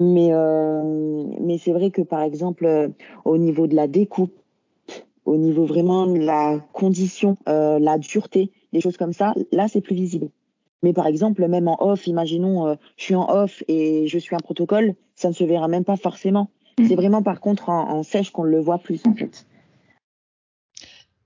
Mais 0.00 0.28
euh, 0.32 0.82
mais 1.40 1.58
c'est 1.58 1.72
vrai 1.72 1.90
que 1.90 2.02
par 2.02 2.22
exemple, 2.22 2.90
au 3.24 3.38
niveau 3.38 3.66
de 3.66 3.76
la 3.76 3.86
découpe, 3.86 4.34
au 5.24 5.36
niveau 5.36 5.64
vraiment 5.64 6.06
de 6.06 6.18
la 6.18 6.58
condition, 6.72 7.36
la 7.46 7.98
dureté, 7.98 8.50
des 8.72 8.80
choses 8.80 8.96
comme 8.96 9.12
ça, 9.12 9.34
là 9.52 9.68
c'est 9.68 9.80
plus 9.80 9.94
visible. 9.94 10.28
Mais 10.82 10.92
par 10.92 11.06
exemple, 11.06 11.46
même 11.46 11.68
en 11.68 11.76
off, 11.80 12.06
imaginons, 12.06 12.76
je 12.96 13.04
suis 13.04 13.14
en 13.14 13.28
off 13.30 13.62
et 13.68 14.06
je 14.06 14.18
suis 14.18 14.34
un 14.34 14.40
protocole, 14.40 14.94
ça 15.14 15.28
ne 15.28 15.34
se 15.34 15.44
verra 15.44 15.68
même 15.68 15.84
pas 15.84 15.96
forcément. 15.96 16.50
Mmh. 16.78 16.88
C'est 16.88 16.96
vraiment 16.96 17.22
par 17.22 17.40
contre 17.40 17.68
en, 17.68 17.88
en 17.88 18.02
sèche 18.02 18.30
qu'on 18.30 18.42
le 18.42 18.60
voit 18.60 18.78
plus 18.78 19.00
en 19.06 19.14
fait. 19.14 19.46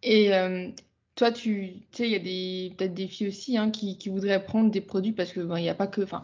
Et 0.03 0.35
euh, 0.35 0.69
toi, 1.15 1.33
tu 1.33 1.73
sais, 1.93 2.07
il 2.07 2.13
y 2.13 2.17
a 2.17 2.19
des 2.19 2.75
peut-être 2.77 2.95
des 2.95 3.09
filles 3.09 3.29
aussi 3.29 3.57
hein, 3.57 3.71
qui, 3.71 3.99
qui, 3.99 4.09
voudraient 4.09 4.45
prendre 4.45 4.71
des 4.71 4.81
produits 4.81 5.13
parce 5.13 5.33
que 5.33 5.41
il 5.41 5.47
ben, 5.47 5.59
n'y 5.59 5.69
a 5.69 5.75
pas 5.75 5.87
que, 5.87 6.03
enfin, 6.03 6.23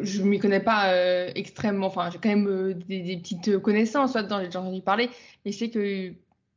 je 0.00 0.22
m'y 0.22 0.38
connais 0.38 0.60
pas 0.60 0.92
euh, 0.92 1.30
extrêmement, 1.34 1.86
enfin, 1.86 2.10
j'ai 2.10 2.18
quand 2.18 2.28
même 2.28 2.48
euh, 2.48 2.74
des, 2.74 3.16
petites 3.16 3.58
connaissances 3.58 4.14
là-dedans, 4.14 4.40
j'ai 4.40 4.46
déjà 4.46 4.60
entendu 4.60 4.82
parler, 4.82 5.10
mais 5.44 5.52
c'est 5.52 5.70
que 5.70 6.12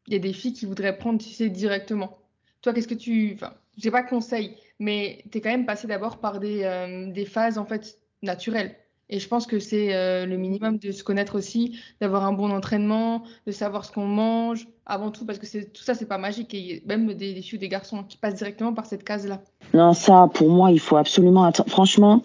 il 0.07 0.13
y 0.13 0.15
a 0.15 0.19
des 0.19 0.33
filles 0.33 0.53
qui 0.53 0.65
voudraient 0.65 0.97
prendre, 0.97 1.19
tu 1.21 1.29
sais, 1.29 1.49
directement. 1.49 2.17
Toi, 2.61 2.73
qu'est-ce 2.73 2.87
que 2.87 2.95
tu, 2.95 3.33
enfin, 3.35 3.53
j'ai 3.77 3.91
pas 3.91 4.01
conseil, 4.01 4.55
mais 4.79 5.23
tu 5.31 5.37
es 5.37 5.41
quand 5.41 5.51
même 5.51 5.65
passé 5.65 5.87
d'abord 5.87 6.17
par 6.17 6.39
des, 6.39 6.63
euh, 6.63 7.11
des 7.11 7.25
phases 7.25 7.57
en 7.57 7.65
fait 7.65 7.99
naturelles. 8.23 8.75
Et 9.11 9.19
je 9.19 9.27
pense 9.27 9.47
que 9.47 9.57
c'est 9.57 9.87
le 10.27 10.37
minimum 10.37 10.77
de 10.77 10.91
se 10.91 11.03
connaître 11.03 11.35
aussi, 11.35 11.79
d'avoir 11.99 12.25
un 12.25 12.31
bon 12.31 12.51
entraînement, 12.51 13.23
de 13.47 13.51
savoir 13.51 13.83
ce 13.83 13.91
qu'on 13.91 14.05
mange, 14.05 14.67
avant 14.85 15.09
tout, 15.09 15.25
parce 15.25 15.39
que 15.39 15.65
tout 15.65 15.81
ça, 15.81 15.95
c'est 15.95 16.05
pas 16.05 16.19
magique. 16.19 16.53
Et 16.53 16.83
même 16.85 17.07
des, 17.15 17.33
des 17.33 17.41
filles 17.41 17.57
ou 17.57 17.59
des 17.59 17.69
garçons 17.69 18.03
qui 18.03 18.17
passent 18.17 18.35
directement 18.35 18.71
par 18.71 18.85
cette 18.85 19.03
case-là. 19.03 19.41
Non, 19.73 19.93
ça, 19.93 20.29
pour 20.31 20.51
moi, 20.51 20.69
il 20.69 20.79
faut 20.79 20.97
absolument. 20.97 21.51
Franchement, 21.65 22.21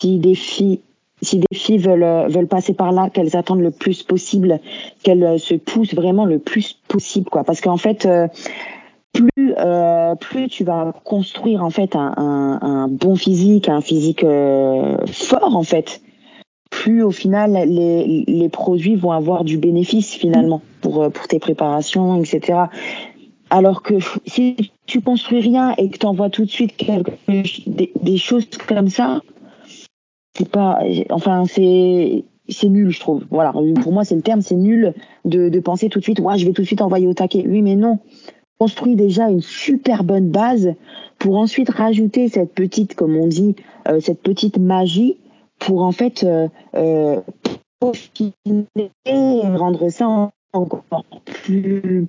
si 0.00 0.18
des 0.18 0.34
filles, 0.34 0.80
si 1.22 1.38
des 1.38 1.56
filles 1.56 1.78
veulent, 1.78 2.30
veulent 2.30 2.46
passer 2.46 2.74
par 2.74 2.92
là, 2.92 3.10
qu'elles 3.10 3.36
attendent 3.36 3.62
le 3.62 3.70
plus 3.70 4.02
possible, 4.02 4.60
qu'elles 5.02 5.38
se 5.38 5.54
poussent 5.54 5.94
vraiment 5.94 6.24
le 6.24 6.38
plus 6.38 6.78
possible, 6.88 7.28
quoi. 7.28 7.44
Parce 7.44 7.60
qu'en 7.60 7.76
fait, 7.76 8.06
euh, 8.06 8.28
plus 9.12 9.54
euh, 9.58 10.14
plus 10.14 10.48
tu 10.48 10.64
vas 10.64 10.92
construire 11.04 11.64
en 11.64 11.70
fait 11.70 11.96
un, 11.96 12.14
un, 12.16 12.58
un 12.62 12.88
bon 12.88 13.16
physique, 13.16 13.68
un 13.68 13.80
physique 13.80 14.24
euh, 14.24 14.96
fort 15.06 15.56
en 15.56 15.62
fait, 15.62 16.00
plus 16.70 17.02
au 17.02 17.10
final 17.10 17.52
les, 17.52 18.24
les 18.26 18.48
produits 18.48 18.96
vont 18.96 19.12
avoir 19.12 19.44
du 19.44 19.58
bénéfice 19.58 20.14
finalement 20.14 20.62
pour 20.80 21.02
euh, 21.02 21.10
pour 21.10 21.26
tes 21.26 21.38
préparations, 21.38 22.22
etc. 22.22 22.58
Alors 23.50 23.82
que 23.82 23.94
si 24.26 24.72
tu 24.86 25.00
construis 25.00 25.40
rien 25.40 25.74
et 25.78 25.88
que 25.88 25.98
tu 25.98 26.06
envoies 26.06 26.30
tout 26.30 26.44
de 26.44 26.50
suite 26.50 26.76
quelque, 26.76 27.10
des, 27.66 27.92
des 28.00 28.18
choses 28.18 28.46
comme 28.66 28.88
ça, 28.88 29.22
c'est 30.38 30.48
pas, 30.48 30.80
enfin 31.10 31.44
c'est 31.46 32.24
c'est 32.48 32.68
nul, 32.68 32.90
je 32.90 33.00
trouve. 33.00 33.24
Voilà, 33.30 33.52
pour 33.52 33.92
moi 33.92 34.04
c'est 34.04 34.14
le 34.14 34.22
terme, 34.22 34.40
c'est 34.40 34.54
nul 34.54 34.94
de, 35.24 35.60
penser 35.60 35.88
tout 35.88 35.98
de 35.98 36.04
suite, 36.04 36.20
ouais, 36.20 36.38
je 36.38 36.46
vais 36.46 36.52
tout 36.52 36.62
de 36.62 36.66
suite 36.66 36.80
envoyer 36.80 37.06
au 37.06 37.14
taquet. 37.14 37.44
Oui, 37.46 37.62
mais 37.62 37.76
non 37.76 37.98
construit 38.58 38.96
déjà 38.96 39.30
une 39.30 39.40
super 39.40 40.02
bonne 40.02 40.30
base 40.30 40.74
pour 41.18 41.36
ensuite 41.36 41.70
rajouter 41.70 42.28
cette 42.28 42.54
petite, 42.54 42.94
comme 42.96 43.16
on 43.16 43.28
dit, 43.28 43.54
euh, 43.86 44.00
cette 44.00 44.20
petite 44.20 44.58
magie 44.58 45.16
pour 45.60 45.82
en 45.82 45.92
fait 45.92 46.24
euh, 46.24 46.48
euh, 46.74 47.20
et 49.04 49.40
rendre 49.42 49.88
ça 49.90 50.30
encore 50.52 51.04
plus 51.24 52.08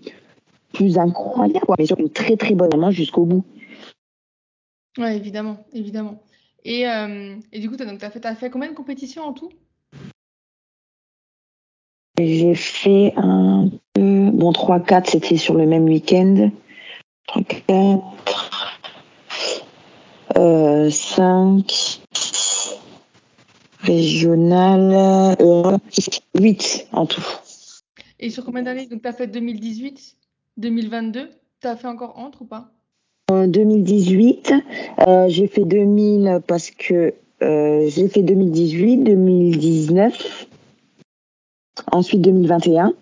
plus 0.73 0.97
incroyable, 0.97 1.65
mais 1.77 1.85
sur 1.85 1.99
une 1.99 2.09
très 2.09 2.35
très 2.35 2.55
bonne 2.55 2.75
main 2.77 2.91
jusqu'au 2.91 3.25
bout. 3.25 3.43
Ouais, 4.97 5.17
évidemment, 5.17 5.57
évidemment. 5.73 6.19
Et, 6.63 6.87
euh, 6.87 7.35
et 7.51 7.59
du 7.59 7.69
coup, 7.69 7.77
tu 7.77 7.83
as, 7.83 8.09
fait, 8.09 8.25
as 8.25 8.35
fait 8.35 8.49
combien 8.49 8.69
de 8.69 8.75
compétitions 8.75 9.23
en 9.23 9.33
tout? 9.33 9.49
J'ai 12.17 12.55
fait 12.55 13.13
un 13.15 13.69
peu, 13.93 14.29
bon, 14.31 14.51
3-4, 14.51 15.09
c'était 15.09 15.37
sur 15.37 15.53
le 15.53 15.65
même 15.65 15.85
week-end. 15.85 16.51
3, 17.27 17.43
4, 17.43 18.03
euh, 20.37 20.89
5, 20.89 22.01
régional, 23.79 25.37
euh, 25.39 25.77
8 26.37 26.87
en 26.91 27.05
tout. 27.05 27.23
Et 28.19 28.29
sur 28.29 28.43
combien 28.43 28.63
d'années? 28.63 28.87
Donc, 28.87 29.01
tu 29.01 29.07
as 29.07 29.13
fait 29.13 29.27
2018, 29.27 30.17
2022 30.57 31.29
Tu 31.61 31.67
as 31.67 31.77
fait 31.77 31.87
encore 31.87 32.19
entre 32.19 32.41
ou 32.41 32.45
pas? 32.45 32.71
En 33.29 33.45
2018, 33.45 34.53
euh, 35.07 35.29
j'ai 35.29 35.45
fait 35.45 35.63
2000 35.63 36.41
parce 36.47 36.71
que 36.71 37.13
euh, 37.43 37.87
j'ai 37.87 38.07
fait 38.07 38.23
2018, 38.23 39.03
2019, 39.03 40.47
ensuite 41.91 42.21
2021 42.21 42.93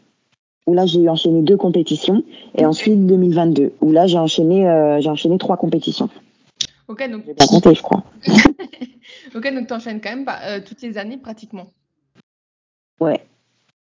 où 0.66 0.74
là 0.74 0.86
j'ai 0.86 1.08
enchaîné 1.08 1.44
deux 1.44 1.56
compétitions 1.56 2.24
et 2.56 2.66
ensuite 2.66 3.06
2022 3.06 3.72
où 3.80 3.92
là 3.94 4.06
j'ai 4.06 4.18
enchaîné 4.18 4.68
euh, 4.68 5.00
j'ai 5.00 5.10
enchaîné 5.10 5.38
trois 5.38 5.56
compétitions. 5.56 6.10
Ok 6.90 7.10
donc. 7.10 7.24
Bien 7.24 7.48
compté 7.48 7.74
je 7.74 7.82
crois. 7.82 8.04
ok 9.34 9.54
donc 9.54 9.68
t'enchaînes 9.68 10.02
quand 10.02 10.10
même 10.10 10.26
bah, 10.26 10.60
toutes 10.60 10.82
les 10.82 10.98
années 10.98 11.18
pratiquement. 11.18 11.68
Ouais. 13.00 13.22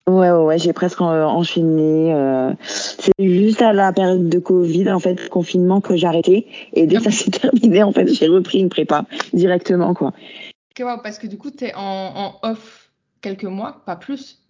Ouais, 0.08 0.30
ouais, 0.30 0.44
ouais 0.44 0.58
j'ai 0.58 0.72
presque 0.72 1.00
enchaîné. 1.00 2.14
Euh... 2.14 2.52
C'est 2.64 3.12
juste 3.18 3.60
à 3.60 3.72
la 3.72 3.92
période 3.92 4.28
de 4.28 4.38
Covid, 4.38 4.90
en 4.90 5.00
fait, 5.00 5.28
confinement, 5.28 5.80
que 5.80 5.96
j'ai 5.96 6.06
arrêté. 6.06 6.46
Et 6.72 6.86
dès 6.86 6.96
que 6.96 7.04
ça 7.04 7.10
s'est 7.10 7.30
terminé, 7.30 7.82
en 7.82 7.92
fait, 7.92 8.06
j'ai 8.06 8.26
repris 8.26 8.58
une 8.58 8.70
prépa 8.70 9.04
directement, 9.34 9.92
quoi. 9.92 10.14
parce 11.02 11.18
que 11.18 11.26
du 11.26 11.36
coup, 11.36 11.50
tu 11.50 11.66
es 11.66 11.72
en, 11.76 12.36
off 12.42 12.90
quelques 13.20 13.44
mois, 13.44 13.82
pas 13.84 13.96
plus. 13.96 14.42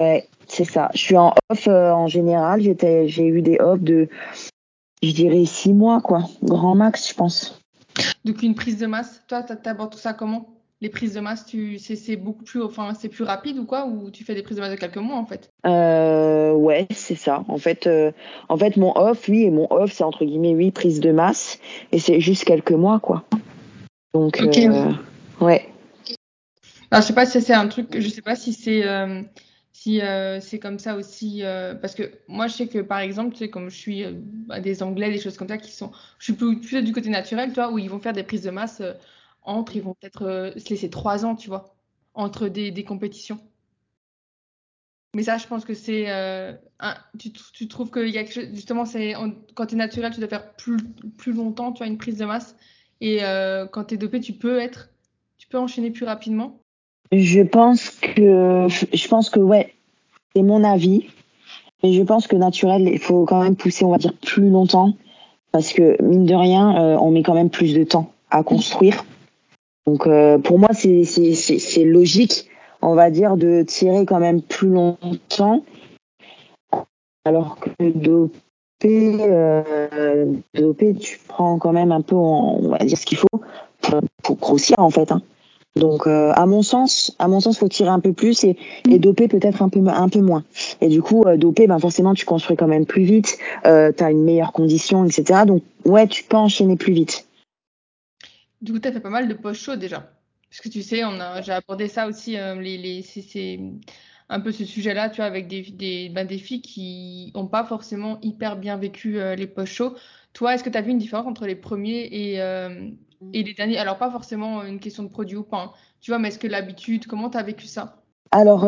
Ouais, 0.00 0.26
c'est 0.48 0.64
ça. 0.64 0.90
Je 0.94 1.00
suis 1.00 1.16
en 1.16 1.34
off 1.50 1.68
euh, 1.68 1.92
en 1.92 2.06
général. 2.06 2.62
J'étais, 2.62 3.06
j'ai 3.06 3.26
eu 3.26 3.42
des 3.42 3.58
off 3.60 3.80
de, 3.80 4.08
je 5.02 5.12
dirais, 5.12 5.44
six 5.44 5.74
mois, 5.74 6.00
quoi. 6.00 6.24
Grand 6.42 6.74
max, 6.74 7.10
je 7.10 7.14
pense. 7.14 7.60
Donc, 8.24 8.42
une 8.42 8.54
prise 8.54 8.78
de 8.78 8.86
masse, 8.86 9.22
toi, 9.28 9.42
tu 9.42 9.68
abordes 9.68 9.92
tout 9.92 9.98
ça 9.98 10.14
comment? 10.14 10.53
Les 10.84 10.90
prises 10.90 11.14
de 11.14 11.20
masse, 11.20 11.46
tu, 11.46 11.78
c'est, 11.78 12.16
beaucoup 12.16 12.44
plus, 12.44 12.62
enfin, 12.62 12.92
c'est 12.92 13.08
plus 13.08 13.24
rapide 13.24 13.58
ou 13.58 13.64
quoi 13.64 13.86
Ou 13.86 14.10
tu 14.10 14.22
fais 14.22 14.34
des 14.34 14.42
prises 14.42 14.58
de 14.58 14.60
masse 14.60 14.72
de 14.72 14.76
quelques 14.76 14.98
mois 14.98 15.16
en 15.16 15.24
fait? 15.24 15.50
Euh, 15.64 16.52
Ouais, 16.52 16.86
c'est 16.90 17.14
ça. 17.14 17.42
En 17.48 17.56
fait, 17.56 17.86
euh, 17.86 18.12
en 18.50 18.58
fait, 18.58 18.76
mon 18.76 18.92
off, 18.94 19.26
oui, 19.28 19.44
et 19.44 19.50
mon 19.50 19.66
off, 19.70 19.92
c'est 19.92 20.04
entre 20.04 20.26
guillemets 20.26 20.50
huit 20.50 20.72
prises 20.72 21.00
de 21.00 21.10
masse, 21.10 21.58
et 21.90 21.98
c'est 21.98 22.20
juste 22.20 22.44
quelques 22.44 22.72
mois, 22.72 23.00
quoi. 23.00 23.24
Donc, 24.12 24.42
euh, 24.42 24.92
ouais. 25.40 25.66
Alors, 26.90 27.00
je 27.00 27.06
sais 27.06 27.14
pas 27.14 27.24
si 27.24 27.40
c'est 27.40 27.54
un 27.54 27.66
truc, 27.68 27.98
je 27.98 28.08
sais 28.08 28.20
pas 28.20 28.36
si 28.36 28.52
c'est 28.52 28.86
euh, 28.86 29.22
si 29.72 30.02
c'est 30.42 30.58
comme 30.58 30.78
ça 30.78 30.96
aussi, 30.96 31.42
parce 31.80 31.94
que 31.94 32.12
moi, 32.28 32.46
je 32.46 32.52
sais 32.52 32.66
que 32.66 32.80
par 32.80 32.98
exemple, 32.98 33.32
tu 33.32 33.38
sais, 33.38 33.48
comme 33.48 33.70
je 33.70 33.76
suis 33.76 34.04
bah, 34.46 34.60
des 34.60 34.82
Anglais, 34.82 35.10
des 35.10 35.18
choses 35.18 35.38
comme 35.38 35.48
ça 35.48 35.56
qui 35.56 35.72
sont, 35.72 35.92
je 36.18 36.24
suis 36.24 36.34
plus, 36.34 36.60
plus 36.60 36.82
du 36.82 36.92
côté 36.92 37.08
naturel, 37.08 37.54
toi, 37.54 37.72
où 37.72 37.78
ils 37.78 37.88
vont 37.88 38.00
faire 38.00 38.12
des 38.12 38.22
prises 38.22 38.42
de 38.42 38.50
masse 38.50 38.82
entre, 39.44 39.76
ils 39.76 39.82
vont 39.82 39.94
peut-être 39.94 40.22
euh, 40.22 40.50
se 40.56 40.70
laisser 40.70 40.90
trois 40.90 41.24
ans, 41.24 41.36
tu 41.36 41.48
vois, 41.48 41.74
entre 42.14 42.48
des, 42.48 42.70
des 42.70 42.84
compétitions. 42.84 43.38
Mais 45.14 45.22
ça, 45.22 45.38
je 45.38 45.46
pense 45.46 45.64
que 45.64 45.74
c'est. 45.74 46.06
Euh, 46.08 46.52
tu, 47.18 47.30
tu, 47.30 47.68
trouves 47.68 47.90
qu'il 47.90 48.08
y 48.08 48.18
a. 48.18 48.24
Justement, 48.24 48.84
c'est 48.84 49.14
quand 49.54 49.66
tu 49.66 49.74
es 49.74 49.78
naturel, 49.78 50.12
tu 50.12 50.18
dois 50.18 50.28
faire 50.28 50.52
plus, 50.54 50.78
plus 51.16 51.32
longtemps, 51.32 51.72
tu 51.72 51.84
as 51.84 51.86
une 51.86 51.98
prise 51.98 52.18
de 52.18 52.24
masse. 52.24 52.56
Et 53.00 53.22
euh, 53.22 53.66
quand 53.66 53.84
tu 53.84 53.94
es 53.94 53.96
dopé, 53.96 54.18
tu 54.18 54.32
peux 54.32 54.58
être. 54.58 54.90
Tu 55.38 55.46
peux 55.46 55.58
enchaîner 55.58 55.90
plus 55.90 56.04
rapidement. 56.04 56.58
Je 57.12 57.42
pense 57.42 57.90
que. 57.90 58.66
Je 58.68 59.08
pense 59.08 59.30
que, 59.30 59.38
ouais, 59.38 59.72
c'est 60.34 60.42
mon 60.42 60.64
avis. 60.64 61.06
Mais 61.84 61.92
je 61.92 62.02
pense 62.02 62.26
que 62.26 62.34
naturel, 62.34 62.88
il 62.88 62.98
faut 62.98 63.24
quand 63.24 63.40
même 63.40 63.54
pousser, 63.54 63.84
on 63.84 63.90
va 63.90 63.98
dire, 63.98 64.14
plus 64.14 64.50
longtemps. 64.50 64.96
Parce 65.52 65.72
que, 65.72 66.02
mine 66.02 66.26
de 66.26 66.34
rien, 66.34 66.98
on 66.98 67.12
met 67.12 67.22
quand 67.22 67.34
même 67.34 67.50
plus 67.50 67.74
de 67.74 67.84
temps 67.84 68.12
à 68.30 68.42
construire. 68.42 69.04
Donc 69.86 70.06
euh, 70.06 70.38
pour 70.38 70.58
moi, 70.58 70.70
c'est 70.72 71.84
logique, 71.84 72.48
on 72.80 72.94
va 72.94 73.10
dire, 73.10 73.36
de 73.36 73.62
tirer 73.62 74.06
quand 74.06 74.20
même 74.20 74.40
plus 74.40 74.68
longtemps, 74.68 75.64
alors 77.24 77.58
que 77.58 77.90
dopé, 77.90 79.16
euh, 79.20 80.26
dopé 80.54 80.94
tu 80.94 81.18
prends 81.26 81.58
quand 81.58 81.72
même 81.72 81.92
un 81.92 82.00
peu, 82.00 82.16
on 82.16 82.68
va 82.68 82.78
dire 82.78 82.98
ce 82.98 83.06
qu'il 83.06 83.18
faut 83.18 83.40
pour, 84.22 84.36
grossir 84.36 84.78
en 84.78 84.90
fait. 84.90 85.12
Hein. 85.12 85.22
Donc 85.76 86.06
euh, 86.06 86.32
à 86.34 86.46
mon 86.46 86.62
sens, 86.62 87.14
à 87.18 87.26
mon 87.26 87.40
sens, 87.40 87.58
faut 87.58 87.68
tirer 87.68 87.88
un 87.88 88.00
peu 88.00 88.12
plus 88.12 88.44
et, 88.44 88.56
et 88.88 88.98
doper 88.98 89.26
peut-être 89.26 89.60
un 89.60 89.68
peu 89.68 89.80
un 89.86 90.08
peu 90.08 90.20
moins. 90.20 90.44
Et 90.80 90.88
du 90.88 91.02
coup, 91.02 91.24
euh, 91.26 91.36
doper, 91.36 91.66
ben 91.66 91.78
forcément, 91.78 92.14
tu 92.14 92.24
construis 92.24 92.56
quand 92.56 92.68
même 92.68 92.86
plus 92.86 93.02
vite, 93.02 93.38
euh, 93.66 93.90
tu 93.96 94.04
as 94.04 94.10
une 94.10 94.22
meilleure 94.22 94.52
condition, 94.52 95.04
etc. 95.04 95.40
Donc 95.46 95.62
ouais, 95.84 96.06
tu 96.06 96.22
peux 96.24 96.36
enchaîner 96.36 96.76
plus 96.76 96.92
vite. 96.92 97.26
Du 98.64 98.72
coup, 98.72 98.78
tu 98.78 98.88
as 98.88 98.92
fait 98.92 99.00
pas 99.00 99.10
mal 99.10 99.28
de 99.28 99.34
post-show 99.34 99.76
déjà. 99.76 100.10
Parce 100.48 100.62
que 100.62 100.70
tu 100.70 100.80
sais, 100.80 101.04
on 101.04 101.20
a, 101.20 101.42
j'ai 101.42 101.52
abordé 101.52 101.86
ça 101.86 102.06
aussi, 102.06 102.38
euh, 102.38 102.58
les, 102.58 102.78
les, 102.78 103.02
c'est, 103.02 103.60
un 104.30 104.40
peu 104.40 104.52
ce 104.52 104.64
sujet-là, 104.64 105.10
tu 105.10 105.16
vois, 105.16 105.26
avec 105.26 105.48
des, 105.48 105.60
des, 105.60 106.08
ben, 106.08 106.26
des 106.26 106.38
filles 106.38 106.62
qui 106.62 107.30
n'ont 107.34 107.46
pas 107.46 107.64
forcément 107.64 108.18
hyper 108.22 108.56
bien 108.56 108.78
vécu 108.78 109.20
euh, 109.20 109.34
les 109.34 109.46
post-shows. 109.46 109.94
Toi, 110.32 110.54
est-ce 110.54 110.64
que 110.64 110.70
tu 110.70 110.78
as 110.78 110.80
vu 110.80 110.92
une 110.92 110.98
différence 110.98 111.26
entre 111.26 111.44
les 111.44 111.56
premiers 111.56 112.08
et, 112.10 112.40
euh, 112.40 112.88
et 113.34 113.42
les 113.42 113.52
derniers? 113.52 113.76
Alors, 113.76 113.98
pas 113.98 114.10
forcément 114.10 114.64
une 114.64 114.80
question 114.80 115.02
de 115.02 115.10
produit 115.10 115.36
ou 115.36 115.42
pas, 115.42 115.60
hein. 115.60 115.72
tu 116.00 116.10
vois, 116.10 116.18
mais 116.18 116.28
est-ce 116.28 116.38
que 116.38 116.48
l'habitude, 116.48 117.06
comment 117.06 117.28
tu 117.28 117.36
as 117.36 117.42
vécu 117.42 117.66
ça? 117.66 117.96
Alors, 118.30 118.66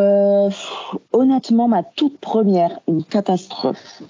honnêtement, 1.12 1.68
ma 1.68 1.82
toute 1.82 2.18
première, 2.18 2.80
une 2.86 3.02
catastrophe. 3.02 4.02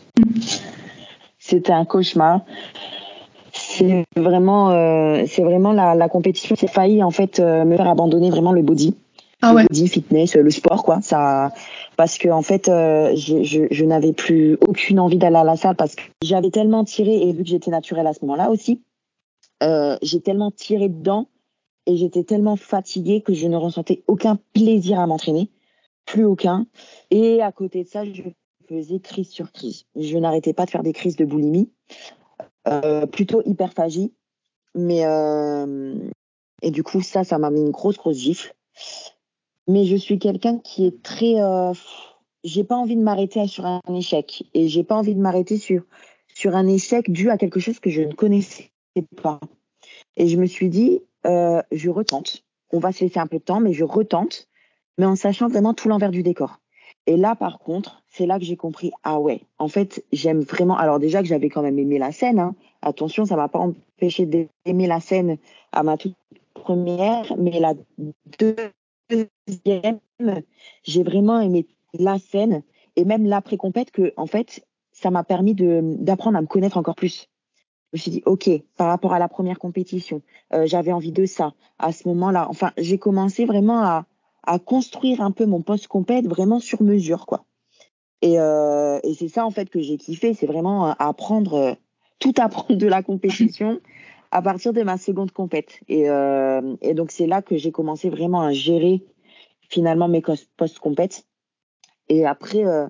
C'était 1.39 1.73
un 1.73 1.85
cauchemar 1.85 2.41
c'est 3.77 4.05
vraiment, 4.17 4.71
euh, 4.71 5.25
c'est 5.29 5.43
vraiment 5.43 5.73
la, 5.73 5.95
la 5.95 6.09
compétition. 6.09 6.57
C'est 6.57 6.71
failli 6.71 7.03
en 7.03 7.11
fait 7.11 7.41
euh, 7.41 7.65
me 7.65 7.77
faire 7.77 7.89
abandonner 7.89 8.31
vraiment 8.31 8.53
le 8.53 8.63
body, 8.63 8.95
ah 9.43 9.53
le 9.53 9.67
body 9.69 9.89
fitness, 9.89 10.35
le 10.35 10.51
sport 10.51 10.85
quoi. 10.85 11.01
Ça, 11.03 11.53
parce 11.97 12.19
que 12.19 12.29
en 12.29 12.43
fait, 12.43 12.69
euh, 12.69 13.15
je, 13.15 13.43
je, 13.43 13.63
je 13.71 13.85
n'avais 13.85 14.13
plus 14.13 14.59
aucune 14.67 15.01
envie 15.01 15.19
d'aller 15.19 15.37
à 15.37 15.45
la 15.45 15.57
salle 15.57 15.77
parce 15.77 15.95
que 15.95 16.03
j'avais 16.23 16.51
tellement 16.51 16.85
tiré 16.85 17.15
et 17.15 17.33
vu 17.33 17.43
que 17.43 17.49
j'étais 17.49 17.71
naturelle 17.71 18.07
à 18.07 18.13
ce 18.13 18.21
moment-là 18.23 18.51
aussi, 18.51 18.83
j'ai 20.03 20.21
tellement 20.21 20.51
tiré 20.51 20.89
dedans 20.89 21.27
et 21.87 21.97
j'étais 21.97 22.25
tellement 22.25 22.57
fatiguée 22.57 23.21
que 23.21 23.33
je 23.33 23.47
ne 23.47 23.57
ressentais 23.57 24.03
aucun 24.07 24.39
plaisir 24.53 25.01
à 25.01 25.07
m'entraîner, 25.07 25.49
plus 26.05 26.25
aucun. 26.25 26.67
Et 27.11 27.41
à 27.43 27.53
côté 27.53 27.85
de 27.85 27.89
ça, 27.89 28.05
je 28.05 28.23
faisais 28.69 28.99
crise 28.99 29.31
sur 29.31 29.53
crise. 29.53 29.85
Je 29.95 30.19
n'arrêtais 30.19 30.53
pas 30.53 30.67
de 30.67 30.71
faire 30.71 30.83
des 30.83 30.93
crises 30.93 31.17
de 31.17 31.25
boulimie. 31.25 31.71
Euh, 32.69 33.07
plutôt 33.07 33.43
hyperphagie. 33.45 34.13
Mais 34.75 35.07
euh, 35.07 35.95
et 36.63 36.71
du 36.71 36.83
coup, 36.83 37.01
ça, 37.01 37.25
ça 37.25 37.39
m'a 37.39 37.51
mis 37.51 37.61
une 37.61 37.71
grosse, 37.71 37.97
grosse 37.97 38.19
gifle. 38.19 38.55
Mais 39.69 39.85
je 39.85 39.97
suis 39.97 40.19
quelqu'un 40.19 40.59
qui 40.59 40.87
est 40.87 41.03
très. 41.03 41.41
Euh, 41.41 41.73
j'ai 42.45 42.65
pas 42.65 42.77
envie 42.77 42.97
de 42.97 43.03
m'arrêter 43.03 43.47
sur 43.47 43.65
un 43.67 43.81
échec. 43.95 44.45
Et 44.55 44.69
j'ai 44.69 44.85
pas 44.85 44.97
envie 44.97 45.15
de 45.15 45.21
m'arrêter 45.21 45.59
sur, 45.59 45.83
sur 46.35 46.55
un 46.55 46.67
échec 46.67 47.11
dû 47.11 47.31
à 47.31 47.39
quelque 47.39 47.61
chose 47.61 47.81
que 47.81 47.91
je 47.91 48.03
ne 48.03 48.13
connaissais 48.13 48.71
pas. 49.23 49.41
Et 50.17 50.29
je 50.29 50.37
me 50.37 50.47
suis 50.47 50.69
dit, 50.69 51.01
je 51.25 51.89
retente. 51.89 52.45
On 52.73 52.79
va 52.79 52.93
se 52.93 53.05
laisser 53.05 53.21
un 53.21 53.27
peu 53.27 53.39
de 53.39 53.45
temps, 53.45 53.61
mais 53.61 53.73
je 53.73 53.85
retente, 53.85 54.49
mais 54.99 55.07
en 55.07 55.17
sachant 55.17 55.49
vraiment 55.49 55.75
tout 55.75 55.89
l'envers 55.89 56.11
du 56.11 56.23
décor. 56.23 56.61
Et 57.07 57.17
là, 57.17 57.37
par 57.37 57.59
contre, 57.59 58.03
c'est 58.09 58.27
là 58.27 58.39
que 58.39 58.45
j'ai 58.45 58.57
compris, 58.57 58.91
ah 59.05 59.21
ouais, 59.21 59.43
en 59.59 59.69
fait, 59.69 60.05
j'aime 60.13 60.41
vraiment. 60.41 60.77
Alors 60.77 60.99
déjà 60.99 61.23
que 61.23 61.29
j'avais 61.29 61.49
quand 61.49 61.63
même 61.63 61.79
aimé 61.79 61.99
la 61.99 62.11
scène, 62.13 62.41
hein. 62.41 62.55
attention, 62.83 63.25
ça 63.25 63.37
m'a 63.37 63.49
pas 63.49 63.61
empêché 63.61 64.27
d'aimer 64.27 64.87
la 64.87 65.01
scène 65.01 65.39
à 65.73 65.83
ma 65.83 65.97
toute 65.97 66.17
première, 66.55 67.37
mais 67.39 67.61
la 67.61 67.75
deuxième, 69.09 70.01
j'ai 70.83 71.03
vraiment 71.05 71.41
aimé 71.41 71.67
la 71.95 72.19
scène 72.19 72.63
et 72.97 73.05
même 73.05 73.27
l'après-compète 73.27 73.93
que, 73.93 74.13
en 74.17 74.27
fait, 74.27 74.67
ça 74.93 75.11
m'a 75.11 75.23
permis 75.23 75.55
d'apprendre 75.55 76.39
à 76.39 76.41
me 76.41 76.47
connaître 76.47 76.77
encore 76.77 76.97
plus. 76.97 77.29
Je 77.93 77.99
me 77.99 78.01
suis 78.01 78.11
dit, 78.11 78.23
OK, 78.27 78.51
par 78.77 78.89
rapport 78.89 79.13
à 79.13 79.19
la 79.19 79.29
première 79.29 79.59
compétition, 79.59 80.23
euh, 80.53 80.67
j'avais 80.67 80.93
envie 80.93 81.13
de 81.13 81.25
ça. 81.25 81.53
À 81.79 81.93
ce 81.93 82.09
moment-là, 82.09 82.49
enfin, 82.49 82.73
j'ai 82.77 82.99
commencé 82.99 83.45
vraiment 83.45 83.83
à, 83.83 84.07
à 84.47 84.59
construire 84.59 85.21
un 85.21 85.31
peu 85.31 85.47
mon 85.47 85.63
post 85.63 85.87
compète 85.89 86.27
vraiment 86.27 86.61
sur 86.61 86.83
mesure 86.83 87.27
quoi. 87.27 87.45
Et, 88.23 88.41
euh, 88.41 88.99
et 89.03 89.15
c'est 89.15 89.29
ça 89.29 89.45
en 89.45 89.51
fait 89.51 89.69
que 89.69 89.81
j'ai 89.81 89.99
kiffé, 89.99 90.35
c'est 90.35 90.47
vraiment 90.47 90.87
apprendre 90.99 91.55
euh, 91.55 91.75
tout 92.19 92.35
apprendre 92.39 92.77
de 92.77 92.87
la 92.87 93.03
compétition 93.03 93.81
à 94.31 94.43
partir 94.43 94.73
de 94.73 94.83
ma 94.83 94.99
seconde 94.99 95.33
compète. 95.33 95.81
Et, 95.89 96.11
euh, 96.11 96.77
donc 96.95 97.11
c'est 97.11 97.27
là 97.27 97.43
que 97.43 97.57
j'ai 97.57 97.73
commencé 97.73 98.11
vraiment 98.11 98.43
à 98.43 98.53
gérer 98.53 99.03
finalement 99.69 100.09
mes 100.09 100.23
post 100.57 100.79
compètes. 100.79 101.27
Et 102.09 102.25
après, 102.25 102.65
euh, 102.65 102.87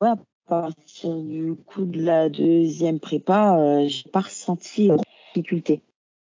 à 0.00 0.16
partir 0.46 1.16
du 1.16 1.54
coup 1.54 1.84
de 1.84 2.02
la 2.02 2.28
deuxième 2.28 3.00
prépa, 3.00 3.58
euh, 3.58 3.88
j'ai 3.88 4.08
pas 4.10 4.20
ressenti 4.20 4.88
de 4.88 4.96
difficulté. 5.34 5.82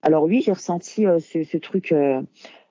Alors 0.03 0.25
oui, 0.25 0.43
j'ai 0.45 0.53
ressenti 0.53 1.05
ce, 1.21 1.45
ce, 1.45 1.57
truc 1.57 1.93
euh, 1.93 2.23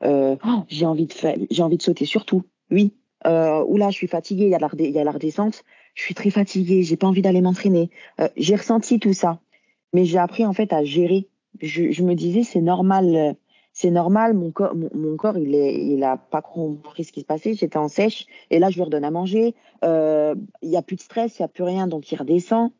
oh, 0.03 0.63
j'ai 0.67 0.85
envie 0.85 1.07
de 1.07 1.13
faire, 1.13 1.35
j'ai 1.49 1.63
envie 1.63 1.77
de 1.77 1.81
sauter 1.81 2.05
sur 2.05 2.25
tout. 2.25 2.43
Oui. 2.71 2.93
Euh, 3.25 3.65
là, 3.77 3.89
je 3.89 3.95
suis 3.95 4.07
fatiguée. 4.07 4.45
Il 4.45 4.49
y 4.49 4.55
a 4.55 4.59
la, 4.59 4.69
il 4.77 4.91
y 4.91 4.99
a 4.99 5.03
la 5.03 5.11
redescente. 5.11 5.63
Je 5.95 6.03
suis 6.03 6.13
très 6.13 6.29
fatiguée. 6.29 6.83
J'ai 6.83 6.97
pas 6.97 7.07
envie 7.07 7.21
d'aller 7.21 7.41
m'entraîner. 7.41 7.89
Euh, 8.19 8.29
j'ai 8.37 8.55
ressenti 8.55 8.99
tout 8.99 9.13
ça, 9.13 9.39
mais 9.93 10.05
j'ai 10.05 10.19
appris 10.19 10.45
en 10.45 10.53
fait 10.53 10.71
à 10.73 10.83
gérer. 10.83 11.27
Je, 11.61 11.91
je 11.91 12.03
me 12.03 12.13
disais 12.13 12.43
c'est 12.43 12.61
normal. 12.61 13.15
Euh, 13.15 13.33
c'est 13.79 13.91
normal, 13.91 14.33
mon 14.33 14.49
corps, 14.49 14.73
mon, 14.73 15.15
corps, 15.17 15.37
il 15.37 15.53
est, 15.53 15.75
il 15.75 16.03
a 16.03 16.17
pas 16.17 16.41
compris 16.41 17.03
ce 17.03 17.11
qui 17.11 17.19
se 17.19 17.25
passait. 17.25 17.53
J'étais 17.53 17.77
en 17.77 17.89
sèche, 17.89 18.25
et 18.49 18.57
là, 18.57 18.71
je 18.71 18.77
lui 18.77 18.81
redonne 18.81 19.03
à 19.03 19.11
manger. 19.11 19.53
Euh, 19.83 20.33
il 20.63 20.71
y 20.71 20.77
a 20.77 20.81
plus 20.81 20.95
de 20.95 21.01
stress, 21.01 21.37
il 21.37 21.43
y 21.43 21.45
a 21.45 21.47
plus 21.47 21.63
rien, 21.63 21.85
donc 21.85 22.11
il 22.11 22.15
redescend. 22.15 22.71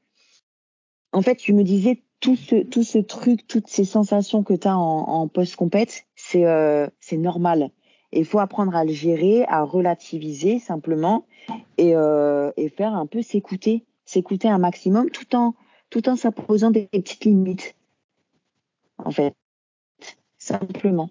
En 1.18 1.24
fait, 1.24 1.44
je 1.44 1.52
me 1.52 1.64
disais 1.64 2.04
tout 2.20 2.36
ce, 2.36 2.64
tout 2.64 2.84
ce 2.84 3.00
truc, 3.00 3.48
toutes 3.48 3.66
ces 3.66 3.86
sensations 3.86 4.44
que 4.44 4.54
tu 4.54 4.68
as 4.68 4.78
en, 4.78 5.28
post-compète, 5.28 6.06
c'est 6.16 6.46
euh, 6.46 6.86
normal. 7.14 7.72
Il 8.12 8.24
faut 8.24 8.38
apprendre 8.38 8.76
à 8.76 8.86
le 8.86 8.94
gérer, 8.94 9.44
à 9.48 9.64
relativiser 9.64 10.60
simplement 10.60 11.26
et, 11.80 11.96
euh, 11.96 12.52
et 12.56 12.70
faire 12.70 12.94
un 12.94 13.08
peu 13.08 13.24
s'écouter, 13.24 13.84
s'écouter 14.06 14.48
un 14.48 14.60
maximum 14.60 15.10
tout 15.10 15.36
en, 15.36 15.56
tout 15.90 16.08
en 16.08 16.18
s'imposant 16.18 16.70
des, 16.70 16.86
petites 16.86 17.26
limites. 17.26 17.74
En 19.00 19.10
fait, 19.10 19.34
simplement. 20.38 21.10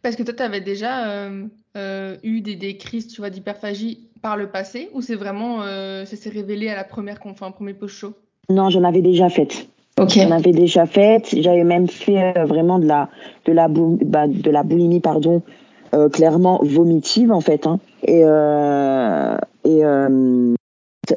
Parce 0.00 0.16
que 0.16 0.22
toi, 0.22 0.32
tu 0.32 0.42
avais 0.42 0.62
déjà 0.62 1.28
euh, 1.76 2.16
eu 2.22 2.40
des, 2.40 2.56
des, 2.56 2.78
crises, 2.78 3.08
tu 3.08 3.20
d'hyperphagie 3.28 4.08
par 4.22 4.38
le 4.38 4.50
passé 4.50 4.88
ou 4.94 5.02
c'est 5.02 5.14
vraiment 5.14 5.60
ça 5.60 6.16
s'est 6.16 6.30
révélé 6.30 6.70
à 6.70 6.74
la 6.74 6.84
première 6.84 7.20
enfin 7.26 7.50
premier 7.50 7.74
post-show? 7.74 8.14
Non, 8.50 8.70
j'en 8.70 8.84
avais 8.84 9.00
déjà 9.00 9.28
fait. 9.28 9.68
Ok. 9.98 10.10
J'en 10.14 10.30
avais 10.30 10.52
déjà 10.52 10.86
fait. 10.86 11.22
J'avais 11.36 11.64
même 11.64 11.88
fait 11.88 12.34
vraiment 12.44 12.78
de 12.78 12.86
la 12.86 13.08
de 13.46 13.52
la 13.52 13.68
bah, 13.68 14.26
de 14.26 14.50
la 14.50 14.62
boulimie 14.62 15.00
pardon 15.00 15.42
clairement 16.12 16.60
vomitive 16.62 17.32
en 17.32 17.40
fait. 17.40 17.66
Hein. 17.66 17.80
Et 18.04 18.24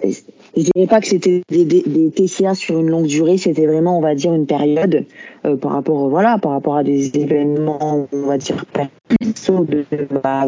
et 0.01 0.11
je 0.55 0.71
dirais 0.71 0.87
pas 0.87 1.01
que 1.01 1.07
c'était 1.07 1.41
des, 1.49 1.65
des, 1.65 1.81
des, 1.81 2.11
TCA 2.11 2.55
sur 2.55 2.79
une 2.79 2.89
longue 2.89 3.07
durée, 3.07 3.37
c'était 3.37 3.65
vraiment, 3.65 3.97
on 3.97 4.01
va 4.01 4.15
dire, 4.15 4.33
une 4.33 4.45
période 4.45 5.05
euh, 5.45 5.55
par 5.57 5.71
rapport, 5.71 6.09
voilà, 6.09 6.37
par 6.37 6.51
rapport 6.51 6.75
à 6.75 6.83
des 6.83 7.17
événements, 7.17 8.07
on 8.11 8.25
va 8.25 8.37
dire, 8.37 8.65
perso 8.65 9.65
de 9.65 9.85
ma, 10.23 10.47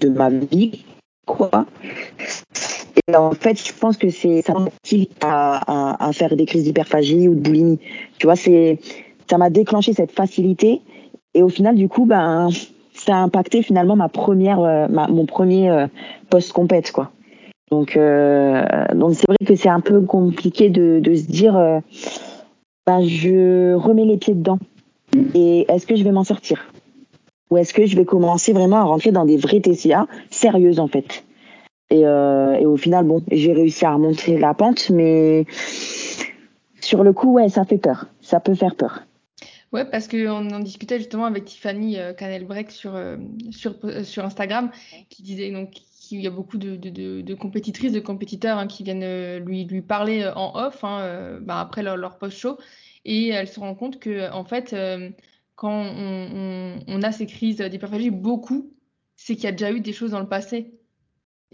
de 0.00 0.08
ma 0.08 0.30
vie, 0.30 0.84
quoi. 1.26 1.66
Et 3.08 3.16
en 3.16 3.32
fait, 3.32 3.60
je 3.66 3.72
pense 3.72 3.96
que 3.96 4.08
c'est 4.10 4.42
ça 4.42 4.54
à, 5.20 5.96
à, 6.00 6.08
à 6.08 6.12
faire 6.12 6.36
des 6.36 6.46
crises 6.46 6.64
d'hyperphagie 6.64 7.28
ou 7.28 7.34
de 7.34 7.40
boulimie. 7.40 7.78
Tu 8.18 8.26
vois, 8.26 8.36
c'est 8.36 8.78
ça 9.28 9.38
m'a 9.38 9.50
déclenché 9.50 9.92
cette 9.92 10.12
facilité 10.12 10.80
et 11.34 11.42
au 11.42 11.48
final, 11.48 11.74
du 11.74 11.88
coup, 11.88 12.06
ben 12.06 12.48
ça 12.94 13.16
a 13.16 13.18
impacté 13.18 13.62
finalement 13.62 13.96
ma 13.96 14.08
première, 14.08 14.60
euh, 14.60 14.86
ma, 14.88 15.08
mon 15.08 15.26
premier 15.26 15.68
euh, 15.68 15.86
post 16.30 16.52
compète 16.52 16.92
quoi. 16.92 17.10
Donc, 17.70 17.96
euh, 17.96 18.64
donc 18.94 19.14
c'est 19.14 19.26
vrai 19.26 19.36
que 19.44 19.56
c'est 19.56 19.68
un 19.68 19.80
peu 19.80 20.00
compliqué 20.02 20.68
de, 20.68 21.00
de 21.00 21.14
se 21.14 21.24
dire, 21.24 21.56
euh, 21.56 21.80
bah, 22.86 23.02
je 23.02 23.74
remets 23.74 24.04
les 24.04 24.16
pieds 24.16 24.34
dedans. 24.34 24.58
Et 25.34 25.66
est-ce 25.68 25.86
que 25.86 25.96
je 25.96 26.04
vais 26.04 26.12
m'en 26.12 26.24
sortir? 26.24 26.72
Ou 27.50 27.56
est-ce 27.56 27.74
que 27.74 27.86
je 27.86 27.96
vais 27.96 28.04
commencer 28.04 28.52
vraiment 28.52 28.76
à 28.76 28.82
rentrer 28.84 29.12
dans 29.12 29.24
des 29.24 29.36
vrais 29.36 29.60
TCA 29.60 30.06
sérieuses 30.30 30.78
en 30.78 30.88
fait? 30.88 31.24
Et, 31.90 32.06
euh, 32.06 32.54
et 32.54 32.66
au 32.66 32.76
final, 32.76 33.04
bon, 33.06 33.22
j'ai 33.30 33.52
réussi 33.52 33.84
à 33.84 33.94
remonter 33.94 34.38
la 34.38 34.54
pente, 34.54 34.90
mais 34.90 35.46
sur 36.80 37.04
le 37.04 37.12
coup, 37.12 37.32
ouais, 37.32 37.48
ça 37.48 37.64
fait 37.64 37.78
peur. 37.78 38.06
Ça 38.20 38.40
peut 38.40 38.54
faire 38.54 38.74
peur. 38.74 39.02
Ouais, 39.72 39.84
parce 39.84 40.06
qu'on 40.06 40.50
en 40.50 40.60
discutait 40.60 40.98
justement 40.98 41.24
avec 41.24 41.44
Tiffany 41.44 41.98
euh, 41.98 42.12
sur, 42.68 42.94
euh, 42.94 43.16
sur, 43.50 43.74
sur 44.04 44.24
Instagram, 44.24 44.70
qui 45.08 45.22
disait 45.22 45.50
donc 45.50 45.80
il 46.10 46.20
y 46.20 46.26
a 46.26 46.30
beaucoup 46.30 46.58
de, 46.58 46.76
de, 46.76 47.34
compétitrices, 47.34 47.92
de 47.92 48.00
compétiteurs 48.00 48.58
hein, 48.58 48.66
qui 48.66 48.82
viennent 48.82 49.02
euh, 49.02 49.38
lui, 49.38 49.64
lui 49.64 49.82
parler 49.82 50.22
euh, 50.22 50.34
en 50.34 50.54
off 50.54 50.84
hein, 50.84 51.00
euh, 51.00 51.40
bah, 51.40 51.60
après 51.60 51.82
leur, 51.82 51.96
leur 51.96 52.18
post-show. 52.18 52.58
Et 53.04 53.28
elle 53.28 53.48
se 53.48 53.60
rend 53.60 53.74
compte 53.74 53.98
que, 53.98 54.30
en 54.32 54.44
fait, 54.44 54.74
quand 55.56 55.70
on, 55.70 56.28
on, 56.34 56.78
on, 56.86 57.02
a 57.02 57.12
ces 57.12 57.26
crises 57.26 57.58
d'hyperphagie, 57.58 58.08
beaucoup, 58.10 58.72
c'est 59.14 59.34
qu'il 59.34 59.44
y 59.44 59.48
a 59.48 59.52
déjà 59.52 59.72
eu 59.72 59.80
des 59.80 59.92
choses 59.92 60.12
dans 60.12 60.20
le 60.20 60.28
passé. 60.28 60.72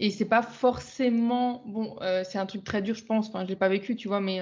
Et 0.03 0.09
c'est 0.09 0.25
pas 0.25 0.41
forcément. 0.41 1.61
Bon, 1.65 1.95
c'est 2.23 2.37
un 2.37 2.45
truc 2.45 2.63
très 2.63 2.81
dur, 2.81 2.95
je 2.95 3.05
pense. 3.05 3.29
Enfin, 3.29 3.43
je 3.43 3.49
l'ai 3.49 3.55
pas 3.55 3.69
vécu, 3.69 3.95
tu 3.95 4.07
vois, 4.07 4.19
mais, 4.19 4.39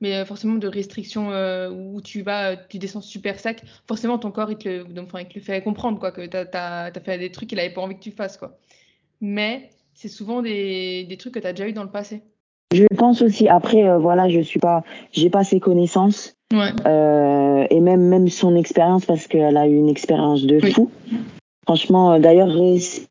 mais 0.00 0.24
forcément 0.24 0.56
de 0.56 0.66
restrictions 0.66 1.30
où 1.70 2.00
tu 2.02 2.22
vas, 2.22 2.56
tu 2.56 2.78
descends 2.78 3.00
super 3.00 3.38
sec. 3.38 3.62
Forcément, 3.86 4.18
ton 4.18 4.32
corps, 4.32 4.50
il 4.50 4.58
te 4.58 4.68
le, 4.68 4.84
enfin, 5.00 5.20
il 5.20 5.28
te 5.28 5.34
le 5.34 5.40
fait 5.40 5.62
comprendre, 5.62 5.98
quoi, 6.00 6.10
que 6.10 6.26
tu 6.26 6.36
as, 6.36 6.86
as, 6.86 7.00
fait 7.00 7.18
des 7.18 7.30
trucs 7.30 7.48
qu'il 7.48 7.60
avait 7.60 7.72
pas 7.72 7.82
envie 7.82 7.94
que 7.94 8.02
tu 8.02 8.10
fasses, 8.10 8.36
quoi 8.36 8.58
mais 9.20 9.70
c'est 9.94 10.08
souvent 10.08 10.42
des, 10.42 11.04
des 11.04 11.16
trucs 11.16 11.34
que 11.34 11.38
tu 11.38 11.46
as 11.46 11.52
déjà 11.52 11.68
eu 11.68 11.72
dans 11.72 11.82
le 11.82 11.90
passé. 11.90 12.22
Je 12.72 12.84
pense 12.96 13.22
aussi. 13.22 13.48
Après, 13.48 13.88
euh, 13.88 13.98
voilà, 13.98 14.28
je 14.28 14.40
suis 14.40 14.60
pas, 14.60 14.82
j'ai 15.12 15.30
pas 15.30 15.44
ses 15.44 15.60
connaissances. 15.60 16.34
Ouais. 16.52 16.70
Euh, 16.86 17.66
et 17.70 17.80
même, 17.80 18.02
même 18.02 18.28
son 18.28 18.54
expérience, 18.56 19.04
parce 19.04 19.26
qu'elle 19.26 19.56
a 19.56 19.66
eu 19.66 19.74
une 19.74 19.88
expérience 19.88 20.44
de 20.44 20.60
oui. 20.62 20.72
fou. 20.72 20.90
Franchement, 21.64 22.12
euh, 22.12 22.18
d'ailleurs, 22.18 22.48
respect 22.48 23.06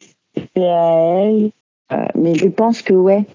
à 0.55 1.23
elle. 1.23 1.51
Euh, 1.91 2.05
mais 2.15 2.35
je 2.35 2.47
pense 2.47 2.81
que, 2.81 2.93
ouais, 2.93 3.25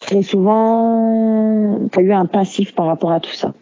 très 0.00 0.22
souvent, 0.22 1.88
tu 1.92 1.98
as 1.98 2.02
eu 2.02 2.12
un 2.12 2.26
passif 2.26 2.74
par 2.74 2.86
rapport 2.86 3.12
à 3.12 3.20
tout 3.20 3.32
ça. 3.32 3.54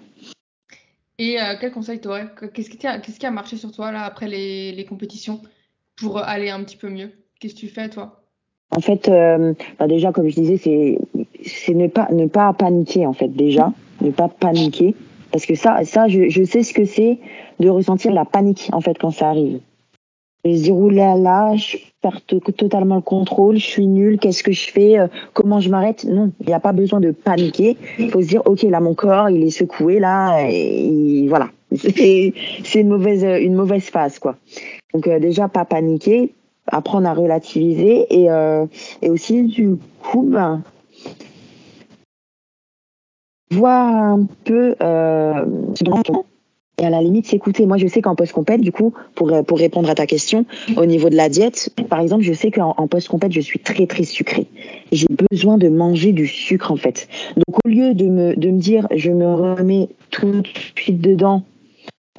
Et 1.18 1.40
euh, 1.40 1.54
quel 1.60 1.72
conseil 1.72 2.00
tu 2.00 2.08
aurais 2.08 2.28
Qu'est-ce 2.52 2.70
qui, 2.70 2.78
qui 2.78 3.26
a 3.26 3.30
marché 3.30 3.56
sur 3.56 3.70
toi 3.70 3.92
là 3.92 4.04
après 4.04 4.26
les, 4.26 4.72
les 4.72 4.84
compétitions 4.84 5.40
pour 5.96 6.18
aller 6.18 6.50
un 6.50 6.64
petit 6.64 6.76
peu 6.76 6.88
mieux? 6.88 7.12
Qu'est-ce 7.38 7.54
que 7.54 7.60
tu 7.60 7.68
fais 7.68 7.88
toi? 7.88 8.22
En 8.74 8.80
fait, 8.80 9.08
euh, 9.08 9.52
bah 9.78 9.86
déjà, 9.86 10.12
comme 10.12 10.28
je 10.28 10.34
disais, 10.34 10.56
c'est 10.56 10.98
c'est 11.44 11.74
ne 11.74 11.88
pas 11.88 12.08
ne 12.10 12.26
pas 12.26 12.52
paniquer 12.54 13.06
en 13.06 13.12
fait 13.12 13.28
déjà, 13.28 13.72
ne 14.00 14.10
pas 14.10 14.28
paniquer 14.28 14.94
parce 15.30 15.44
que 15.44 15.54
ça 15.54 15.84
ça 15.84 16.08
je, 16.08 16.28
je 16.28 16.42
sais 16.42 16.62
ce 16.62 16.72
que 16.72 16.84
c'est 16.84 17.18
de 17.60 17.68
ressentir 17.68 18.12
la 18.12 18.24
panique 18.24 18.70
en 18.72 18.80
fait 18.80 18.98
quand 18.98 19.10
ça 19.10 19.28
arrive. 19.28 19.60
Se 20.44 20.62
dire 20.62 20.74
là 20.74 21.16
là, 21.16 21.54
je 21.56 21.76
perds 22.00 22.20
totalement 22.56 22.96
le 22.96 23.02
contrôle, 23.02 23.58
je 23.58 23.66
suis 23.66 23.86
nulle, 23.86 24.18
qu'est-ce 24.18 24.42
que 24.42 24.50
je 24.52 24.70
fais, 24.70 24.96
comment 25.34 25.60
je 25.60 25.70
m'arrête? 25.70 26.04
Non, 26.04 26.32
il 26.40 26.46
n'y 26.46 26.52
a 26.52 26.58
pas 26.60 26.72
besoin 26.72 26.98
de 26.98 27.12
paniquer. 27.12 27.76
Il 27.98 28.10
faut 28.10 28.20
se 28.20 28.26
dire 28.26 28.42
ok 28.44 28.62
là 28.62 28.80
mon 28.80 28.94
corps 28.94 29.30
il 29.30 29.42
est 29.44 29.50
secoué 29.50 30.00
là 30.00 30.40
et 30.50 31.26
voilà 31.28 31.48
c'est 31.76 32.32
une 32.74 32.88
mauvaise 32.88 33.24
une 33.24 33.54
mauvaise 33.54 33.84
phase 33.84 34.18
quoi. 34.18 34.36
Donc 34.94 35.06
euh, 35.06 35.18
déjà 35.18 35.48
pas 35.48 35.64
paniquer, 35.64 36.34
apprendre 36.66 37.08
à 37.08 37.14
relativiser 37.14 38.06
et, 38.10 38.30
euh, 38.30 38.66
et 39.00 39.10
aussi 39.10 39.44
du 39.44 39.76
coup 40.02 40.22
ben, 40.22 40.62
voir 43.50 43.86
un 43.86 44.26
peu 44.44 44.74
euh, 44.80 45.44
et 46.78 46.84
à 46.84 46.90
la 46.90 47.02
limite 47.02 47.26
s'écouter. 47.26 47.66
Moi 47.66 47.76
je 47.76 47.86
sais 47.86 48.02
qu'en 48.02 48.14
post-compète, 48.14 48.60
du 48.60 48.72
coup, 48.72 48.94
pour, 49.14 49.30
pour 49.44 49.58
répondre 49.58 49.88
à 49.90 49.94
ta 49.94 50.06
question, 50.06 50.46
au 50.76 50.86
niveau 50.86 51.10
de 51.10 51.16
la 51.16 51.28
diète, 51.28 51.70
par 51.88 52.00
exemple, 52.00 52.22
je 52.22 52.32
sais 52.32 52.50
qu'en 52.50 52.74
en 52.76 52.88
post-compète, 52.88 53.32
je 53.32 53.40
suis 53.40 53.58
très 53.58 53.86
très 53.86 54.04
sucrée. 54.04 54.46
J'ai 54.90 55.08
besoin 55.30 55.58
de 55.58 55.68
manger 55.68 56.12
du 56.12 56.26
sucre 56.26 56.70
en 56.70 56.76
fait. 56.76 57.08
Donc 57.36 57.58
au 57.64 57.68
lieu 57.68 57.94
de 57.94 58.06
me, 58.06 58.36
de 58.36 58.50
me 58.50 58.58
dire 58.58 58.86
je 58.94 59.10
me 59.10 59.34
remets 59.34 59.88
tout 60.10 60.42
de 60.42 60.48
suite 60.76 61.00
dedans 61.00 61.42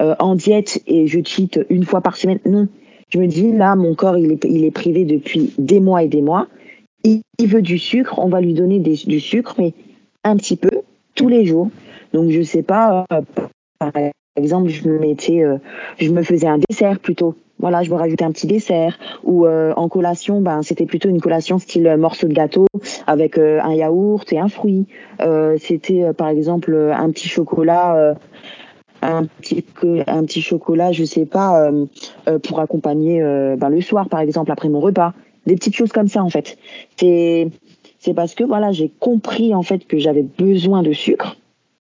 euh, 0.00 0.14
en 0.18 0.34
diète 0.34 0.82
et 0.86 1.06
je 1.06 1.20
cheat 1.24 1.60
une 1.68 1.84
fois 1.84 2.00
par 2.00 2.16
semaine, 2.16 2.40
non 2.46 2.68
je 3.14 3.20
me 3.20 3.26
dis, 3.28 3.52
là, 3.52 3.76
mon 3.76 3.94
corps, 3.94 4.18
il 4.18 4.32
est, 4.32 4.44
il 4.44 4.64
est 4.64 4.72
privé 4.72 5.04
depuis 5.04 5.52
des 5.56 5.78
mois 5.78 6.02
et 6.02 6.08
des 6.08 6.20
mois. 6.20 6.48
Il, 7.04 7.22
veut 7.40 7.62
du 7.62 7.78
sucre, 7.78 8.18
on 8.18 8.28
va 8.28 8.40
lui 8.40 8.54
donner 8.54 8.80
du 8.80 9.20
sucre, 9.20 9.54
mais 9.58 9.72
un 10.24 10.36
petit 10.36 10.56
peu, 10.56 10.80
tous 11.14 11.28
les 11.28 11.44
jours. 11.44 11.70
Donc, 12.12 12.30
je 12.30 12.42
sais 12.42 12.62
pas, 12.62 13.04
euh, 13.12 14.10
exemple, 14.36 14.68
je 14.68 14.88
me 14.88 14.98
mettais, 14.98 15.42
euh, 15.42 15.58
je 15.98 16.10
me 16.10 16.22
faisais 16.22 16.46
un 16.46 16.58
dessert 16.68 16.98
plutôt. 16.98 17.34
Voilà, 17.58 17.82
je 17.82 17.90
me 17.90 17.94
rajoutais 17.94 18.24
un 18.24 18.32
petit 18.32 18.46
dessert. 18.46 18.98
Ou 19.22 19.46
euh, 19.46 19.72
en 19.76 19.88
collation, 19.88 20.40
ben, 20.40 20.62
c'était 20.62 20.86
plutôt 20.86 21.08
une 21.08 21.20
collation 21.20 21.58
style 21.58 21.96
morceau 21.96 22.26
de 22.26 22.34
gâteau 22.34 22.66
avec 23.06 23.38
un 23.38 23.72
yaourt 23.72 24.30
et 24.32 24.38
un 24.38 24.48
fruit. 24.48 24.86
c'était, 25.58 26.12
par 26.16 26.28
exemple, 26.28 26.74
un 26.92 27.10
petit 27.10 27.28
chocolat 27.28 28.16
un 29.04 29.26
petit 29.26 29.64
un 30.06 30.24
petit 30.24 30.42
chocolat, 30.42 30.92
je 30.92 31.04
sais 31.04 31.26
pas, 31.26 31.62
euh, 31.62 31.86
euh, 32.28 32.38
pour 32.38 32.60
accompagner 32.60 33.22
euh, 33.22 33.56
ben, 33.56 33.68
le 33.68 33.80
soir 33.80 34.08
par 34.08 34.20
exemple 34.20 34.50
après 34.50 34.68
mon 34.68 34.80
repas, 34.80 35.12
des 35.46 35.54
petites 35.54 35.76
choses 35.76 35.92
comme 35.92 36.08
ça 36.08 36.22
en 36.22 36.30
fait. 36.30 36.58
C'est 36.96 37.48
c'est 37.98 38.14
parce 38.14 38.34
que 38.34 38.44
voilà 38.44 38.72
j'ai 38.72 38.90
compris 39.00 39.54
en 39.54 39.62
fait 39.62 39.86
que 39.86 39.98
j'avais 39.98 40.22
besoin 40.22 40.82
de 40.82 40.92
sucre 40.92 41.36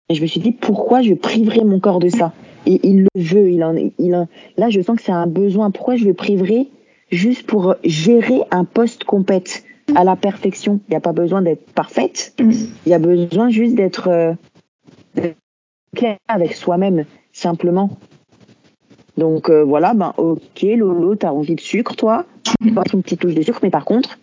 et 0.10 0.16
je 0.16 0.22
me 0.22 0.28
suis 0.28 0.40
dit 0.40 0.52
pourquoi 0.52 1.02
je 1.02 1.14
priverais 1.14 1.64
mon 1.64 1.80
corps 1.80 2.00
de 2.00 2.10
ça 2.10 2.34
et 2.66 2.80
il 2.84 3.04
le 3.04 3.22
veut, 3.22 3.50
il 3.50 3.64
en 3.64 3.76
il 3.76 4.16
en, 4.16 4.28
là 4.58 4.70
je 4.70 4.82
sens 4.82 4.98
que 4.98 5.04
c'est 5.04 5.12
un 5.12 5.28
besoin. 5.28 5.72
Pourquoi 5.72 5.96
je 5.96 6.06
le 6.06 6.14
priverais 6.14 6.68
juste 7.12 7.46
pour 7.46 7.76
gérer 7.84 8.42
un 8.52 8.66
poste 8.66 9.04
compète 9.06 9.64
à 9.96 10.04
la 10.04 10.16
perfection? 10.16 10.80
Il 10.88 10.92
n'y 10.92 10.98
a 10.98 11.02
pas 11.02 11.14
besoin 11.14 11.42
d'être 11.42 11.72
parfaite. 11.72 12.34
Il 12.40 12.90
y 12.90 12.94
a 12.94 13.00
besoin 13.00 13.50
juste 13.50 13.76
d'être 13.76 14.10
euh, 14.10 14.34
clair 15.96 16.18
avec 16.28 16.54
soi-même, 16.54 17.06
simplement. 17.32 17.90
Donc 19.18 19.50
euh, 19.50 19.64
voilà, 19.64 19.94
ben 19.94 20.14
ok, 20.18 20.62
Lolo, 20.62 21.16
t'as 21.16 21.32
envie 21.32 21.56
de 21.56 21.62
sucre, 21.62 21.96
toi, 21.96 22.26
tu 22.44 22.54
une 22.68 23.02
petite 23.02 23.22
touche 23.22 23.34
de 23.34 23.42
sucre, 23.42 23.60
mais 23.64 23.72
par 23.72 23.86
contre, 23.86 24.20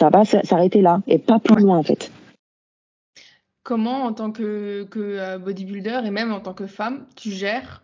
ça 0.00 0.10
va 0.10 0.24
s'arrêter 0.24 0.80
là 0.80 1.02
et 1.06 1.18
pas 1.18 1.38
plus 1.38 1.62
loin 1.62 1.78
en 1.78 1.82
fait. 1.82 2.10
Comment, 3.62 4.04
en 4.04 4.12
tant 4.12 4.32
que, 4.32 4.84
que 4.90 5.38
bodybuilder 5.38 6.00
et 6.04 6.10
même 6.10 6.32
en 6.32 6.40
tant 6.40 6.54
que 6.54 6.66
femme, 6.66 7.06
tu 7.16 7.30
gères 7.30 7.82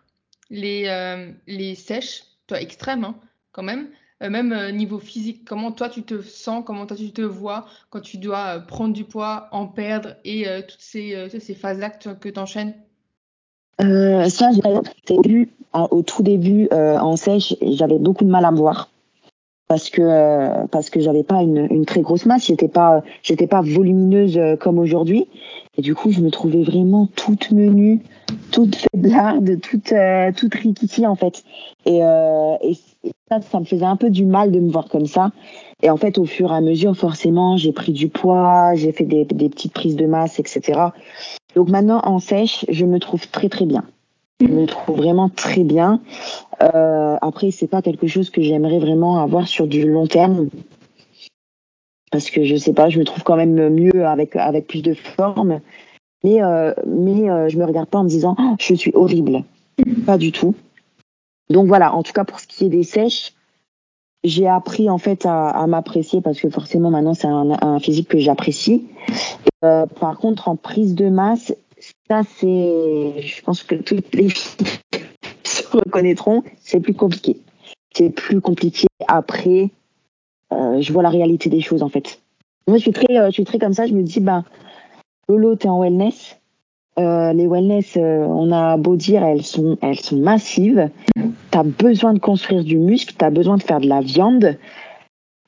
les, 0.49 0.85
euh, 0.87 1.75
sèches, 1.75 2.23
toi 2.47 2.61
extrêmes 2.61 3.03
hein, 3.03 3.15
quand 3.51 3.63
même, 3.63 3.89
euh, 4.21 4.29
même 4.29 4.51
euh, 4.51 4.71
niveau 4.71 4.99
physique, 4.99 5.45
comment 5.45 5.71
toi 5.71 5.89
tu 5.89 6.03
te 6.03 6.21
sens, 6.21 6.63
comment 6.65 6.85
toi 6.85 6.97
tu 6.97 7.11
te 7.11 7.21
vois 7.21 7.65
quand 7.89 8.01
tu 8.01 8.17
dois 8.17 8.57
euh, 8.57 8.59
prendre 8.59 8.93
du 8.93 9.05
poids, 9.05 9.47
en 9.51 9.67
perdre 9.67 10.15
et 10.25 10.45
toutes 10.67 10.81
ces, 10.81 11.55
phases-là 11.55 11.89
que 11.89 12.29
tu 12.29 12.39
enchaînes 12.39 12.73
euh, 13.81 14.27
ça, 14.27 14.49
j'ai 14.51 15.47
au 15.73 16.01
tout 16.01 16.23
début 16.23 16.67
euh, 16.73 16.97
en 16.97 17.15
sèche, 17.15 17.55
j'avais 17.61 17.97
beaucoup 17.97 18.25
de 18.25 18.29
mal 18.29 18.43
à 18.43 18.51
me 18.51 18.57
voir 18.57 18.89
parce 19.69 19.89
que 19.89 20.01
euh, 20.01 20.67
parce 20.69 20.89
que 20.89 20.99
j'avais 20.99 21.23
pas 21.23 21.41
une, 21.41 21.67
une, 21.71 21.85
très 21.85 22.01
grosse 22.01 22.25
masse, 22.25 22.47
j'étais 22.47 22.67
pas 22.67 23.01
j'étais 23.23 23.47
pas 23.47 23.61
volumineuse 23.61 24.37
comme 24.59 24.79
aujourd'hui 24.79 25.27
et 25.77 25.81
du 25.81 25.95
coup 25.95 26.11
je 26.11 26.19
me 26.19 26.29
trouvais 26.29 26.63
vraiment 26.63 27.07
toute 27.15 27.51
menue, 27.51 28.01
toute 28.51 28.75
faiblarde, 28.75 29.61
toute 29.61 29.93
toute 30.35 30.53
rikiki 30.55 31.07
en 31.07 31.15
fait 31.15 31.43
et, 31.85 31.99
et 31.99 32.77
ça 33.29 33.59
me 33.59 33.65
faisait 33.65 33.85
un 33.85 33.95
peu 33.95 34.09
du 34.09 34.25
mal 34.25 34.51
de 34.51 34.59
me 34.59 34.71
voir 34.71 34.87
comme 34.89 35.05
ça. 35.05 35.31
Et 35.81 35.89
en 35.89 35.97
fait, 35.97 36.17
au 36.17 36.25
fur 36.25 36.51
et 36.51 36.55
à 36.55 36.61
mesure, 36.61 36.95
forcément, 36.95 37.57
j'ai 37.57 37.71
pris 37.71 37.93
du 37.93 38.09
poids, 38.09 38.73
j'ai 38.75 38.91
fait 38.91 39.05
des, 39.05 39.25
des, 39.25 39.49
petites 39.49 39.73
prises 39.73 39.95
de 39.95 40.05
masse, 40.05 40.39
etc. 40.39 40.79
Donc 41.55 41.69
maintenant, 41.69 42.01
en 42.03 42.19
sèche, 42.19 42.65
je 42.69 42.85
me 42.85 42.99
trouve 42.99 43.27
très 43.29 43.49
très 43.49 43.65
bien. 43.65 43.83
Je 44.39 44.47
me 44.47 44.65
trouve 44.65 44.97
vraiment 44.97 45.29
très 45.29 45.63
bien. 45.63 46.01
Euh, 46.61 47.17
après, 47.21 47.51
c'est 47.51 47.67
pas 47.67 47.81
quelque 47.81 48.07
chose 48.07 48.29
que 48.29 48.41
j'aimerais 48.41 48.79
vraiment 48.79 49.21
avoir 49.21 49.47
sur 49.47 49.67
du 49.67 49.89
long 49.89 50.07
terme. 50.07 50.49
Parce 52.11 52.29
que 52.29 52.43
je 52.43 52.55
sais 52.55 52.73
pas, 52.73 52.89
je 52.89 52.99
me 52.99 53.05
trouve 53.05 53.23
quand 53.23 53.35
même 53.35 53.69
mieux 53.69 54.05
avec, 54.05 54.35
avec 54.35 54.67
plus 54.67 54.81
de 54.81 54.93
forme. 54.93 55.59
Mais, 56.23 56.41
euh, 56.41 56.73
mais 56.85 57.29
euh, 57.29 57.49
je 57.49 57.57
me 57.57 57.65
regarde 57.65 57.89
pas 57.89 57.99
en 57.99 58.03
me 58.03 58.09
disant, 58.09 58.35
oh, 58.39 58.55
je 58.59 58.73
suis 58.73 58.91
horrible. 58.93 59.43
Pas 60.05 60.17
du 60.17 60.31
tout. 60.31 60.55
Donc 61.49 61.67
voilà, 61.67 61.93
en 61.93 62.03
tout 62.03 62.13
cas 62.13 62.23
pour 62.23 62.39
ce 62.39 62.47
qui 62.47 62.65
est 62.65 62.69
des 62.69 62.83
sèches, 62.83 63.33
j'ai 64.23 64.47
appris 64.47 64.89
en 64.89 64.97
fait 64.97 65.25
à, 65.25 65.49
à 65.49 65.65
m'apprécier 65.67 66.21
parce 66.21 66.39
que 66.39 66.49
forcément 66.49 66.91
maintenant 66.91 67.13
c'est 67.13 67.27
un, 67.27 67.57
un, 67.61 67.79
physique 67.79 68.09
que 68.09 68.19
j'apprécie. 68.19 68.85
Euh, 69.63 69.85
par 69.85 70.17
contre 70.17 70.47
en 70.47 70.55
prise 70.55 70.93
de 70.93 71.09
masse, 71.09 71.53
ça 72.09 72.21
c'est, 72.23 73.21
je 73.21 73.41
pense 73.43 73.63
que 73.63 73.75
toutes 73.75 74.15
les 74.15 74.29
filles 74.29 74.67
se 75.43 75.67
reconnaîtront, 75.67 76.43
c'est 76.59 76.79
plus 76.79 76.95
compliqué. 76.95 77.37
C'est 77.93 78.09
plus 78.09 78.41
compliqué 78.41 78.87
après. 79.07 79.69
Euh, 80.51 80.81
je 80.81 80.91
vois 80.91 81.03
la 81.03 81.09
réalité 81.09 81.49
des 81.49 81.61
choses 81.61 81.83
en 81.83 81.89
fait. 81.89 82.19
Moi 82.67 82.77
je 82.77 82.81
suis 82.81 82.91
très, 82.91 83.17
euh, 83.17 83.27
je 83.27 83.33
suis 83.33 83.43
très 83.43 83.59
comme 83.59 83.73
ça. 83.73 83.85
Je 83.85 83.93
me 83.93 84.01
dis 84.01 84.19
bah 84.19 84.43
Lolo 85.27 85.55
t'es 85.55 85.67
en 85.67 85.79
wellness, 85.79 86.39
euh, 86.97 87.31
les 87.33 87.45
wellness, 87.45 87.95
on 87.97 88.51
a 88.51 88.77
beau 88.77 88.95
dire, 88.95 89.23
elles 89.23 89.43
sont, 89.43 89.77
elles 89.81 89.99
sont 89.99 90.17
massives. 90.17 90.89
Tu 91.15 91.57
as 91.57 91.63
besoin 91.63 92.13
de 92.13 92.19
construire 92.19 92.63
du 92.63 92.77
muscle, 92.77 93.13
tu 93.17 93.23
as 93.23 93.29
besoin 93.29 93.57
de 93.57 93.63
faire 93.63 93.79
de 93.79 93.87
la 93.87 94.01
viande. 94.01 94.57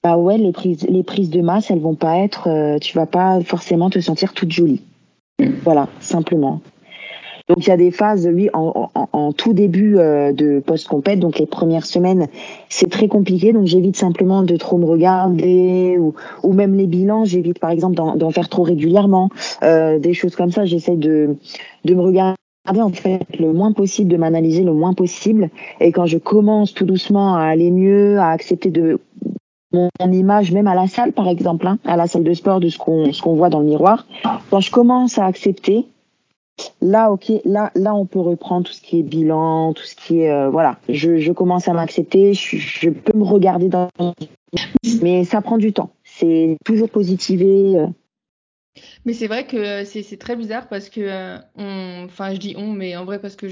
Bah 0.03 0.17
ouais, 0.17 0.37
les 0.37 0.51
prises, 0.51 0.85
les 0.87 1.03
prises 1.03 1.29
de 1.31 1.41
masse, 1.41 1.71
elles 1.71 1.79
vont 1.79 1.95
pas 1.95 2.17
être, 2.17 2.77
tu 2.79 2.95
vas 2.95 3.05
pas 3.07 3.41
forcément 3.41 3.89
te 3.89 3.99
sentir 3.99 4.33
toute 4.33 4.51
jolie. 4.51 4.81
Voilà, 5.63 5.87
simplement. 5.99 6.61
Donc 7.47 7.65
il 7.65 7.69
y 7.69 7.73
a 7.73 7.77
des 7.77 7.91
phases, 7.91 8.29
oui, 8.31 8.49
en, 8.53 8.89
en, 8.95 9.09
en 9.11 9.33
tout 9.33 9.51
début 9.51 9.97
euh, 9.97 10.31
de 10.31 10.59
post-compète, 10.59 11.19
donc 11.19 11.37
les 11.37 11.45
premières 11.45 11.85
semaines, 11.85 12.27
c'est 12.69 12.89
très 12.89 13.07
compliqué. 13.07 13.51
Donc 13.51 13.65
j'évite 13.65 13.97
simplement 13.97 14.43
de 14.43 14.55
trop 14.55 14.77
me 14.77 14.85
regarder 14.85 15.97
ou, 15.99 16.13
ou 16.43 16.53
même 16.53 16.75
les 16.75 16.87
bilans, 16.87 17.25
j'évite 17.25 17.59
par 17.59 17.71
exemple 17.71 17.95
d'en 17.95 18.31
faire 18.31 18.47
trop 18.47 18.63
régulièrement, 18.63 19.29
euh, 19.63 19.99
des 19.99 20.13
choses 20.13 20.35
comme 20.35 20.51
ça. 20.51 20.65
J'essaie 20.65 20.95
de, 20.95 21.35
de 21.83 21.93
me 21.93 22.01
regarder 22.01 22.35
en 22.67 22.89
fait 22.89 23.25
le 23.37 23.51
moins 23.51 23.73
possible, 23.73 24.09
de 24.09 24.17
m'analyser 24.17 24.63
le 24.63 24.73
moins 24.73 24.93
possible. 24.93 25.49
Et 25.81 25.91
quand 25.91 26.05
je 26.05 26.19
commence 26.19 26.73
tout 26.73 26.85
doucement 26.85 27.35
à 27.35 27.41
aller 27.41 27.71
mieux, 27.71 28.17
à 28.19 28.29
accepter 28.29 28.69
de 28.69 28.99
mon, 29.73 29.89
image, 30.11 30.51
même 30.51 30.67
à 30.67 30.75
la 30.75 30.87
salle 30.87 31.13
par 31.13 31.27
exemple, 31.27 31.67
hein, 31.67 31.77
à 31.85 31.95
la 31.95 32.07
salle 32.07 32.23
de 32.23 32.33
sport, 32.33 32.59
de 32.59 32.69
ce 32.69 32.77
qu'on 32.77 33.11
ce 33.11 33.21
qu'on 33.21 33.35
voit 33.35 33.49
dans 33.49 33.59
le 33.59 33.65
miroir, 33.65 34.05
quand 34.49 34.59
je 34.59 34.71
commence 34.71 35.17
à 35.17 35.25
accepter 35.25 35.85
Là, 36.81 37.11
ok, 37.11 37.31
là, 37.43 37.71
là, 37.73 37.95
on 37.95 38.05
peut 38.05 38.19
reprendre 38.19 38.67
tout 38.67 38.73
ce 38.73 38.81
qui 38.81 38.99
est 38.99 39.03
bilan, 39.03 39.73
tout 39.73 39.83
ce 39.83 39.95
qui 39.95 40.21
est, 40.21 40.31
euh, 40.31 40.49
voilà. 40.49 40.77
Je, 40.89 41.17
je 41.17 41.31
commence 41.31 41.67
à 41.67 41.73
m'accepter, 41.73 42.33
je, 42.33 42.57
je, 42.57 42.89
peux 42.89 43.17
me 43.17 43.23
regarder 43.23 43.67
dans, 43.67 43.87
mais 45.01 45.23
ça 45.23 45.41
prend 45.41 45.57
du 45.57 45.73
temps. 45.73 45.89
C'est 46.03 46.57
toujours 46.65 46.89
positiver. 46.89 47.83
Euh. 48.77 48.81
Mais 49.05 49.13
c'est 49.13 49.27
vrai 49.27 49.47
que 49.47 49.83
c'est 49.85 50.17
très 50.17 50.35
bizarre 50.35 50.67
parce 50.69 50.89
que, 50.89 51.01
euh, 51.01 52.05
enfin, 52.05 52.33
je 52.33 52.39
dis 52.39 52.55
on, 52.57 52.71
mais 52.71 52.95
en 52.95 53.05
vrai 53.05 53.19
parce 53.19 53.35
que 53.35 53.47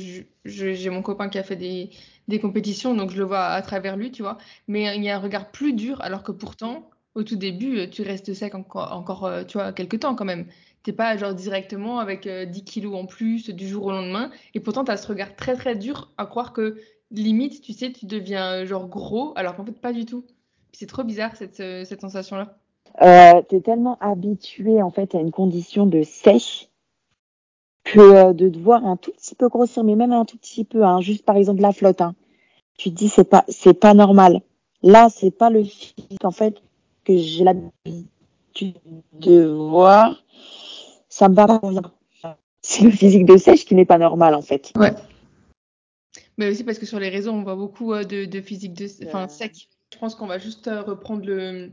j'ai 0.46 0.90
mon 0.90 1.02
copain 1.02 1.30
qui 1.30 1.38
a 1.38 1.44
fait 1.44 1.56
des, 1.56 2.40
compétitions, 2.40 2.94
donc 2.96 3.12
je 3.12 3.18
le 3.18 3.24
vois 3.24 3.46
à 3.48 3.62
travers 3.62 3.98
lui, 3.98 4.12
tu 4.12 4.22
vois. 4.22 4.38
Mais 4.68 4.96
il 4.96 5.04
y 5.04 5.10
a 5.10 5.16
un 5.16 5.20
regard 5.20 5.52
plus 5.52 5.74
dur, 5.74 6.02
alors 6.02 6.24
que 6.24 6.32
pourtant, 6.32 6.90
au 7.16 7.24
tout 7.24 7.36
début, 7.36 7.90
tu 7.90 8.04
restes 8.04 8.34
sec 8.34 8.56
encore, 8.56 9.46
tu 9.48 9.58
vois, 9.58 9.74
quelques 9.74 10.00
temps 10.00 10.16
quand 10.16 10.26
même. 10.26 10.48
T'es 10.84 10.94
pas 10.94 11.18
genre 11.18 11.34
directement 11.34 12.00
avec 12.00 12.24
10 12.24 12.30
euh, 12.30 12.64
kilos 12.64 12.96
en 12.96 13.06
plus 13.06 13.50
du 13.50 13.68
jour 13.68 13.86
au 13.86 13.92
lendemain. 13.92 14.32
Et 14.54 14.60
pourtant, 14.60 14.86
tu 14.86 14.92
as 14.92 14.98
ce 14.98 15.08
regard 15.08 15.36
très 15.36 15.56
très 15.56 15.76
dur 15.76 16.12
à 16.18 16.26
croire 16.26 16.54
que 16.54 16.78
limite, 17.12 17.62
tu 17.62 17.74
sais, 17.74 17.92
tu 17.92 18.06
deviens 18.06 18.62
euh, 18.62 18.66
genre 18.66 18.88
gros, 18.88 19.34
alors 19.36 19.56
qu'en 19.56 19.66
fait, 19.66 19.74
pas 19.74 19.94
du 19.94 20.06
tout. 20.06 20.26
C'est 20.72 20.88
trop 20.88 21.04
bizarre 21.04 21.34
euh, 21.60 21.84
cette 21.84 22.02
sensation-là. 22.02 22.58
Euh, 23.02 23.42
tu 23.48 23.56
es 23.56 23.62
tellement 23.62 23.98
habitué 24.00 24.82
en 24.82 24.92
fait 24.92 25.16
à 25.16 25.20
une 25.20 25.32
condition 25.32 25.86
de 25.86 26.04
sèche 26.04 26.70
que 27.84 28.34
de 28.34 28.50
te 28.50 28.58
voir 28.60 28.86
un 28.86 28.98
tout 28.98 29.12
petit 29.12 29.36
peu 29.36 29.48
grossir, 29.48 29.84
mais 29.84 29.96
même 29.96 30.12
un 30.12 30.26
tout 30.26 30.38
petit 30.38 30.66
peu, 30.66 30.84
hein, 30.84 31.02
juste 31.02 31.26
par 31.26 31.38
exemple 31.38 31.62
la 31.62 31.72
flotte, 31.72 32.02
hein, 32.02 32.14
tu 32.78 32.90
te 32.92 32.96
dis 32.96 33.10
c'est 33.10 33.24
pas 33.24 33.46
c'est 33.48 33.74
pas 33.74 33.94
normal. 33.94 34.42
Là, 34.84 35.10
c'est 35.10 35.32
pas 35.32 35.50
le 35.50 35.64
physique 35.64 36.24
en 36.24 36.32
fait 36.32 36.62
que 37.04 37.18
j'ai 37.18 37.44
l'habitude 37.44 38.76
de 39.14 39.46
voir 39.46 40.24
ça 41.10 41.28
me 41.28 41.36
va 41.36 41.48
pas 41.48 41.60
bien. 41.60 41.82
C'est 42.62 42.84
le 42.84 42.92
physique 42.92 43.26
de 43.26 43.38
sèche 43.38 43.66
qui 43.66 43.76
n'est 43.76 43.86
pas 43.86 43.98
normal 43.98 44.36
en 44.36 44.42
fait. 44.42 44.72
Ouais. 44.76 44.94
Mais 46.38 46.50
aussi 46.50 46.64
parce 46.64 46.80
que 46.80 46.86
sur 46.86 47.00
les 47.00 47.10
réseaux, 47.10 47.32
on 47.32 47.44
voit 47.44 47.56
beaucoup 47.56 47.94
euh, 47.94 48.04
de, 48.04 48.26
de 48.26 48.42
physique 48.42 48.74
de, 48.74 48.88
enfin 49.06 49.28
sec. 49.28 49.68
Je 49.94 49.98
pense 49.98 50.16
qu'on 50.16 50.28
va 50.28 50.38
juste 50.38 50.68
euh, 50.68 50.82
reprendre 50.82 51.26
le. 51.26 51.72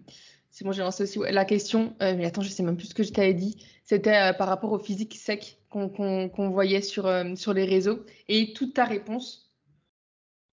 C'est 0.56 0.64
bon, 0.64 0.72
j'ai 0.72 0.80
lancé 0.80 1.02
aussi 1.02 1.18
la 1.18 1.44
question. 1.44 1.94
Euh, 2.00 2.14
mais 2.16 2.24
attends, 2.24 2.40
je 2.40 2.48
sais 2.48 2.62
même 2.62 2.78
plus 2.78 2.86
ce 2.86 2.94
que 2.94 3.02
je 3.02 3.12
t'avais 3.12 3.34
dit. 3.34 3.58
C'était 3.84 4.32
par 4.38 4.48
rapport 4.48 4.72
au 4.72 4.78
physique 4.78 5.14
sec 5.14 5.58
qu'on 5.68 5.90
qu 5.90 6.30
qu 6.34 6.48
voyait 6.48 6.80
sur, 6.80 7.06
sur 7.36 7.52
les 7.52 7.66
réseaux. 7.66 8.06
Et 8.28 8.54
toute 8.54 8.72
ta 8.72 8.84
réponse, 8.84 9.52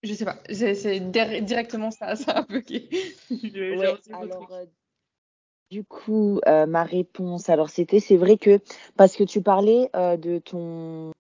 je 0.04 0.14
sais 0.14 0.26
pas. 0.26 0.40
C'est 0.52 1.00
directement 1.10 1.90
ça, 1.90 2.18
ça 2.18 2.32
a 2.34 2.42
bloqué. 2.42 2.90
ouais, 3.32 3.94
alors, 4.12 4.52
du 5.72 5.86
coup, 5.86 6.42
euh, 6.48 6.66
ma 6.66 6.84
réponse, 6.84 7.48
alors 7.48 7.70
c'était, 7.70 8.02
c'est 8.02 8.18
vrai 8.18 8.38
que 8.38 8.60
parce 8.98 9.16
que 9.16 9.24
tu 9.24 9.42
parlais 9.42 9.90
euh, 9.96 10.18
de 10.18 10.40
ton, 10.40 11.12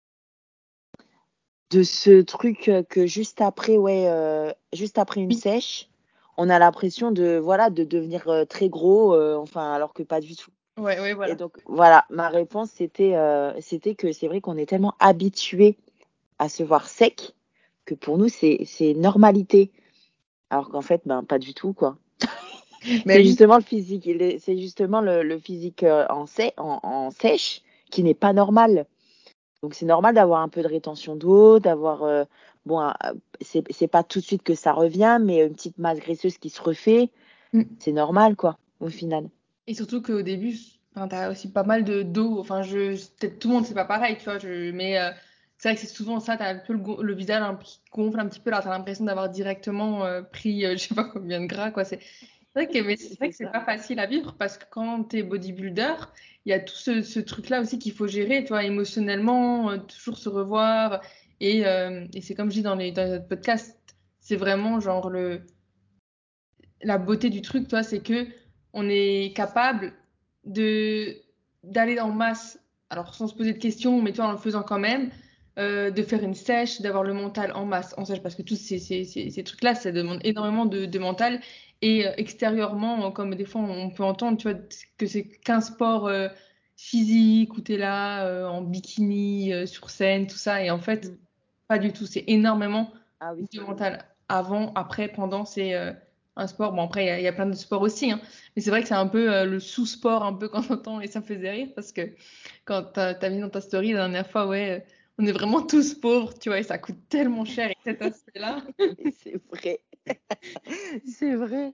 de 1.71 1.83
ce 1.83 2.21
truc 2.21 2.69
que 2.89 3.07
juste 3.07 3.39
après, 3.39 3.77
ouais, 3.77 4.07
euh, 4.07 4.51
juste 4.73 4.97
après 4.97 5.21
une 5.21 5.31
sèche, 5.31 5.89
on 6.37 6.49
a 6.49 6.59
l'impression 6.59 7.11
de, 7.11 7.37
voilà, 7.37 7.69
de 7.69 7.83
devenir 7.83 8.27
euh, 8.27 8.45
très 8.45 8.69
gros, 8.69 9.13
euh, 9.13 9.35
enfin, 9.35 9.73
alors 9.73 9.93
que 9.93 10.03
pas 10.03 10.19
du 10.19 10.35
tout. 10.35 10.51
Ouais, 10.77 10.99
ouais, 10.99 11.13
voilà. 11.13 11.33
Et 11.33 11.35
donc, 11.35 11.57
voilà, 11.65 12.05
ma 12.09 12.29
réponse 12.29 12.69
c'était, 12.71 13.15
euh, 13.15 13.53
c'était 13.61 13.95
que 13.95 14.11
c'est 14.11 14.27
vrai 14.27 14.41
qu'on 14.41 14.57
est 14.57 14.65
tellement 14.65 14.95
habitué 14.99 15.77
à 16.39 16.49
se 16.49 16.63
voir 16.63 16.87
sec 16.87 17.33
que 17.85 17.93
pour 17.93 18.17
nous 18.17 18.29
c'est, 18.29 18.59
c'est 18.65 18.93
normalité, 18.93 19.71
alors 20.49 20.69
qu'en 20.69 20.81
fait, 20.81 21.01
ben 21.05 21.23
pas 21.23 21.39
du 21.39 21.53
tout, 21.53 21.73
quoi. 21.73 21.97
C'est 23.07 23.23
justement 23.23 23.55
le 23.55 23.63
physique, 23.63 24.09
c'est 24.39 24.57
justement 24.57 24.99
le, 24.99 25.23
le 25.23 25.39
physique 25.39 25.83
en, 25.83 26.25
en, 26.57 26.79
en 26.83 27.11
sèche 27.11 27.61
qui 27.89 28.03
n'est 28.03 28.13
pas 28.13 28.33
normal. 28.33 28.87
Donc 29.63 29.75
c'est 29.75 29.85
normal 29.85 30.13
d'avoir 30.13 30.41
un 30.41 30.49
peu 30.49 30.61
de 30.61 30.67
rétention 30.67 31.15
d'eau, 31.15 31.59
d'avoir 31.59 32.03
euh, 32.03 32.25
bon, 32.65 32.81
euh, 32.81 32.91
c'est 33.41 33.87
pas 33.87 34.03
tout 34.03 34.19
de 34.19 34.25
suite 34.25 34.43
que 34.43 34.55
ça 34.55 34.73
revient, 34.73 35.19
mais 35.21 35.45
une 35.45 35.53
petite 35.53 35.77
masse 35.77 35.99
graisseuse 35.99 36.37
qui 36.37 36.49
se 36.49 36.61
refait, 36.61 37.09
mm. 37.53 37.63
c'est 37.79 37.91
normal 37.91 38.35
quoi, 38.35 38.57
au 38.79 38.89
final. 38.89 39.29
Et 39.67 39.73
surtout 39.73 40.01
qu'au 40.01 40.21
début, 40.21 40.55
enfin, 40.95 41.07
t'as 41.07 41.31
aussi 41.31 41.51
pas 41.51 41.63
mal 41.63 41.83
de 41.83 42.01
d'eau. 42.03 42.39
Enfin, 42.39 42.61
je 42.61 42.95
peut-être 43.19 43.39
tout 43.39 43.47
le 43.49 43.55
monde 43.55 43.65
c'est 43.65 43.73
pas 43.73 43.85
pareil, 43.85 44.17
tu 44.17 44.25
vois. 44.25 44.39
Je, 44.39 44.71
mais 44.71 44.99
euh, 44.99 45.11
c'est 45.57 45.69
vrai 45.69 45.75
que 45.75 45.81
c'est 45.81 45.93
souvent 45.93 46.19
ça, 46.19 46.37
t'as 46.37 46.53
un 46.53 46.59
peu 46.59 46.73
le, 46.73 47.03
le 47.03 47.13
visage 47.13 47.41
un, 47.41 47.55
qui 47.55 47.79
gonfle 47.91 48.19
un 48.19 48.27
petit 48.27 48.39
peu, 48.39 48.51
là 48.51 48.61
t'as 48.63 48.69
l'impression 48.69 49.05
d'avoir 49.05 49.29
directement 49.29 50.05
euh, 50.05 50.21
pris, 50.21 50.61
je 50.61 50.77
sais 50.77 50.95
pas 50.95 51.05
combien 51.05 51.41
de 51.41 51.47
gras 51.47 51.71
quoi. 51.71 51.83
C'est 51.83 51.99
vrai 52.55 52.67
que 52.67 53.31
c'est 53.31 53.51
pas 53.51 53.61
facile 53.61 53.99
à 53.99 54.05
vivre 54.05 54.35
parce 54.37 54.59
que 54.59 54.65
quand 54.69 55.05
tu 55.05 55.17
es 55.17 55.23
bodybuilder, 55.23 55.95
il 56.45 56.49
y 56.49 56.53
a 56.53 56.59
tout 56.59 56.75
ce, 56.75 57.01
ce 57.01 57.19
truc-là 57.19 57.61
aussi 57.61 57.79
qu'il 57.79 57.93
faut 57.93 58.07
gérer, 58.07 58.43
tu 58.43 58.49
vois, 58.49 58.63
émotionnellement, 58.63 59.71
euh, 59.71 59.77
toujours 59.77 60.17
se 60.17 60.29
revoir. 60.29 61.01
Et, 61.43 61.65
euh, 61.65 62.05
et 62.13 62.21
c'est 62.21 62.35
comme 62.35 62.49
je 62.49 62.55
dis 62.55 62.61
dans 62.61 62.75
les 62.75 62.93
dans 62.93 63.05
notre 63.05 63.27
podcast, 63.27 63.77
c'est 64.21 64.37
vraiment 64.37 64.79
genre 64.79 65.09
le 65.09 65.41
la 66.81 66.97
beauté 66.97 67.29
du 67.29 67.41
truc, 67.41 67.67
toi, 67.67 67.83
c'est 67.83 67.99
que 67.99 68.27
on 68.71 68.87
est 68.89 69.35
capable 69.35 69.91
de 70.45 71.17
d'aller 71.63 71.99
en 71.99 72.11
masse, 72.13 72.59
alors 72.89 73.13
sans 73.13 73.27
se 73.27 73.35
poser 73.35 73.51
de 73.51 73.57
questions, 73.57 74.01
mais 74.01 74.13
toi 74.13 74.27
en 74.27 74.31
le 74.31 74.37
faisant 74.37 74.63
quand 74.63 74.79
même, 74.79 75.11
euh, 75.59 75.91
de 75.91 76.01
faire 76.01 76.23
une 76.23 76.33
sèche, 76.33 76.79
d'avoir 76.79 77.03
le 77.03 77.13
mental 77.13 77.51
en 77.55 77.65
masse, 77.65 77.93
en 77.97 78.05
sèche, 78.05 78.21
parce 78.21 78.35
que 78.35 78.41
tous 78.41 78.55
ces, 78.55 78.79
ces, 78.79 79.03
ces, 79.03 79.43
trucs-là, 79.43 79.75
ça 79.75 79.91
demande 79.91 80.21
énormément 80.23 80.65
de, 80.65 80.97
mental 80.97 81.41
et 81.81 82.07
euh, 82.07 82.13
extérieurement, 82.15 83.11
comme 83.11 83.35
des 83.35 83.45
fois 83.45 83.61
on 83.61 83.89
peut 83.89 84.03
entendre, 84.03 84.37
tu 84.37 84.49
vois, 84.49 84.57
que 84.97 85.07
c'est 85.07 85.27
qu'un 85.27 85.59
sport 85.59 86.09
physique 86.77 87.53
où 87.57 87.61
tu 87.61 87.73
es 87.73 87.77
là 87.77 88.47
en 88.49 88.61
bikini, 88.61 89.67
sur 89.67 89.89
scène, 89.89 90.27
tout 90.27 90.37
ça. 90.37 90.63
Et 90.63 90.71
en 90.71 90.79
fait, 90.79 91.07
mm. 91.07 91.17
Pas 91.67 91.79
du 91.79 91.93
tout. 91.93 92.05
C'est 92.05 92.23
énormément 92.27 92.91
ah 93.19 93.33
oui, 93.33 93.47
mental. 93.59 94.05
Avant, 94.29 94.71
après, 94.73 95.07
pendant, 95.07 95.45
c'est 95.45 95.75
euh, 95.75 95.91
un 96.35 96.47
sport. 96.47 96.73
Bon, 96.73 96.83
après, 96.83 97.05
il 97.05 97.19
y, 97.21 97.23
y, 97.23 97.27
a 97.27 97.33
plein 97.33 97.45
de 97.45 97.53
sports 97.53 97.81
aussi. 97.81 98.11
Hein. 98.11 98.21
Mais 98.55 98.61
c'est 98.61 98.69
vrai 98.69 98.81
que 98.81 98.87
c'est 98.87 98.93
un 98.93 99.07
peu 99.07 99.45
le 99.45 99.59
sous-sport, 99.59 100.23
un 100.23 100.33
peu 100.33 100.47
quand 100.49 100.69
on 100.69 100.73
entend. 100.73 101.01
Et 101.01 101.07
ça 101.07 101.19
me 101.19 101.25
faisait 101.25 101.51
rire 101.51 101.69
parce 101.75 101.91
que 101.91 102.01
quand 102.65 102.93
tu 102.93 102.99
as, 102.99 103.29
mis 103.29 103.39
dans 103.39 103.49
ta 103.49 103.61
story 103.61 103.91
la 103.91 103.99
dernière 103.99 104.29
fois, 104.29 104.47
ouais 104.47 104.85
on 105.17 105.25
est 105.25 105.31
vraiment 105.31 105.61
tous 105.65 105.93
pauvres, 105.93 106.37
tu 106.37 106.49
vois, 106.49 106.59
et 106.59 106.63
ça 106.63 106.77
coûte 106.77 106.97
tellement 107.09 107.45
cher 107.45 107.69
et 107.69 107.77
cet 107.83 108.01
aspect-là. 108.01 108.63
c'est 109.23 109.35
vrai. 109.51 109.79
C'est 111.05 111.35
vrai. 111.35 111.73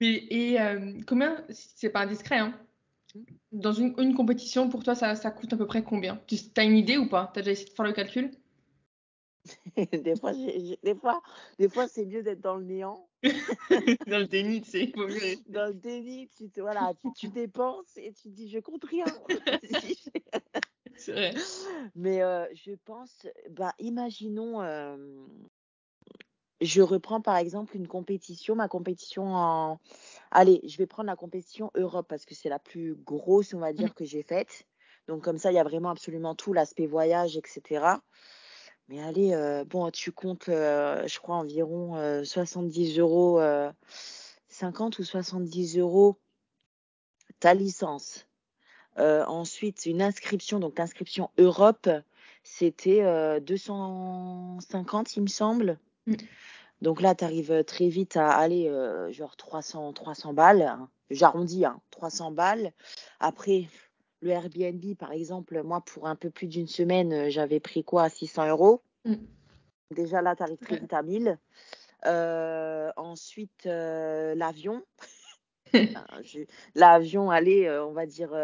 Et, 0.00 0.52
et 0.52 0.60
euh, 0.60 1.00
combien, 1.06 1.44
c'est 1.50 1.90
pas 1.90 2.00
indiscret, 2.00 2.38
hein, 2.38 2.58
dans 3.52 3.72
une, 3.72 3.94
une 3.98 4.14
compétition, 4.14 4.68
pour 4.68 4.82
toi, 4.82 4.94
ça, 4.94 5.14
ça 5.14 5.30
coûte 5.30 5.52
à 5.52 5.56
peu 5.56 5.66
près 5.66 5.84
combien? 5.84 6.20
Tu 6.26 6.36
as 6.56 6.64
une 6.64 6.76
idée 6.76 6.96
ou 6.96 7.08
pas? 7.08 7.30
Tu 7.32 7.40
as 7.40 7.42
déjà 7.42 7.52
essayé 7.52 7.68
de 7.68 7.74
faire 7.74 7.84
le 7.84 7.92
calcul? 7.92 8.30
des 9.76 10.16
fois, 10.16 10.32
des 10.32 10.94
fois, 10.94 11.22
des 11.58 11.68
fois 11.68 11.88
c'est 11.88 12.04
mieux 12.04 12.22
d'être 12.22 12.40
dans 12.40 12.56
le 12.56 12.64
néant. 12.64 13.08
dans 14.06 14.18
le 14.18 14.26
déni, 14.26 14.62
tu 14.62 14.70
sais. 14.70 14.92
Dans 15.48 15.66
le 15.66 15.74
déni, 15.74 16.28
tu, 16.36 16.50
te, 16.50 16.60
voilà, 16.60 16.92
tu, 17.00 17.12
tu, 17.12 17.28
dépenses 17.28 17.96
et 17.96 18.12
tu 18.12 18.28
dis 18.28 18.48
je 18.48 18.58
compte 18.58 18.84
rien. 18.84 19.04
c'est 20.96 21.12
vrai. 21.12 21.34
Mais 21.94 22.22
euh, 22.22 22.46
je 22.54 22.72
pense, 22.84 23.26
bah, 23.50 23.74
imaginons, 23.78 24.60
euh, 24.62 24.96
je 26.60 26.82
reprends 26.82 27.20
par 27.20 27.36
exemple 27.36 27.76
une 27.76 27.88
compétition, 27.88 28.54
ma 28.54 28.68
compétition 28.68 29.34
en. 29.34 29.80
Allez, 30.30 30.60
je 30.64 30.76
vais 30.78 30.86
prendre 30.86 31.08
la 31.08 31.16
compétition 31.16 31.70
Europe 31.74 32.06
parce 32.08 32.24
que 32.24 32.34
c'est 32.34 32.48
la 32.48 32.58
plus 32.58 32.94
grosse, 32.94 33.54
on 33.54 33.58
va 33.58 33.72
dire, 33.72 33.94
que 33.94 34.04
j'ai 34.04 34.22
faite. 34.22 34.66
Donc, 35.08 35.22
comme 35.22 35.38
ça, 35.38 35.50
il 35.50 35.56
y 35.56 35.58
a 35.58 35.64
vraiment 35.64 35.90
absolument 35.90 36.34
tout, 36.34 36.52
l'aspect 36.52 36.86
voyage, 36.86 37.36
etc. 37.36 37.96
Mais 38.88 39.00
allez, 39.00 39.32
euh, 39.32 39.64
bon, 39.64 39.90
tu 39.90 40.12
comptes, 40.12 40.48
euh, 40.48 41.06
je 41.06 41.18
crois, 41.18 41.36
environ 41.36 42.22
70 42.24 42.98
euh, 42.98 43.02
euros, 43.02 43.40
50 44.48 44.98
ou 44.98 45.04
70 45.04 45.78
euros 45.78 46.18
ta 47.40 47.54
licence. 47.54 48.26
ensuite, 48.96 49.86
une 49.86 50.02
inscription, 50.02 50.60
donc 50.60 50.78
l'inscription 50.78 51.30
Europe, 51.38 51.88
c'était 52.42 53.40
250, 53.40 55.16
il 55.16 55.22
me 55.22 55.28
semble. 55.28 55.78
Mm. 56.06 56.14
Donc 56.82 57.00
là, 57.00 57.14
tu 57.14 57.24
arrives 57.24 57.64
très 57.64 57.88
vite 57.88 58.16
à 58.16 58.30
aller 58.30 58.70
genre 59.10 59.36
300, 59.36 59.92
300 59.92 60.34
balles. 60.34 60.62
Hein. 60.62 60.88
J'arrondis, 61.10 61.64
hein, 61.64 61.80
300 61.90 62.32
balles. 62.32 62.72
Après, 63.20 63.68
le 64.22 64.30
Airbnb, 64.30 64.94
par 64.96 65.12
exemple, 65.12 65.62
moi, 65.62 65.80
pour 65.80 66.06
un 66.06 66.14
peu 66.14 66.30
plus 66.30 66.46
d'une 66.46 66.68
semaine, 66.68 67.12
euh, 67.12 67.30
j'avais 67.30 67.60
pris 67.60 67.84
quoi 67.84 68.08
600 68.08 68.48
euros. 68.48 68.82
Mm. 69.04 69.14
Déjà 69.90 70.22
là, 70.22 70.36
tu 70.36 70.42
arrives 70.44 70.58
très 70.58 70.78
vite 70.78 70.92
à 70.92 71.02
1000. 71.02 71.38
Euh, 72.06 72.90
ensuite, 72.96 73.66
euh, 73.66 74.34
l'avion. 74.34 74.82
L'avion, 76.74 77.30
allez, 77.30 77.70
on 77.70 77.92
va 77.92 78.04
dire 78.04 78.34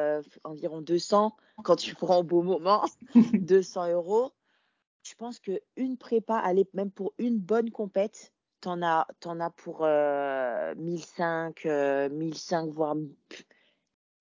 environ 0.45 0.81
200 0.81 1.37
quand 1.63 1.77
tu 1.77 1.95
prends 1.95 2.21
au 2.21 2.23
beau 2.23 2.43
moment. 2.43 2.85
200 3.35 3.91
euros. 3.91 4.33
Je 5.03 5.15
pense 5.15 5.39
qu'une 5.39 5.99
prépa, 5.99 6.37
allez, 6.39 6.67
même 6.73 6.91
pour 6.91 7.13
une 7.19 7.39
bonne 7.39 7.71
compète, 7.71 8.33
t'en 8.61 8.83
as, 8.83 9.07
en 9.27 9.41
as 9.41 9.51
pour 9.51 9.81
1005, 9.83 11.65
1005, 12.11 12.71
voire 12.71 12.97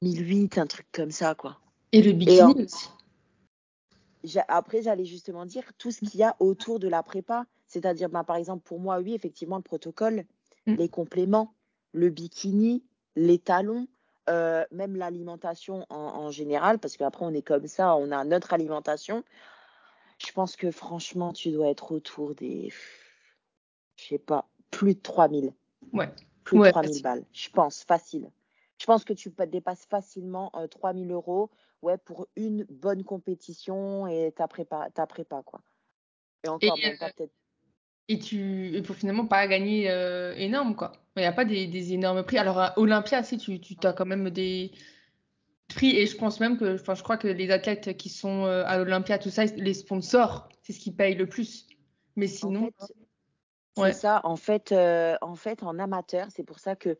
1008, 0.01 0.57
un 0.57 0.67
truc 0.67 0.87
comme 0.91 1.11
ça, 1.11 1.35
quoi. 1.35 1.59
Et 1.91 2.01
le 2.01 2.11
bikini 2.11 2.65
aussi. 2.65 2.89
Après, 4.47 4.81
j'allais 4.81 5.05
justement 5.05 5.45
dire 5.45 5.63
tout 5.77 5.91
ce 5.91 5.99
qu'il 5.99 6.19
y 6.19 6.23
a 6.23 6.35
autour 6.39 6.79
de 6.79 6.87
la 6.87 7.03
prépa. 7.03 7.45
C'est-à-dire, 7.67 8.09
bah, 8.09 8.23
par 8.23 8.35
exemple, 8.35 8.63
pour 8.63 8.79
moi, 8.79 8.99
oui, 8.99 9.13
effectivement, 9.13 9.57
le 9.57 9.63
protocole, 9.63 10.25
mm. 10.65 10.75
les 10.75 10.89
compléments, 10.89 11.53
le 11.93 12.09
bikini, 12.09 12.83
les 13.15 13.39
talons, 13.39 13.87
euh, 14.29 14.65
même 14.71 14.95
l'alimentation 14.95 15.85
en, 15.89 16.31
général, 16.31 16.79
parce 16.79 16.97
qu'après, 16.97 17.25
on 17.25 17.33
est 17.33 17.41
comme 17.41 17.67
ça, 17.67 17.95
on 17.95 18.11
a 18.11 18.23
notre 18.25 18.53
alimentation. 18.53 19.23
Je 20.19 20.31
pense 20.31 20.55
que 20.55 20.71
franchement, 20.71 21.31
tu 21.31 21.51
dois 21.51 21.69
être 21.69 21.91
autour 21.91 22.35
des, 22.35 22.69
je 23.95 24.05
sais 24.05 24.17
pas, 24.17 24.47
plus 24.71 24.95
de 24.95 24.99
3000. 24.99 25.53
Ouais. 25.93 26.09
Plus 26.43 26.59
de 26.59 26.69
3000 26.69 27.01
balles. 27.01 27.25
Je 27.31 27.49
pense, 27.49 27.83
facile. 27.83 28.29
Je 28.78 28.86
pense 28.86 29.03
que 29.03 29.13
tu 29.13 29.32
dépasses 29.47 29.86
facilement 29.86 30.51
3000 30.69 31.09
euh, 31.09 31.15
euros 31.15 31.49
ouais, 31.82 31.97
pour 31.97 32.28
une 32.36 32.63
bonne 32.69 33.03
compétition 33.03 34.07
et 34.07 34.32
ta 34.36 34.47
prépa, 34.47 34.89
ta 34.93 35.07
prépa 35.07 35.41
quoi. 35.43 35.61
Et 36.43 36.49
encore, 36.49 36.78
et, 36.78 36.88
euh, 36.88 36.97
peut-être. 36.99 37.34
Et 38.09 38.19
tu, 38.19 38.75
et 38.75 38.82
pour 38.82 38.95
finalement 38.95 39.25
pas 39.25 39.47
gagner 39.47 39.89
euh, 39.89 40.34
énorme 40.36 40.75
quoi. 40.75 40.91
Il 41.15 41.21
n'y 41.21 41.25
a 41.25 41.34
pas 41.34 41.45
des, 41.45 41.67
des, 41.67 41.93
énormes 41.93 42.23
prix. 42.23 42.38
Alors 42.38 42.59
à 42.59 42.78
Olympia, 42.78 43.23
si 43.23 43.38
tu, 43.38 43.59
tu 43.59 43.75
as 43.84 43.93
quand 43.93 44.05
même 44.05 44.30
des 44.30 44.71
prix 45.67 45.97
et 45.97 46.05
je 46.05 46.15
pense 46.15 46.39
même 46.39 46.57
que, 46.57 46.75
enfin, 46.75 46.93
je 46.93 47.03
crois 47.03 47.17
que 47.17 47.28
les 47.28 47.49
athlètes 47.49 47.97
qui 47.97 48.09
sont 48.09 48.45
à 48.45 48.78
l'Olympia, 48.78 49.17
tout 49.17 49.30
ça, 49.30 49.45
les 49.45 49.73
sponsors, 49.73 50.47
c'est 50.61 50.71
ce 50.71 50.80
qui 50.80 50.91
paye 50.91 51.15
le 51.15 51.28
plus. 51.28 51.67
Mais 52.15 52.28
sinon. 52.28 52.71
C'est 53.75 53.93
ça. 53.93 54.21
En 54.23 54.38
fait, 54.38 54.71
en 54.71 55.36
fait, 55.36 55.63
en 55.63 55.78
amateur, 55.78 56.28
c'est 56.30 56.43
pour 56.43 56.59
ça 56.59 56.75
que 56.75 56.97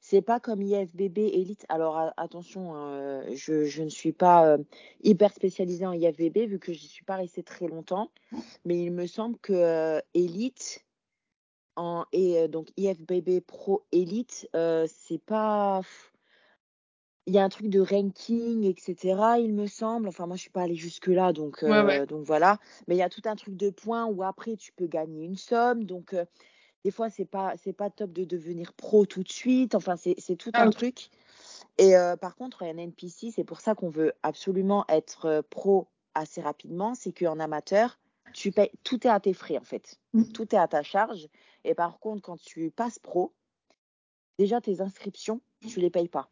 c'est 0.00 0.22
pas 0.22 0.40
comme 0.40 0.62
IFBB 0.62 1.18
Elite. 1.18 1.66
Alors 1.68 2.12
attention, 2.16 2.74
hein, 2.74 3.22
je, 3.34 3.82
ne 3.82 3.88
suis 3.88 4.12
pas 4.12 4.56
hyper 5.02 5.32
spécialisée 5.32 5.86
en 5.86 5.92
IFBB 5.92 6.48
vu 6.48 6.58
que 6.58 6.72
je 6.72 6.80
n'y 6.80 6.88
suis 6.88 7.04
pas 7.04 7.16
restée 7.16 7.42
très 7.42 7.68
longtemps. 7.68 8.10
Mais 8.64 8.82
il 8.82 8.92
me 8.92 9.06
semble 9.06 9.38
que 9.38 10.00
Elite 10.14 10.84
en, 11.76 12.04
et 12.12 12.48
donc 12.48 12.68
IFBB 12.76 13.40
Pro 13.46 13.84
Elite, 13.92 14.48
c'est 14.86 15.22
pas. 15.24 15.82
Il 17.26 17.34
y 17.34 17.38
a 17.38 17.44
un 17.44 17.48
truc 17.48 17.68
de 17.68 17.80
ranking, 17.80 18.64
etc. 18.64 19.38
Il 19.38 19.52
me 19.52 19.66
semble. 19.66 20.08
Enfin, 20.08 20.26
moi, 20.26 20.36
je 20.36 20.40
suis 20.40 20.50
pas 20.50 20.62
allée 20.62 20.74
jusque 20.74 21.06
là, 21.06 21.32
donc 21.32 21.64
donc 22.08 22.24
voilà. 22.24 22.58
Mais 22.88 22.96
il 22.96 22.98
y 22.98 23.02
a 23.02 23.10
tout 23.10 23.22
un 23.26 23.36
truc 23.36 23.56
de 23.56 23.70
points 23.70 24.06
où 24.06 24.22
après 24.22 24.56
tu 24.56 24.72
peux 24.72 24.86
gagner 24.86 25.24
une 25.24 25.36
somme. 25.36 25.84
Donc 25.84 26.14
des 26.84 26.90
fois, 26.90 27.10
c'est 27.10 27.24
pas, 27.24 27.54
c'est 27.62 27.72
pas 27.72 27.90
top 27.90 28.12
de 28.12 28.24
devenir 28.24 28.72
pro 28.72 29.06
tout 29.06 29.22
de 29.22 29.30
suite. 29.30 29.74
Enfin, 29.74 29.96
c'est, 29.96 30.14
tout 30.36 30.50
ah 30.54 30.62
un 30.62 30.70
truc. 30.70 31.10
Et 31.78 31.96
euh, 31.96 32.16
par 32.16 32.36
contre, 32.36 32.62
un 32.62 32.76
NPC, 32.76 33.30
c'est 33.30 33.44
pour 33.44 33.60
ça 33.60 33.74
qu'on 33.74 33.90
veut 33.90 34.12
absolument 34.22 34.84
être 34.88 35.26
euh, 35.26 35.42
pro 35.48 35.88
assez 36.14 36.40
rapidement. 36.40 36.94
C'est 36.94 37.12
qu'en 37.12 37.38
amateur, 37.38 37.98
tu 38.32 38.50
payes, 38.50 38.70
tout 38.84 39.06
est 39.06 39.10
à 39.10 39.20
tes 39.20 39.34
frais 39.34 39.58
en 39.58 39.64
fait. 39.64 39.98
Mmh. 40.14 40.24
Tout 40.32 40.54
est 40.54 40.58
à 40.58 40.68
ta 40.68 40.82
charge. 40.82 41.28
Et 41.64 41.74
par 41.74 41.98
contre, 41.98 42.22
quand 42.22 42.40
tu 42.40 42.70
passes 42.70 42.98
pro, 42.98 43.34
déjà 44.38 44.60
tes 44.60 44.80
inscriptions, 44.80 45.40
tu 45.68 45.80
les 45.80 45.90
payes 45.90 46.08
pas. 46.08 46.30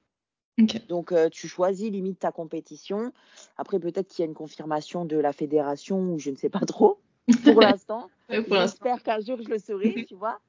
Donc, 0.88 1.12
euh, 1.12 1.28
tu 1.28 1.46
choisis 1.46 1.88
limite 1.88 2.18
ta 2.18 2.32
compétition. 2.32 3.12
Après, 3.56 3.78
peut-être 3.78 4.08
qu'il 4.08 4.24
y 4.24 4.26
a 4.26 4.28
une 4.28 4.34
confirmation 4.34 5.04
de 5.04 5.16
la 5.16 5.32
fédération 5.32 6.00
ou 6.00 6.18
je 6.18 6.30
ne 6.30 6.36
sais 6.36 6.48
pas 6.48 6.60
trop 6.66 6.98
pour 7.44 7.60
l'instant. 7.60 8.10
J'espère 8.28 9.02
qu'un 9.02 9.20
jour 9.20 9.38
je 9.42 9.48
le 9.48 9.58
saurai, 9.58 10.04
tu 10.08 10.14
vois. 10.14 10.40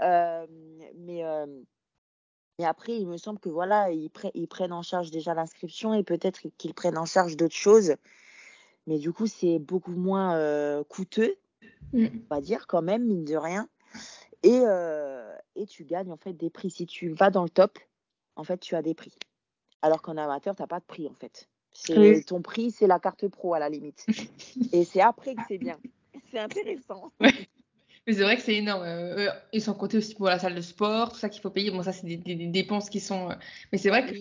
Euh, 0.00 0.46
mais, 0.96 1.24
euh, 1.24 1.46
mais 2.58 2.64
après, 2.64 2.96
il 2.96 3.06
me 3.06 3.16
semble 3.16 3.38
que 3.38 3.48
voilà, 3.48 3.90
ils, 3.90 4.10
ils 4.34 4.48
prennent 4.48 4.72
en 4.72 4.82
charge 4.82 5.10
déjà 5.10 5.34
l'inscription 5.34 5.94
et 5.94 6.02
peut-être 6.02 6.40
qu'ils 6.58 6.74
prennent 6.74 6.98
en 6.98 7.06
charge 7.06 7.36
d'autres 7.36 7.54
choses. 7.54 7.94
Mais 8.86 8.98
du 8.98 9.12
coup, 9.12 9.26
c'est 9.26 9.58
beaucoup 9.58 9.92
moins 9.92 10.34
euh, 10.36 10.82
coûteux, 10.84 11.36
mm. 11.92 12.06
on 12.06 12.34
va 12.34 12.40
dire 12.40 12.66
quand 12.66 12.82
même, 12.82 13.04
mine 13.04 13.24
de 13.24 13.36
rien. 13.36 13.68
Et, 14.42 14.62
et 15.54 15.66
tu 15.66 15.84
gagnes 15.84 16.10
en 16.10 16.16
fait 16.16 16.32
des 16.32 16.50
prix. 16.50 16.68
Si 16.70 16.84
tu 16.86 17.10
vas 17.10 17.30
dans 17.30 17.44
le 17.44 17.48
top, 17.48 17.78
en 18.34 18.42
fait, 18.42 18.58
tu 18.58 18.74
as 18.74 18.82
des 18.82 18.94
prix. 18.94 19.14
Alors 19.82 20.02
qu'en 20.02 20.16
amateur, 20.16 20.56
tu 20.56 20.62
n'as 20.62 20.66
pas 20.66 20.80
de 20.80 20.84
prix 20.84 21.06
en 21.08 21.14
fait. 21.14 21.48
C'est 21.70 22.24
ton 22.26 22.42
prix, 22.42 22.72
c'est 22.72 22.88
la 22.88 22.98
carte 22.98 23.28
pro 23.28 23.54
à 23.54 23.60
la 23.60 23.68
limite. 23.68 24.04
Et 24.72 24.84
c'est 24.84 25.00
après 25.00 25.34
que 25.34 25.42
c'est 25.46 25.58
bien 25.58 25.78
c'est 26.32 26.38
intéressant. 26.38 27.12
Mais 28.06 28.14
c'est 28.14 28.22
vrai 28.22 28.36
que 28.36 28.42
c'est 28.42 28.56
énorme. 28.56 28.82
Euh, 28.84 29.30
ils 29.52 29.62
sont 29.62 29.74
comptés 29.74 29.98
aussi 29.98 30.14
pour 30.16 30.26
la 30.26 30.38
salle 30.38 30.56
de 30.56 30.60
sport, 30.60 31.12
tout 31.12 31.18
ça 31.18 31.28
qu'il 31.28 31.40
faut 31.40 31.50
payer. 31.50 31.70
Bon, 31.70 31.84
ça, 31.84 31.92
c'est 31.92 32.06
des, 32.06 32.34
dépenses 32.48 32.90
qui 32.90 32.98
sont. 32.98 33.30
Euh, 33.30 33.34
mais 33.70 33.78
c'est 33.78 33.90
vrai 33.90 34.06
que 34.06 34.16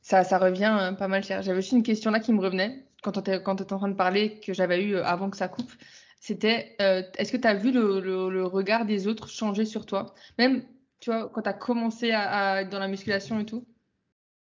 ça, 0.00 0.24
ça 0.24 0.38
revient 0.38 0.64
hein, 0.64 0.94
pas 0.94 1.06
mal 1.06 1.22
cher. 1.22 1.42
J'avais 1.42 1.58
aussi 1.58 1.76
une 1.76 1.84
question 1.84 2.10
là 2.10 2.18
qui 2.18 2.32
me 2.32 2.40
revenait 2.40 2.84
quand 3.02 3.12
tu 3.12 3.20
étais 3.20 3.48
en 3.48 3.54
train 3.54 3.88
de 3.88 3.94
parler, 3.94 4.40
que 4.40 4.52
j'avais 4.52 4.82
eu 4.82 4.96
euh, 4.96 5.04
avant 5.04 5.30
que 5.30 5.36
ça 5.36 5.46
coupe. 5.46 5.70
C'était 6.18 6.76
est-ce 6.78 7.32
que 7.32 7.36
tu 7.36 7.48
as 7.48 7.54
vu 7.54 7.72
le, 7.72 7.98
le, 8.00 8.46
regard 8.46 8.84
des 8.84 9.08
autres 9.08 9.28
changer 9.28 9.64
sur 9.64 9.86
toi? 9.86 10.14
Même, 10.38 10.64
tu 11.00 11.10
vois, 11.10 11.28
quand 11.28 11.42
tu 11.42 11.48
as 11.48 11.52
commencé 11.52 12.12
à, 12.12 12.62
être 12.62 12.70
dans 12.70 12.78
la 12.78 12.86
musculation 12.86 13.40
et 13.40 13.44
tout? 13.44 13.66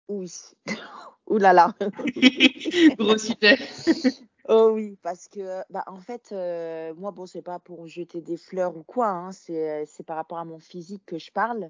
Oui. 0.07 0.31
Ouh 1.27 1.37
là 1.37 1.51
là. 1.51 1.73
Gros 2.97 3.17
sujet. 3.17 3.57
Oh 4.49 4.71
oui, 4.73 4.97
parce 5.01 5.27
que 5.27 5.61
bah, 5.69 5.83
en 5.87 5.99
fait, 5.99 6.29
euh, 6.31 6.93
moi, 6.95 7.11
bon, 7.11 7.25
c'est 7.25 7.41
pas 7.41 7.59
pour 7.59 7.85
jeter 7.87 8.21
des 8.21 8.37
fleurs 8.37 8.77
ou 8.77 8.83
quoi, 8.83 9.09
hein, 9.09 9.31
c'est, 9.33 9.85
c'est 9.87 10.03
par 10.03 10.15
rapport 10.15 10.37
à 10.37 10.45
mon 10.45 10.57
physique 10.57 11.03
que 11.05 11.17
je 11.17 11.31
parle. 11.33 11.69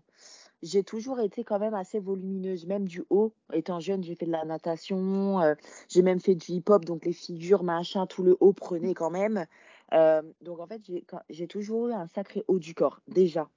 J'ai 0.62 0.84
toujours 0.84 1.20
été 1.20 1.44
quand 1.44 1.58
même 1.58 1.74
assez 1.74 2.00
volumineuse, 2.00 2.68
même 2.68 2.88
du 2.88 3.04
haut. 3.10 3.34
Étant 3.52 3.80
jeune, 3.80 4.04
j'ai 4.04 4.14
fait 4.16 4.28
de 4.28 4.32
la 4.32 4.46
natation, 4.46 5.42
euh, 5.42 5.56
j'ai 5.90 6.04
même 6.04 6.20
fait 6.20 6.36
du 6.36 6.52
hip-hop, 6.52 6.86
donc 6.86 7.06
les 7.06 7.14
figures, 7.14 7.64
machin, 7.64 8.06
tout 8.06 8.22
le 8.22 8.38
haut 8.42 8.54
prenait 8.54 8.94
quand 8.94 9.10
même. 9.10 9.48
Euh, 9.94 10.22
donc 10.42 10.60
en 10.60 10.68
fait, 10.68 10.82
j'ai, 10.86 11.04
j'ai 11.32 11.48
toujours 11.48 11.88
eu 11.88 11.94
un 11.94 12.08
sacré 12.08 12.44
haut 12.48 12.60
du 12.60 12.76
corps, 12.76 13.02
déjà. 13.08 13.50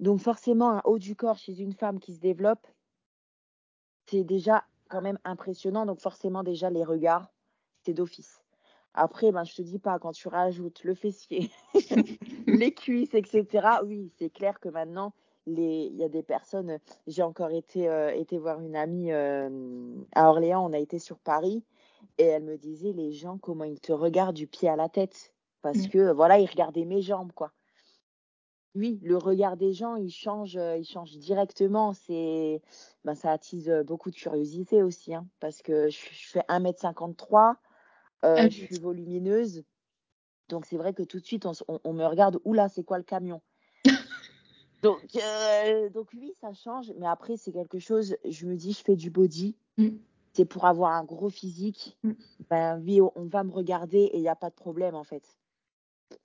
Donc 0.00 0.20
forcément, 0.20 0.70
un 0.70 0.82
haut 0.86 0.98
du 0.98 1.14
corps 1.14 1.36
chez 1.36 1.60
une 1.60 1.74
femme 1.74 2.00
qui 2.00 2.14
se 2.14 2.20
développe, 2.20 2.66
c'est 4.06 4.24
déjà 4.24 4.64
quand 4.88 5.02
même 5.02 5.18
impressionnant. 5.24 5.84
Donc 5.84 6.00
forcément, 6.00 6.42
déjà, 6.42 6.70
les 6.70 6.84
regards 6.84 7.33
d'office. 7.92 8.40
Après, 8.94 9.32
ben, 9.32 9.42
je 9.42 9.54
te 9.54 9.62
dis 9.62 9.80
pas, 9.80 9.98
quand 9.98 10.12
tu 10.12 10.28
rajoutes 10.28 10.84
le 10.84 10.94
fessier, 10.94 11.50
les 12.46 12.72
cuisses, 12.72 13.14
etc., 13.14 13.80
oui, 13.84 14.12
c'est 14.18 14.30
clair 14.30 14.60
que 14.60 14.68
maintenant, 14.68 15.12
les... 15.46 15.88
il 15.92 15.96
y 15.96 16.04
a 16.04 16.08
des 16.08 16.22
personnes. 16.22 16.78
J'ai 17.08 17.22
encore 17.22 17.50
été, 17.50 17.88
euh, 17.88 18.14
été 18.14 18.38
voir 18.38 18.60
une 18.60 18.76
amie 18.76 19.10
euh, 19.10 19.50
à 20.14 20.28
Orléans, 20.30 20.64
on 20.64 20.72
a 20.72 20.78
été 20.78 21.00
sur 21.00 21.18
Paris, 21.18 21.64
et 22.18 22.24
elle 22.24 22.44
me 22.44 22.56
disait, 22.56 22.92
les 22.92 23.10
gens, 23.10 23.36
comment 23.36 23.64
ils 23.64 23.80
te 23.80 23.92
regardent 23.92 24.36
du 24.36 24.46
pied 24.46 24.68
à 24.68 24.76
la 24.76 24.88
tête. 24.88 25.34
Parce 25.60 25.86
Mm. 25.86 25.88
que, 25.88 26.12
voilà, 26.12 26.38
ils 26.38 26.46
regardaient 26.48 26.84
mes 26.84 27.02
jambes, 27.02 27.32
quoi. 27.32 27.50
Oui, 28.76 29.00
le 29.02 29.16
regard 29.16 29.56
des 29.56 29.72
gens, 29.72 29.96
il 29.96 30.10
change, 30.10 30.56
euh, 30.56 30.76
il 30.76 30.84
change 30.84 31.16
directement. 31.18 31.92
C'est, 31.94 32.60
ben, 33.04 33.14
ça 33.16 33.32
attise 33.32 33.72
beaucoup 33.86 34.10
de 34.10 34.16
curiosité 34.16 34.82
aussi, 34.84 35.14
hein, 35.14 35.26
parce 35.40 35.62
que 35.62 35.88
je, 35.88 35.98
je 36.12 36.28
fais 36.28 36.42
1m53, 36.48 37.56
euh, 38.24 38.36
Ah 38.38 38.48
je 38.48 38.60
oui. 38.60 38.66
suis 38.66 38.78
volumineuse. 38.78 39.64
Donc 40.48 40.66
c'est 40.66 40.76
vrai 40.76 40.92
que 40.94 41.02
tout 41.02 41.20
de 41.20 41.24
suite, 41.24 41.46
on, 41.46 41.52
s- 41.52 41.64
on- 41.68 41.80
on 41.84 41.92
me 41.92 42.04
regarde, 42.06 42.40
oula, 42.44 42.68
c'est 42.68 42.84
quoi 42.84 42.98
le 42.98 43.04
camion? 43.04 43.42
Donc, 44.82 45.16
euh, 45.16 45.88
donc 45.88 46.10
oui, 46.14 46.34
ça 46.40 46.52
change. 46.52 46.92
Mais 46.98 47.06
après, 47.06 47.36
c'est 47.38 47.52
quelque 47.52 47.78
chose, 47.78 48.16
je 48.28 48.46
me 48.46 48.54
dis, 48.54 48.72
je 48.72 48.82
fais 48.82 48.96
du 48.96 49.10
body, 49.10 49.56
Mm. 49.78 49.88
c'est 50.34 50.44
pour 50.44 50.66
avoir 50.66 50.92
un 50.92 51.04
gros 51.04 51.30
physique. 51.30 51.96
Mm. 52.02 52.12
Ben 52.50 52.80
oui, 52.84 53.00
on, 53.00 53.10
on 53.16 53.24
va 53.24 53.44
me 53.44 53.50
regarder 53.52 53.98
et 54.00 54.16
il 54.18 54.20
n'y 54.20 54.28
a 54.28 54.36
pas 54.36 54.50
de 54.50 54.54
problème, 54.54 54.94
en 54.94 55.04
fait. 55.04 55.38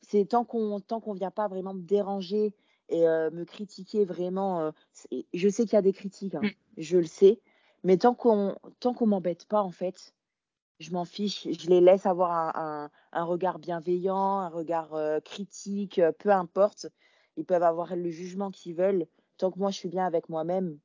C'est 0.02 0.26
tant 0.26 0.44
qu'on 0.44 0.82
tant 0.82 1.00
qu'on 1.00 1.14
vient 1.14 1.32
pas 1.32 1.48
vraiment 1.48 1.74
me 1.74 1.82
déranger 1.82 2.54
et 2.90 3.08
euh, 3.08 3.32
me 3.32 3.46
critiquer 3.46 4.04
vraiment. 4.04 4.60
euh, 4.62 4.72
je 5.34 5.48
sais 5.50 5.64
qu'il 5.64 5.74
y 5.74 5.78
a 5.78 5.82
des 5.82 5.94
critiques, 5.94 6.36
hein, 6.36 6.42
Mm. 6.42 6.50
je 6.78 6.98
le 6.98 7.06
sais. 7.06 7.40
Mais 7.86 7.98
tant 7.98 8.14
qu'on 8.14 8.58
tant 8.82 8.94
qu'on 8.94 9.08
m'embête 9.08 9.46
pas, 9.46 9.62
en 9.62 9.72
fait, 9.72 10.14
je 10.80 10.92
m'en 10.92 11.06
fiche. 11.06 11.48
Je 11.50 11.70
les 11.70 11.82
laisse 11.82 12.06
avoir 12.06 12.32
un, 12.32 12.52
un- 12.56 12.92
un 13.12 13.24
regard 13.24 13.60
bienveillant, 13.60 14.40
un 14.40 14.50
regard 14.50 14.94
euh, 14.96 15.20
critique, 15.20 16.00
euh, 16.00 16.12
peu 16.12 16.32
importe. 16.32 16.88
Ils 17.38 17.46
peuvent 17.46 17.64
avoir 17.64 17.96
le 17.96 18.10
jugement 18.10 18.52
qu'ils 18.52 18.76
veulent. 18.76 19.08
Tant 19.38 19.52
que 19.52 19.60
moi, 19.60 19.72
je 19.72 19.78
suis 19.78 19.90
bien 19.90 20.06
avec 20.06 20.30
moi-même, 20.30 20.78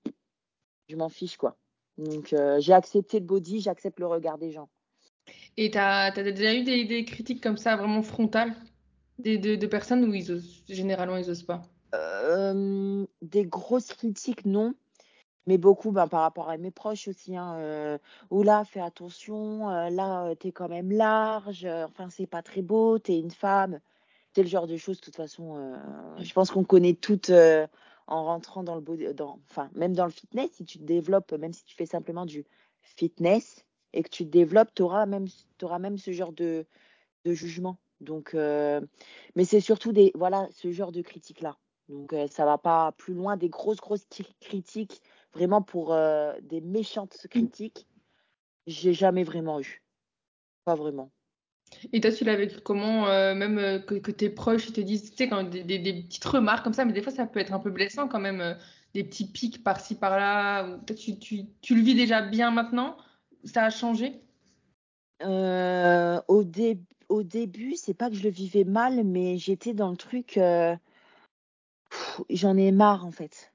je 0.89 0.97
m'en 0.97 1.09
fiche, 1.09 1.37
quoi. 1.37 1.57
Donc, 1.99 2.33
euh, 2.33 2.61
j'ai 2.61 2.73
accepté 2.73 3.19
le 3.21 3.27
body, 3.27 3.61
j'accepte 3.61 3.99
le 4.01 4.07
regard 4.07 4.39
des 4.39 4.51
gens. 4.51 4.69
Et 5.57 5.71
t'as, 5.71 6.13
t'as 6.13 6.23
déjà 6.23 6.55
eu 6.55 6.63
des, 6.65 6.85
des 6.85 7.05
critiques 7.05 7.43
comme 7.43 7.57
ça, 7.57 7.77
vraiment 7.77 8.03
frontales, 8.03 8.55
des, 9.19 9.39
de, 9.39 9.55
de 9.55 9.67
personnes 9.67 10.05
où 10.05 10.13
ils 10.13 10.31
osent, 10.33 10.65
généralement 10.69 11.17
ils 11.17 11.31
osent 11.31 11.45
pas? 11.45 11.63
Des 13.23 13.47
grosses 13.47 13.93
critiques, 13.93 14.45
non. 14.45 14.75
Mais 15.47 15.59
beaucoup 15.59 15.93
ben, 15.93 16.09
par 16.09 16.23
rapport 16.23 16.49
à 16.49 16.57
mes 16.57 16.71
proches 16.71 17.09
aussi. 17.09 17.37
Hein, 17.37 17.57
euh, 17.59 17.99
Oula, 18.31 18.65
fais 18.65 18.81
attention, 18.81 19.69
euh, 19.71 19.91
là, 19.91 20.25
euh, 20.27 20.35
t'es 20.35 20.53
quand 20.53 20.69
même 20.69 20.91
large, 20.91 21.67
enfin, 21.67 22.09
c'est 22.11 22.27
pas 22.27 22.43
très 22.43 22.63
beau, 22.63 22.99
t'es 22.99 23.19
une 23.19 23.31
femme. 23.31 23.81
C'est 24.35 24.43
le 24.43 24.49
genre 24.49 24.67
de 24.67 24.77
choses, 24.77 24.99
de 25.01 25.05
toute 25.05 25.17
façon, 25.17 25.79
je 26.19 26.33
pense 26.33 26.51
qu'on 26.51 26.65
connaît 26.65 26.95
toutes 26.95 27.31
en 28.09 28.25
rentrant 28.25 28.65
dans 28.65 28.75
le 28.75 28.81
body, 28.81 29.15
dans, 29.15 29.39
enfin, 29.49 29.71
même 29.75 29.93
dans 29.95 30.07
le 30.07 30.11
fitness, 30.11 30.51
si 30.55 30.65
tu 30.65 30.79
te 30.79 30.83
développes, 30.83 31.33
même 31.33 31.53
si 31.53 31.65
tu 31.65 31.77
fais 31.77 31.87
simplement 31.87 32.27
du 32.27 32.45
fitness 32.81 33.65
et 33.93 34.03
que 34.03 34.09
tu 34.09 34.25
te 34.25 34.31
développes, 34.31 34.75
tu 34.75 34.83
auras 34.83 35.07
même, 35.07 35.27
t'auras 35.57 35.79
même 35.79 35.99
ce 35.99 36.11
genre 36.11 36.33
de, 36.33 36.67
de 37.25 37.33
jugement. 37.33 37.79
Donc, 38.01 38.35
mais 38.35 39.45
c'est 39.45 39.61
surtout 39.61 39.93
des, 39.93 40.11
voilà, 40.17 40.49
ce 40.51 40.73
genre 40.73 40.91
de 40.91 41.01
critiques-là. 41.01 41.57
Donc, 41.89 42.13
ça 42.29 42.45
va 42.45 42.59
pas 42.59 42.93
plus 42.93 43.15
loin 43.15 43.37
des 43.37 43.49
grosses, 43.49 43.77
grosses 43.77 44.07
cri- 44.11 44.35
critiques, 44.41 45.01
vraiment 45.35 45.63
pour 45.63 45.93
euh, 45.93 46.33
des 46.43 46.61
méchantes 46.61 47.17
critiques. 47.31 47.87
J'ai 48.67 48.95
jamais 48.95 49.25
vraiment 49.25 49.61
eu. 49.61 49.83
Pas 50.65 50.75
vraiment. 50.75 51.11
Et 51.93 52.01
toi, 52.01 52.13
tu 52.13 52.25
l'as 52.25 52.37
vécu 52.37 52.61
comment, 52.61 53.09
euh, 53.09 53.35
même 53.35 53.59
euh, 53.59 53.79
que, 53.79 53.95
que 53.97 54.11
tes 54.11 54.31
proches 54.31 54.69
ils 54.69 54.73
te 54.73 54.81
disent, 54.81 55.11
tu 55.11 55.17
sais, 55.17 55.29
quand 55.29 55.43
des, 55.45 55.65
des, 55.65 55.79
des 55.79 56.03
petites 56.03 56.25
remarques 56.25 56.65
comme 56.65 56.73
ça, 56.73 56.85
mais 56.85 56.93
des 56.93 57.03
fois 57.03 57.13
ça 57.13 57.27
peut 57.27 57.41
être 57.41 57.53
un 57.53 57.59
peu 57.59 57.71
blessant 57.71 58.09
quand 58.09 58.21
même, 58.21 58.41
euh, 58.41 58.55
des 58.95 59.05
petits 59.05 59.31
pics 59.31 59.63
par-ci 59.65 59.97
par-là. 59.97 60.79
Toi, 60.87 60.97
tu, 60.97 61.19
tu, 61.19 61.47
tu 61.61 61.75
le 61.75 61.83
vis 61.83 61.95
déjà 61.95 62.23
bien 62.23 62.51
maintenant, 62.51 62.97
ça 63.45 63.65
a 63.65 63.71
changé? 63.71 64.21
Au, 65.21 66.45
dé- 66.45 66.81
au 67.09 67.23
début, 67.23 67.75
c'est 67.77 67.95
pas 67.95 68.09
que 68.11 68.17
je 68.17 68.23
le 68.23 68.31
vivais 68.31 68.65
mal, 68.65 69.03
mais 69.05 69.37
j'étais 69.37 69.75
dans 69.75 69.91
le 69.91 69.97
truc. 69.97 70.39
j'en 72.31 72.57
ai 72.57 72.73
marre 72.73 73.07
en 73.07 73.11
fait. 73.11 73.54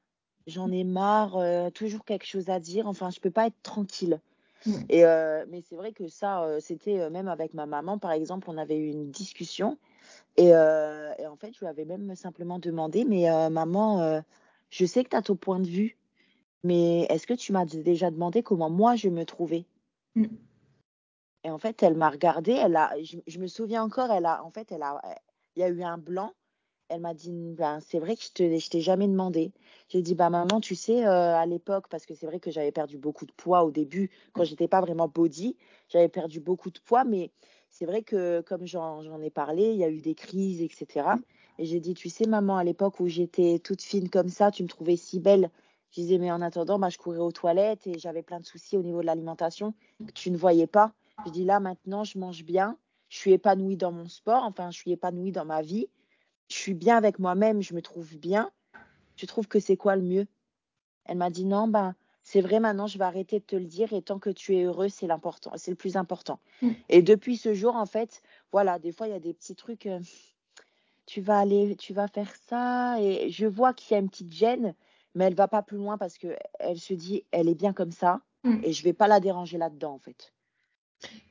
J'en 0.50 0.72
ai 0.72 0.84
marre, 0.84 1.38
euh, 1.38 1.70
toujours 1.70 2.04
quelque 2.04 2.26
chose 2.26 2.50
à 2.50 2.60
dire. 2.60 2.88
Enfin, 2.88 3.10
je 3.10 3.20
peux 3.20 3.32
pas 3.32 3.47
être 3.47 3.62
tranquille. 3.64 4.20
Mm. 4.66 4.74
Et 4.89 5.06
euh, 5.06 5.45
mais 5.50 5.62
c'est 5.62 5.76
vrai 5.76 5.93
que 5.93 6.08
ça, 6.08 6.43
euh, 6.43 6.60
c'était 6.60 7.10
même 7.10 7.28
avec 7.28 7.54
ma 7.54 7.66
maman, 7.66 7.97
par 7.97 8.12
exemple, 8.12 8.50
on 8.50 8.58
avait 8.58 8.78
eu 8.78 8.88
une 8.88 9.12
discussion. 9.12 9.78
Et, 10.38 10.47
et 10.47 11.28
en 11.28 11.36
fait, 11.36 11.54
je 11.54 11.60
lui 11.60 11.68
avais 11.68 11.86
même 11.86 12.16
simplement 12.16 12.60
demandé, 12.60 13.04
mais 13.04 13.28
maman, 13.50 14.22
je 14.70 14.86
sais 14.86 15.04
que 15.04 15.10
tu 15.10 15.16
as 15.16 15.22
ton 15.22 15.36
point 15.36 15.60
de 15.60 15.68
vue, 15.68 15.97
mais 16.64 17.02
est-ce 17.10 17.28
que 17.28 17.34
tu 17.34 17.52
m'as 17.52 17.66
déjà 17.66 18.10
demandé 18.10 18.41
comment 18.41 18.70
moi 18.70 18.95
je 18.95 19.10
me 19.10 19.26
trouvais? 19.26 19.66
Mm. 20.16 20.28
Et 21.43 21.52
en 21.52 21.58
fait, 21.58 21.84
elle 21.84 21.95
m'a 21.95 22.10
regardée, 22.10 22.54
elle 22.54 22.76
a, 22.76 22.91
je, 23.04 23.18
je 23.28 23.39
me 23.39 23.47
souviens 23.47 23.84
encore, 23.84 24.12
elle 24.12 24.26
a, 24.26 24.43
en 24.43 24.52
fait, 24.52 24.72
elle 24.72 24.84
a, 24.84 25.02
il 25.56 25.60
y 25.60 25.64
a 25.64 25.70
eu 25.70 25.84
un 25.84 25.97
blanc. 25.97 26.34
Elle 26.90 27.02
m'a 27.02 27.14
dit, 27.14 27.32
ben, 27.32 27.80
c'est 27.82 28.00
vrai 28.00 28.16
que 28.16 28.24
je 28.24 28.60
je 28.60 28.70
t'ai 28.70 28.82
jamais 28.82 29.08
demandé. 29.08 29.52
J'ai 29.90 30.02
dit, 30.02 30.16
bah 30.16 30.32
maman, 30.32 30.60
tu 30.60 30.76
sais, 30.76 31.06
euh, 31.06 31.36
à 31.36 31.46
l'époque, 31.46 31.86
parce 31.88 32.08
que 32.08 32.16
c'est 32.16 32.26
vrai 32.26 32.40
que 32.40 32.50
j'avais 32.50 32.72
perdu 32.72 32.98
beaucoup 32.98 33.28
de 33.28 33.32
poids 33.32 33.64
au 33.64 33.70
début, 33.72 34.10
quand 34.34 34.44
j'étais 34.44 34.68
pas 34.68 34.82
vraiment 34.82 35.08
body, 35.08 35.56
j'avais 35.88 36.10
perdu 36.10 36.40
beaucoup 36.40 36.72
de 36.72 36.80
poids, 36.80 37.04
mais 37.04 37.32
c'est 37.70 37.86
vrai 37.86 38.02
que 38.02 38.42
comme 38.42 38.66
j'en, 38.66 39.04
j'en 39.04 39.22
ai 39.22 39.30
parlé, 39.30 39.72
il 39.72 39.78
y 39.78 39.84
a 39.84 39.90
eu 39.90 40.02
des 40.02 40.16
crises, 40.16 40.62
etc. 40.64 41.10
Et 41.60 41.66
j'ai 41.66 41.80
dit, 41.80 41.94
tu 41.94 42.10
sais, 42.10 42.26
maman, 42.26 42.58
à 42.58 42.64
l'époque 42.64 43.00
où 43.00 43.08
j'étais 43.08 43.60
toute 43.60 43.84
fine 43.84 44.10
comme 44.10 44.30
ça, 44.30 44.50
tu 44.50 44.64
me 44.64 44.68
trouvais 44.68 44.96
si 44.96 45.20
belle. 45.20 45.52
Je 45.92 46.02
disais, 46.02 46.18
mais 46.18 46.32
en 46.32 46.42
attendant, 46.42 46.80
bah, 46.80 46.90
je 46.90 46.98
courais 46.98 47.20
aux 47.20 47.32
toilettes 47.32 47.86
et 47.86 48.00
j'avais 48.00 48.24
plein 48.24 48.40
de 48.40 48.46
soucis 48.46 48.78
au 48.78 48.84
niveau 48.84 49.02
de 49.02 49.06
l'alimentation 49.06 49.74
que 50.06 50.12
tu 50.12 50.32
ne 50.32 50.38
voyais 50.38 50.68
pas. 50.68 50.94
Je 51.26 51.32
dis, 51.32 51.46
là, 51.46 51.60
maintenant, 51.60 52.04
je 52.04 52.18
mange 52.18 52.44
bien, 52.44 52.78
je 53.10 53.18
suis 53.18 53.32
épanouie 53.32 53.78
dans 53.78 53.92
mon 53.92 54.08
sport, 54.08 54.44
enfin, 54.44 54.72
je 54.72 54.78
suis 54.78 54.92
épanouie 54.92 55.32
dans 55.32 55.46
ma 55.46 55.62
vie 55.62 55.88
je 56.50 56.56
suis 56.56 56.74
bien 56.74 56.97
avec 56.97 57.20
moi-même, 57.20 57.62
je 57.62 57.74
me 57.74 57.82
trouve 57.82 58.18
bien. 58.18 58.52
Tu 59.16 59.28
trouves 59.28 59.47
que 59.47 59.60
c'est 59.60 59.78
quoi 59.78 59.95
le 59.95 60.02
mieux? 60.02 60.28
Elle 61.06 61.18
m'a 61.18 61.30
dit 61.30 61.45
non, 61.45 61.68
ben 61.68 61.95
c'est 62.24 62.41
vrai 62.41 62.60
maintenant, 62.60 62.88
je 62.88 62.97
vais 62.97 63.06
arrêter 63.06 63.39
de 63.39 63.45
te 63.45 63.56
le 63.56 63.66
dire 63.66 63.93
et 63.93 64.02
tant 64.02 64.20
que 64.20 64.30
tu 64.30 64.56
es 64.56 64.64
heureux, 64.64 64.89
c'est 64.89 65.08
l'important, 65.08 65.52
c'est 65.56 65.72
le 65.72 65.78
plus 65.78 65.97
important. 65.97 66.39
Mm. 66.62 66.72
Et 66.89 67.02
depuis 67.02 67.38
ce 67.38 67.54
jour, 67.54 67.76
en 67.76 67.86
fait, 67.86 68.22
voilà, 68.52 68.78
des 68.80 68.91
fois 68.91 69.08
il 69.08 69.12
y 69.12 69.16
a 69.16 69.20
des 69.20 69.34
petits 69.34 69.56
trucs. 69.56 69.86
euh, 69.86 70.00
tu 71.06 71.22
vas 71.22 71.39
aller, 71.39 71.76
tu 71.76 71.93
vas 71.93 72.08
faire 72.08 72.32
ça 72.36 73.02
et 73.02 73.32
je 73.32 73.47
vois 73.47 73.74
qu'il 73.74 73.95
y 73.95 73.97
a 73.97 74.00
une 74.00 74.10
petite 74.10 74.32
gêne, 74.32 74.76
mais 75.16 75.26
elle 75.26 75.34
va 75.34 75.47
pas 75.47 75.64
plus 75.64 75.78
loin 75.78 75.97
parce 75.97 76.18
que 76.20 76.36
elle 76.60 76.80
se 76.80 76.93
dit, 76.93 77.24
elle 77.32 77.50
est 77.50 77.56
bien 77.56 77.74
comme 77.74 77.91
ça 77.91 78.22
Mm. 78.43 78.62
et 78.64 78.72
je 78.72 78.84
vais 78.84 78.93
pas 78.93 79.08
la 79.08 79.20
déranger 79.20 79.58
là-dedans 79.58 79.93
en 79.93 80.00
fait. 80.00 80.32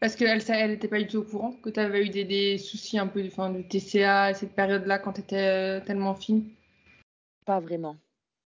Parce 0.01 0.17
qu'elle 0.17 0.43
elle 0.49 0.71
était 0.71 0.89
pas 0.89 0.99
du 0.99 1.07
tout 1.07 1.19
au 1.19 1.25
courant 1.25 1.53
que 1.53 1.71
tu 1.71 1.81
avais 1.81 2.05
eu 2.07 2.09
des, 2.09 2.25
des 2.25 2.59
soucis 2.59 2.99
un 2.99 3.07
peu 3.07 3.25
enfin, 3.27 3.51
de 3.51 3.63
TCA 3.63 4.25
à 4.25 4.35
cette 4.35 4.55
période-là 4.55 4.99
quand 4.99 5.15
tu 5.15 5.21
étais 5.21 5.81
tellement 5.83 6.15
fine? 6.15 6.49
Pas 7.45 7.61
vraiment. 7.61 7.97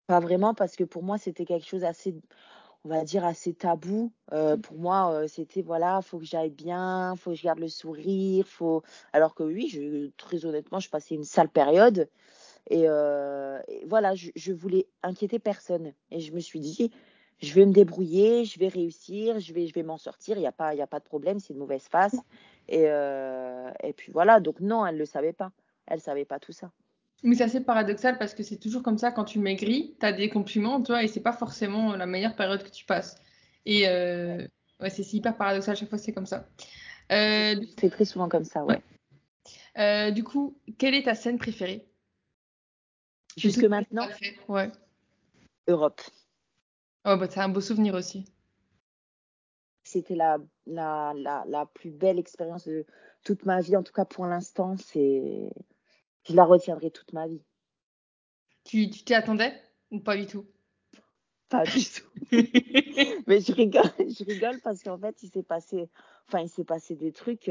Pas 0.06 0.20
vraiment 0.20 0.54
parce 0.54 0.76
que 0.76 0.84
pour 0.84 1.02
moi 1.02 1.18
c'était 1.18 1.44
quelque 1.44 1.66
chose 1.66 1.84
assez 1.84 2.14
on 2.84 2.88
va 2.88 3.04
dire 3.04 3.24
assez 3.24 3.54
tabou. 3.54 4.12
Euh, 4.32 4.56
pour 4.56 4.76
moi, 4.76 5.12
euh, 5.12 5.26
c'était 5.28 5.62
voilà, 5.62 6.02
faut 6.02 6.18
que 6.18 6.24
j'aille 6.24 6.50
bien, 6.50 7.14
faut 7.16 7.30
que 7.30 7.36
je 7.36 7.42
garde 7.44 7.60
le 7.60 7.68
sourire, 7.68 8.46
faut. 8.48 8.82
Alors 9.12 9.34
que 9.34 9.44
oui, 9.44 9.68
je, 9.68 10.10
très 10.16 10.44
honnêtement, 10.44 10.80
je 10.80 10.90
passais 10.90 11.14
une 11.14 11.24
sale 11.24 11.48
période 11.48 12.08
et, 12.70 12.84
euh, 12.86 13.60
et 13.68 13.84
voilà, 13.86 14.14
je, 14.14 14.30
je 14.34 14.52
voulais 14.52 14.86
inquiéter 15.02 15.38
personne 15.38 15.92
et 16.10 16.20
je 16.20 16.32
me 16.32 16.40
suis 16.40 16.60
dit, 16.60 16.90
je 17.40 17.54
vais 17.54 17.66
me 17.66 17.72
débrouiller, 17.72 18.44
je 18.44 18.58
vais 18.58 18.68
réussir, 18.68 19.40
je 19.40 19.52
vais, 19.52 19.66
je 19.66 19.74
vais 19.74 19.82
m'en 19.82 19.98
sortir. 19.98 20.36
Il 20.36 20.40
n'y 20.40 20.46
a 20.46 20.52
pas, 20.52 20.74
il 20.74 20.78
y 20.78 20.82
a 20.82 20.86
pas 20.86 21.00
de 21.00 21.04
problème, 21.04 21.40
c'est 21.40 21.52
une 21.52 21.58
mauvaise 21.58 21.84
face 21.84 22.16
et 22.68 22.84
euh, 22.86 23.70
et 23.82 23.92
puis 23.92 24.12
voilà. 24.12 24.40
Donc 24.40 24.60
non, 24.60 24.86
elle 24.86 24.96
le 24.96 25.06
savait 25.06 25.32
pas, 25.32 25.52
elle 25.86 26.00
savait 26.00 26.24
pas 26.24 26.38
tout 26.38 26.52
ça. 26.52 26.70
Mais 27.24 27.36
c'est 27.36 27.44
assez 27.44 27.60
paradoxal 27.60 28.18
parce 28.18 28.34
que 28.34 28.42
c'est 28.42 28.56
toujours 28.58 28.82
comme 28.82 28.98
ça 28.98 29.12
quand 29.12 29.24
tu 29.24 29.38
maigris, 29.38 29.94
tu 30.00 30.06
as 30.06 30.12
des 30.12 30.28
compliments, 30.28 30.82
toi, 30.82 31.02
et 31.04 31.08
c'est 31.08 31.20
pas 31.20 31.32
forcément 31.32 31.94
la 31.94 32.06
meilleure 32.06 32.34
période 32.34 32.62
que 32.62 32.70
tu 32.70 32.84
passes. 32.84 33.16
Et 33.64 33.86
euh, 33.86 34.44
ouais, 34.80 34.90
c'est 34.90 35.12
hyper 35.12 35.36
paradoxal, 35.36 35.72
à 35.72 35.76
chaque 35.76 35.88
fois 35.88 35.98
c'est 35.98 36.12
comme 36.12 36.26
ça. 36.26 36.48
Euh, 37.12 37.54
C'est 37.78 37.90
très 37.90 38.04
souvent 38.04 38.28
comme 38.28 38.44
ça, 38.44 38.64
ouais. 38.64 40.12
du 40.12 40.24
coup, 40.24 40.56
quelle 40.78 40.94
est 40.94 41.04
ta 41.04 41.14
scène 41.14 41.38
préférée? 41.38 41.86
Jusque 43.36 43.64
maintenant, 43.64 44.08
fait 44.08 44.36
Ouais. 44.48 44.70
Europe. 45.68 46.00
Oh, 47.04 47.16
bah, 47.16 47.28
c'est 47.30 47.38
un 47.40 47.48
beau 47.48 47.60
souvenir 47.60 47.94
aussi. 47.94 48.24
c'était 49.84 50.14
la, 50.14 50.38
la, 50.66 51.12
la, 51.16 51.44
la 51.46 51.66
plus 51.66 51.90
belle 51.90 52.18
expérience 52.18 52.66
de 52.66 52.86
toute 53.24 53.44
ma 53.44 53.60
vie. 53.60 53.76
En 53.76 53.82
tout 53.82 53.92
cas, 53.92 54.04
pour 54.04 54.26
l'instant, 54.26 54.76
c'est, 54.76 55.50
je 56.24 56.34
la 56.34 56.44
retiendrai 56.44 56.90
toute 56.90 57.12
ma 57.12 57.26
vie. 57.26 57.42
Tu 58.64 58.90
tu 58.90 59.04
t'y 59.04 59.14
attendais 59.14 59.54
ou 59.92 60.00
pas 60.00 60.16
du 60.16 60.26
tout? 60.26 60.46
Pas 61.48 61.64
du 61.64 61.84
tout. 61.84 62.06
Mais 63.26 63.40
je 63.40 63.52
rigole, 63.52 63.82
je 63.98 64.24
rigole 64.24 64.58
parce 64.60 64.82
qu'en 64.82 64.98
fait, 64.98 65.22
il 65.22 65.30
s'est 65.30 65.42
passé, 65.42 65.88
enfin, 66.26 66.40
il 66.40 66.48
s'est 66.48 66.64
passé 66.64 66.96
des 66.96 67.12
trucs. 67.12 67.50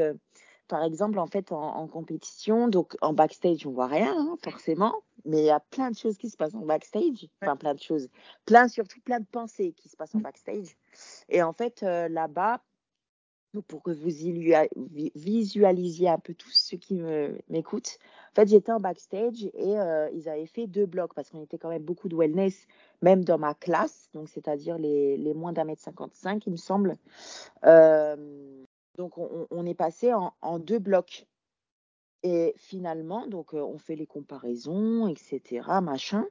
Par 0.72 0.84
exemple, 0.84 1.20
en 1.20 1.28
fait, 1.28 1.52
en, 1.52 1.86
compétition, 1.88 2.70
donc 2.70 2.96
en 3.02 3.12
backstage, 3.12 3.68
on 3.68 3.72
voit 3.72 3.88
rien, 3.88 4.16
hein, 4.18 4.38
forcément, 4.42 4.94
mais 5.26 5.40
il 5.40 5.46
y 5.46 5.50
a 5.50 5.60
plein 5.60 5.92
de 5.92 5.98
choses 5.98 6.18
qui 6.18 6.30
se 6.30 6.38
passent 6.38 6.56
en 6.56 6.66
backstage, 6.66 7.28
enfin 7.42 7.58
plein 7.58 7.74
de 7.74 7.82
choses, 7.82 8.08
plein 8.46 8.70
surtout 8.70 9.02
plein 9.02 9.20
de 9.20 9.26
pensées 9.26 9.74
qui 9.76 9.90
se 9.90 9.98
passent 9.98 10.16
en 10.16 10.20
mm. 10.20 10.24
backstage. 10.24 10.78
Et 11.28 11.44
en 11.44 11.52
fait, 11.52 11.84
euh, 11.84 12.08
là-bas, 12.08 12.62
pour 13.68 13.84
que 13.84 13.92
vous 13.92 14.08
visualisiez 15.14 16.08
un 16.08 16.20
peu 16.20 16.34
tous 16.34 16.52
ceux 16.52 16.78
qui 16.78 17.02
m'écoutent, 17.50 18.00
en 18.32 18.36
fait, 18.36 18.48
j'étais 18.48 18.72
en 18.72 18.80
backstage 18.80 19.44
et 19.54 19.78
euh, 19.78 20.10
ils 20.14 20.30
avaient 20.30 20.46
fait 20.46 20.68
deux 20.68 20.86
blocs 20.86 21.14
parce 21.14 21.32
qu'on 21.32 21.44
était 21.44 21.58
quand 21.58 21.68
même 21.68 21.84
beaucoup 21.84 22.08
de 22.08 22.16
wellness, 22.16 22.66
même 23.02 23.26
dans 23.26 23.38
ma 23.38 23.56
classe, 23.56 24.10
donc 24.14 24.30
c'est-à-dire 24.30 24.78
les, 24.78 25.18
les, 25.18 25.34
moins 25.34 25.52
d'un 25.52 25.66
mètre 25.66 25.82
55, 25.82 26.48
il 26.48 26.52
me 26.52 26.56
semble. 26.56 26.96
Euh, 27.66 28.61
donc, 28.98 29.18
on, 29.18 29.66
est 29.66 29.74
passé 29.74 30.14
en, 30.14 30.60
deux 30.60 30.80
blocs. 30.80 31.26
Et 32.24 32.54
finalement, 32.58 33.26
donc, 33.26 33.54
euh, 33.54 33.60
on 33.60 33.80
fait 33.80 33.96
les 33.96 34.06
comparaisons, 34.06 35.08
etc., 35.08 35.66
machin. 35.82 36.28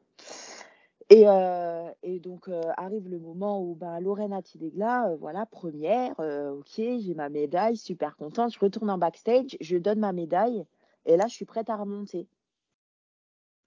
Et, 1.09 1.25
euh, 1.27 1.91
et 2.05 2.21
donc, 2.21 2.49
euh, 2.49 2.63
arrive 2.77 3.09
le 3.09 3.19
moment 3.19 3.61
où 3.61 3.75
ben, 3.75 3.99
Lorena 3.99 4.43
Tidegla, 4.43 5.17
voilà, 5.19 5.47
première, 5.47 6.13
ok, 6.21 6.77
j'ai 6.77 7.15
ma 7.15 7.29
médaille, 7.29 7.77
super 7.77 8.17
contente. 8.17 8.55
Je 8.55 8.61
retourne 8.61 8.91
en 8.91 8.99
backstage, 8.99 9.57
je 9.61 9.77
donne 9.77 9.99
ma 9.99 10.13
médaille, 10.13 10.65
et 11.07 11.17
là, 11.17 11.27
je 11.27 11.35
suis 11.35 11.47
prête 11.47 11.71
à 11.71 11.77
remonter. 11.77 12.29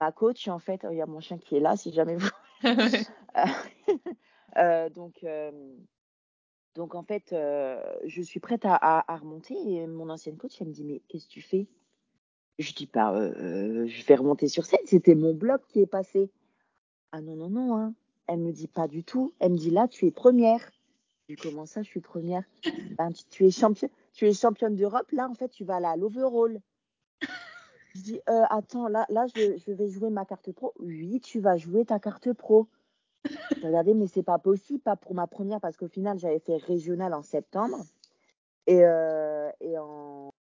Ma 0.00 0.12
coach, 0.12 0.48
en 0.48 0.58
fait, 0.58 0.86
il 0.90 0.96
y 0.96 1.02
a 1.02 1.06
mon 1.06 1.20
chien 1.20 1.38
qui 1.38 1.56
est 1.56 1.60
là, 1.60 1.76
si 1.76 1.92
jamais 1.92 2.16
vous. 2.16 2.30
donc, 4.94 5.24
donc 6.74 6.94
en 6.94 7.02
fait, 7.02 7.32
euh, 7.32 7.80
je 8.04 8.20
suis 8.20 8.40
prête 8.40 8.62
à, 8.64 9.04
remonter 9.20 9.54
et 9.54 9.86
mon 9.86 10.10
ancienne 10.10 10.36
coach, 10.36 10.60
elle 10.60 10.68
me 10.68 10.72
dit 10.72 10.84
mais 10.84 11.00
qu'est-ce 11.08 11.26
que 11.26 11.32
tu 11.32 11.42
fais? 11.42 11.66
Je 12.58 12.72
dis 12.72 12.86
pas, 12.86 13.12
bah, 13.12 13.18
euh, 13.18 13.86
je 13.86 14.04
vais 14.04 14.14
remonter 14.14 14.48
sur 14.48 14.64
scène. 14.64 14.80
C'était 14.84 15.14
mon 15.14 15.34
bloc 15.34 15.62
qui 15.68 15.80
est 15.80 15.86
passé. 15.86 16.30
Ah 17.12 17.20
non 17.20 17.36
non 17.36 17.48
non, 17.48 17.76
hein. 17.76 17.94
Elle 18.26 18.40
me 18.40 18.52
dit 18.52 18.68
pas 18.68 18.88
du 18.88 19.04
tout. 19.04 19.34
Elle 19.38 19.52
me 19.52 19.56
dit 19.56 19.70
là 19.70 19.86
tu 19.86 20.06
es 20.06 20.10
première. 20.10 20.70
Je 21.28 21.34
dis 21.34 21.40
comment 21.40 21.66
ça 21.66 21.82
je 21.82 21.88
suis 21.88 22.00
première? 22.00 22.42
Ben, 22.98 23.12
tu, 23.30 23.46
es 23.46 23.50
championne, 23.50 23.90
tu 24.12 24.26
es 24.26 24.32
championne 24.32 24.74
d'Europe. 24.74 25.10
Là 25.12 25.28
en 25.28 25.34
fait 25.34 25.48
tu 25.48 25.64
vas 25.64 25.76
aller 25.76 25.86
à 25.86 25.96
l'overall. 25.96 26.60
Je 27.94 28.00
dis 28.00 28.20
euh, 28.28 28.42
attends 28.50 28.88
là 28.88 29.06
là 29.10 29.26
je 29.34 29.72
vais 29.72 29.88
jouer 29.88 30.10
ma 30.10 30.24
carte 30.24 30.50
pro. 30.52 30.72
Oui 30.80 31.20
tu 31.20 31.38
vas 31.38 31.56
jouer 31.56 31.84
ta 31.84 32.00
carte 32.00 32.32
pro. 32.32 32.68
J'ai 33.60 33.66
regardé, 33.66 33.94
mais 33.94 34.06
c'est 34.06 34.22
pas 34.22 34.38
possible, 34.38 34.80
pas 34.80 34.96
pour 34.96 35.14
ma 35.14 35.26
première, 35.26 35.60
parce 35.60 35.76
qu'au 35.76 35.88
final, 35.88 36.18
j'avais 36.18 36.40
fait 36.40 36.56
régional 36.56 37.14
en 37.14 37.22
septembre. 37.22 37.78
Et, 38.66 38.84
euh, 38.84 39.50
et, 39.60 39.78
en 39.78 40.32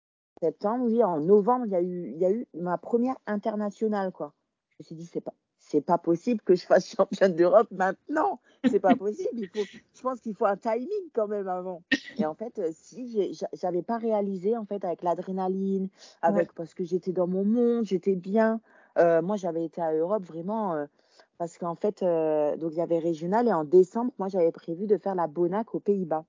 septembre, 0.42 0.86
oui, 0.86 1.04
en 1.04 1.20
novembre, 1.20 1.66
il 1.66 1.72
y 1.72 1.76
a 1.76 1.82
eu, 1.82 2.12
il 2.14 2.18
y 2.18 2.26
a 2.26 2.32
eu 2.32 2.48
ma 2.54 2.78
première 2.78 3.16
internationale, 3.28 4.12
quoi. 4.12 4.34
Je 4.70 4.76
me 4.80 4.86
suis 4.86 4.96
dit, 4.96 5.06
c'est 5.06 5.22
pas, 5.22 5.34
c'est 5.60 5.82
pas 5.82 5.98
possible 5.98 6.42
que 6.42 6.56
je 6.56 6.66
fasse 6.66 6.94
championne 6.96 7.36
d'Europe 7.36 7.70
maintenant. 7.72 8.42
C'est 8.70 8.80
pas 8.80 8.96
possible. 8.96 9.30
Il 9.36 9.48
faut, 9.48 9.64
je 9.94 10.02
pense 10.02 10.20
qu'il 10.20 10.36
faut 10.36 10.46
un 10.46 10.58
timing 10.58 11.10
quand 11.14 11.28
même 11.28 11.48
avant. 11.48 11.84
Et 12.18 12.26
en 12.26 12.34
fait, 12.34 12.60
euh, 12.60 12.72
si 12.74 13.34
j'avais 13.54 13.82
pas 13.82 13.98
réalisé 13.98 14.58
en 14.58 14.66
fait 14.66 14.84
avec 14.84 15.04
l'adrénaline, 15.04 15.90
avec 16.22 16.54
parce 16.54 16.74
que 16.74 16.84
j'étais 16.84 17.12
dans 17.12 17.28
mon 17.28 17.46
monde, 17.46 17.86
j'étais 17.86 18.16
bien. 18.16 18.60
Euh, 18.98 19.22
moi, 19.22 19.38
j'avais 19.38 19.66
été 19.66 19.82
à 19.82 19.94
Europe 19.94 20.24
vraiment 20.24 20.86
parce 21.38 21.58
qu'en 21.58 21.76
fait, 21.76 22.04
euh, 22.04 22.56
donc 22.58 22.72
il 22.74 22.78
y 22.78 22.82
avait 22.82 23.00
régional 23.00 23.48
et 23.48 23.54
en 23.54 23.64
décembre, 23.64 24.12
moi 24.20 24.28
j'avais 24.28 24.52
prévu 24.52 24.88
de 24.88 24.98
faire 24.98 25.16
la 25.16 25.28
Bonac 25.28 25.74
aux 25.76 25.80
Pays-Bas. 25.80 26.26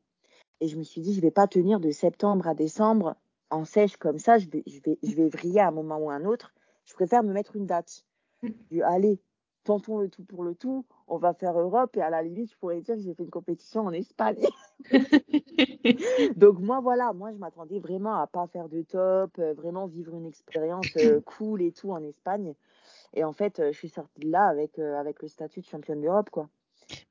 Et 0.61 0.69
je 0.69 0.77
me 0.77 0.83
suis 0.83 1.01
dit, 1.01 1.15
je 1.15 1.21
vais 1.21 1.31
pas 1.31 1.47
tenir 1.47 1.81
de 1.81 1.91
septembre 1.91 2.47
à 2.49 2.55
décembre 2.55 3.17
en 3.51 3.65
sèche 3.65 3.97
comme 3.97 4.19
ça, 4.19 4.39
je 4.39 4.49
vais, 4.49 4.63
je 4.67 4.81
vais, 4.81 4.99
je 5.03 5.15
vais 5.15 5.29
vriller 5.29 5.61
à 5.61 5.69
un 5.69 5.73
moment 5.73 5.99
ou 5.99 6.11
à 6.11 6.15
un 6.15 6.25
autre. 6.25 6.55
Je 6.85 6.95
préfère 6.95 7.23
me 7.23 7.33
mettre 7.33 7.57
une 7.57 7.67
date. 7.67 8.05
Je 8.43 8.81
allez, 8.83 9.21
tentons 9.65 9.99
le 9.99 10.09
tout 10.09 10.25
pour 10.25 10.45
le 10.45 10.55
tout, 10.55 10.85
on 11.09 11.17
va 11.17 11.35
faire 11.35 11.59
Europe 11.59 11.97
et 11.97 12.03
à 12.03 12.11
la 12.11 12.23
limite, 12.23 12.51
je 12.51 12.57
pourrais 12.57 12.81
dire 12.81 12.97
que 12.97 13.01
j'ai 13.01 13.15
fait 13.15 13.23
une 13.23 13.31
compétition 13.31 13.83
en 13.83 13.93
Espagne. 13.93 14.39
Donc 16.37 16.59
moi, 16.61 16.81
voilà, 16.81 17.13
moi 17.13 17.33
je 17.33 17.39
m'attendais 17.39 17.79
vraiment 17.79 18.17
à 18.17 18.27
pas 18.27 18.47
faire 18.47 18.69
de 18.69 18.83
top, 18.83 19.33
euh, 19.39 19.55
vraiment 19.55 19.87
vivre 19.87 20.15
une 20.15 20.27
expérience 20.27 20.87
euh, 20.99 21.21
cool 21.23 21.63
et 21.63 21.73
tout 21.73 21.91
en 21.91 22.03
Espagne. 22.03 22.55
Et 23.15 23.25
en 23.25 23.33
fait, 23.33 23.63
je 23.73 23.77
suis 23.77 23.89
sortie 23.89 24.21
de 24.21 24.31
là 24.31 24.47
avec, 24.47 24.79
avec 24.79 25.23
le 25.23 25.29
statut 25.29 25.61
de 25.61 25.67
championne 25.67 26.01
d'Europe, 26.01 26.31
quoi. 26.31 26.49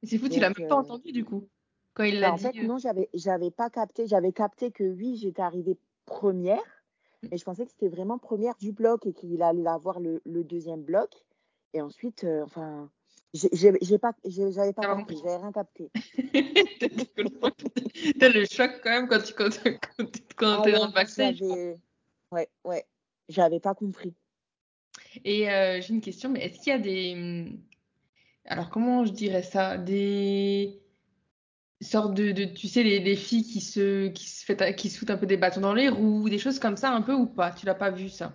Mais 0.01 0.09
c'est 0.09 0.17
fou, 0.17 0.29
tu 0.29 0.39
l'as 0.39 0.49
même 0.49 0.67
pas 0.67 0.75
entendu 0.75 1.11
du 1.11 1.25
coup 1.25 1.47
quand 1.93 2.03
il 2.03 2.19
l'a 2.19 2.31
bah, 2.31 2.37
dit. 2.37 2.45
En 2.45 2.51
fait, 2.51 2.63
non, 2.63 2.77
j'avais, 2.77 3.09
j'avais 3.13 3.51
pas 3.51 3.69
capté. 3.69 4.07
J'avais 4.07 4.31
capté 4.31 4.71
que 4.71 4.83
oui, 4.83 5.15
j'étais 5.15 5.41
arrivée 5.41 5.77
première, 6.05 6.83
mais 7.29 7.37
je 7.37 7.43
pensais 7.43 7.65
que 7.65 7.71
c'était 7.71 7.89
vraiment 7.89 8.17
première 8.17 8.55
du 8.57 8.71
bloc 8.71 9.05
et 9.05 9.13
qu'il 9.13 9.41
allait 9.41 9.67
avoir 9.67 9.99
le, 9.99 10.21
le 10.25 10.43
deuxième 10.43 10.81
bloc. 10.81 11.09
Et 11.73 11.81
ensuite, 11.81 12.25
enfin, 12.43 12.89
j'ai 13.33 13.97
pas, 13.97 14.13
j'avais 14.25 14.73
pas 14.73 14.95
compris, 14.95 15.17
j'avais 15.17 15.37
rien 15.37 15.51
capté. 15.51 15.89
T'as 18.19 18.29
le 18.29 18.45
choc 18.45 18.71
quand 18.83 18.89
même 18.89 19.07
quand 19.07 19.23
tu 19.23 19.33
quand, 19.33 19.49
quand, 19.63 20.05
quand 20.35 20.63
ah, 20.63 20.71
dans 20.71 20.87
le 20.87 20.93
backstage. 20.93 21.41
Ouais, 22.31 22.49
ouais, 22.63 22.85
j'avais 23.29 23.59
pas 23.59 23.75
compris. 23.75 24.13
Et 25.23 25.49
euh, 25.49 25.81
j'ai 25.81 25.93
une 25.93 26.01
question, 26.01 26.29
mais 26.29 26.41
est-ce 26.45 26.59
qu'il 26.59 26.71
y 26.71 26.75
a 26.75 26.79
des. 26.79 27.15
Hmm, 27.15 27.59
alors, 28.45 28.69
comment 28.69 29.05
je 29.05 29.11
dirais 29.11 29.43
ça 29.43 29.77
Des 29.77 30.81
sortes 31.81 32.13
de, 32.13 32.31
de, 32.31 32.45
tu 32.45 32.67
sais, 32.67 32.83
les, 32.83 33.15
filles 33.15 33.43
qui 33.43 33.61
se, 33.61 34.07
qui 34.07 34.27
se, 34.29 34.45
fait, 34.45 34.75
qui 34.75 34.89
se 34.89 34.97
foutent 34.97 35.09
un 35.09 35.17
peu 35.17 35.25
des 35.25 35.37
bâtons 35.37 35.61
dans 35.61 35.73
les 35.73 35.89
roues, 35.89 36.29
des 36.29 36.39
choses 36.39 36.59
comme 36.59 36.77
ça 36.77 36.91
un 36.91 37.01
peu 37.01 37.13
ou 37.13 37.25
pas? 37.25 37.51
Tu 37.51 37.65
l'as 37.65 37.75
pas 37.75 37.91
vu 37.91 38.09
ça? 38.09 38.33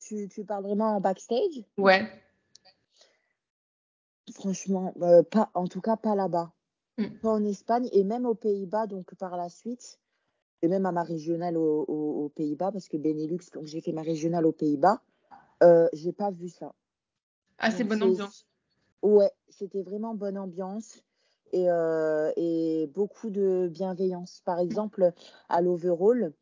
Tu, 0.00 0.28
tu, 0.28 0.44
parles 0.44 0.64
vraiment 0.64 0.96
en 0.96 1.00
backstage? 1.00 1.64
Ouais. 1.78 2.06
Franchement, 4.32 4.94
euh, 5.02 5.22
pas, 5.22 5.50
en 5.54 5.66
tout 5.66 5.80
cas 5.80 5.96
pas 5.96 6.14
là-bas. 6.14 6.52
Hmm. 6.98 7.08
Pas 7.22 7.30
en 7.30 7.44
Espagne 7.44 7.88
et 7.92 8.04
même 8.04 8.26
aux 8.26 8.34
Pays-Bas, 8.34 8.86
donc 8.86 9.14
par 9.16 9.36
la 9.36 9.48
suite, 9.48 9.98
et 10.62 10.68
même 10.68 10.86
à 10.86 10.92
ma 10.92 11.02
régionale 11.02 11.56
aux, 11.56 11.82
aux 11.82 12.28
Pays-Bas, 12.30 12.70
parce 12.70 12.88
que 12.88 12.96
Benelux, 12.96 13.50
donc 13.52 13.66
j'ai 13.66 13.80
fait 13.80 13.92
ma 13.92 14.02
régionale 14.02 14.46
aux 14.46 14.52
Pays-Bas, 14.52 15.02
euh, 15.62 15.88
j'ai 15.92 16.12
pas 16.12 16.30
vu 16.30 16.48
ça. 16.48 16.72
Ah, 17.58 17.70
c'est 17.70 17.84
bonne 17.84 18.02
ambiance. 18.02 18.46
Ouais, 19.02 19.30
c'était 19.50 19.82
vraiment 19.82 20.14
bonne 20.14 20.38
ambiance 20.38 21.02
et, 21.52 21.66
euh, 21.68 22.32
et, 22.36 22.90
beaucoup 22.94 23.30
de 23.30 23.68
bienveillance. 23.70 24.42
Par 24.44 24.58
exemple, 24.58 25.12
à 25.48 25.60
l'overall, 25.60 26.32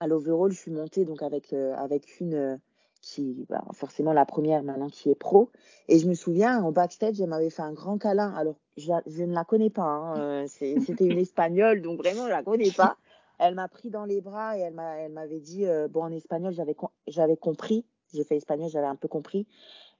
à 0.00 0.06
l'overall, 0.06 0.52
je 0.52 0.58
suis 0.58 0.70
montée 0.70 1.04
donc 1.04 1.22
avec, 1.22 1.52
euh, 1.52 1.74
avec 1.76 2.20
une 2.20 2.34
euh, 2.34 2.56
qui, 3.00 3.46
bah, 3.48 3.64
forcément 3.72 4.12
la 4.12 4.26
première 4.26 4.62
maintenant 4.62 4.90
qui 4.90 5.10
est 5.10 5.14
pro. 5.14 5.50
Et 5.88 5.98
je 5.98 6.06
me 6.06 6.14
souviens, 6.14 6.62
en 6.62 6.72
backstage, 6.72 7.20
elle 7.20 7.28
m'avait 7.30 7.50
fait 7.50 7.62
un 7.62 7.72
grand 7.72 7.98
câlin. 7.98 8.32
Alors, 8.34 8.56
je, 8.76 8.92
je 9.06 9.24
ne 9.24 9.32
la 9.32 9.44
connais 9.44 9.70
pas. 9.70 9.82
Hein, 9.82 10.46
c'était 10.46 11.06
une 11.06 11.18
espagnole, 11.18 11.80
donc 11.80 11.98
vraiment, 11.98 12.24
je 12.24 12.30
la 12.30 12.42
connais 12.42 12.70
pas. 12.70 12.96
Elle 13.38 13.54
m'a 13.54 13.68
pris 13.68 13.88
dans 13.88 14.04
les 14.04 14.20
bras 14.20 14.58
et 14.58 14.60
elle 14.60 14.74
m'avait 14.74 15.40
dit, 15.40 15.64
bon, 15.90 16.02
en 16.02 16.12
espagnol, 16.12 16.52
j'avais 17.06 17.36
compris 17.36 17.86
j'ai 18.12 18.24
fait 18.24 18.36
espagnol, 18.36 18.68
j'avais 18.70 18.86
un 18.86 18.96
peu 18.96 19.08
compris. 19.08 19.46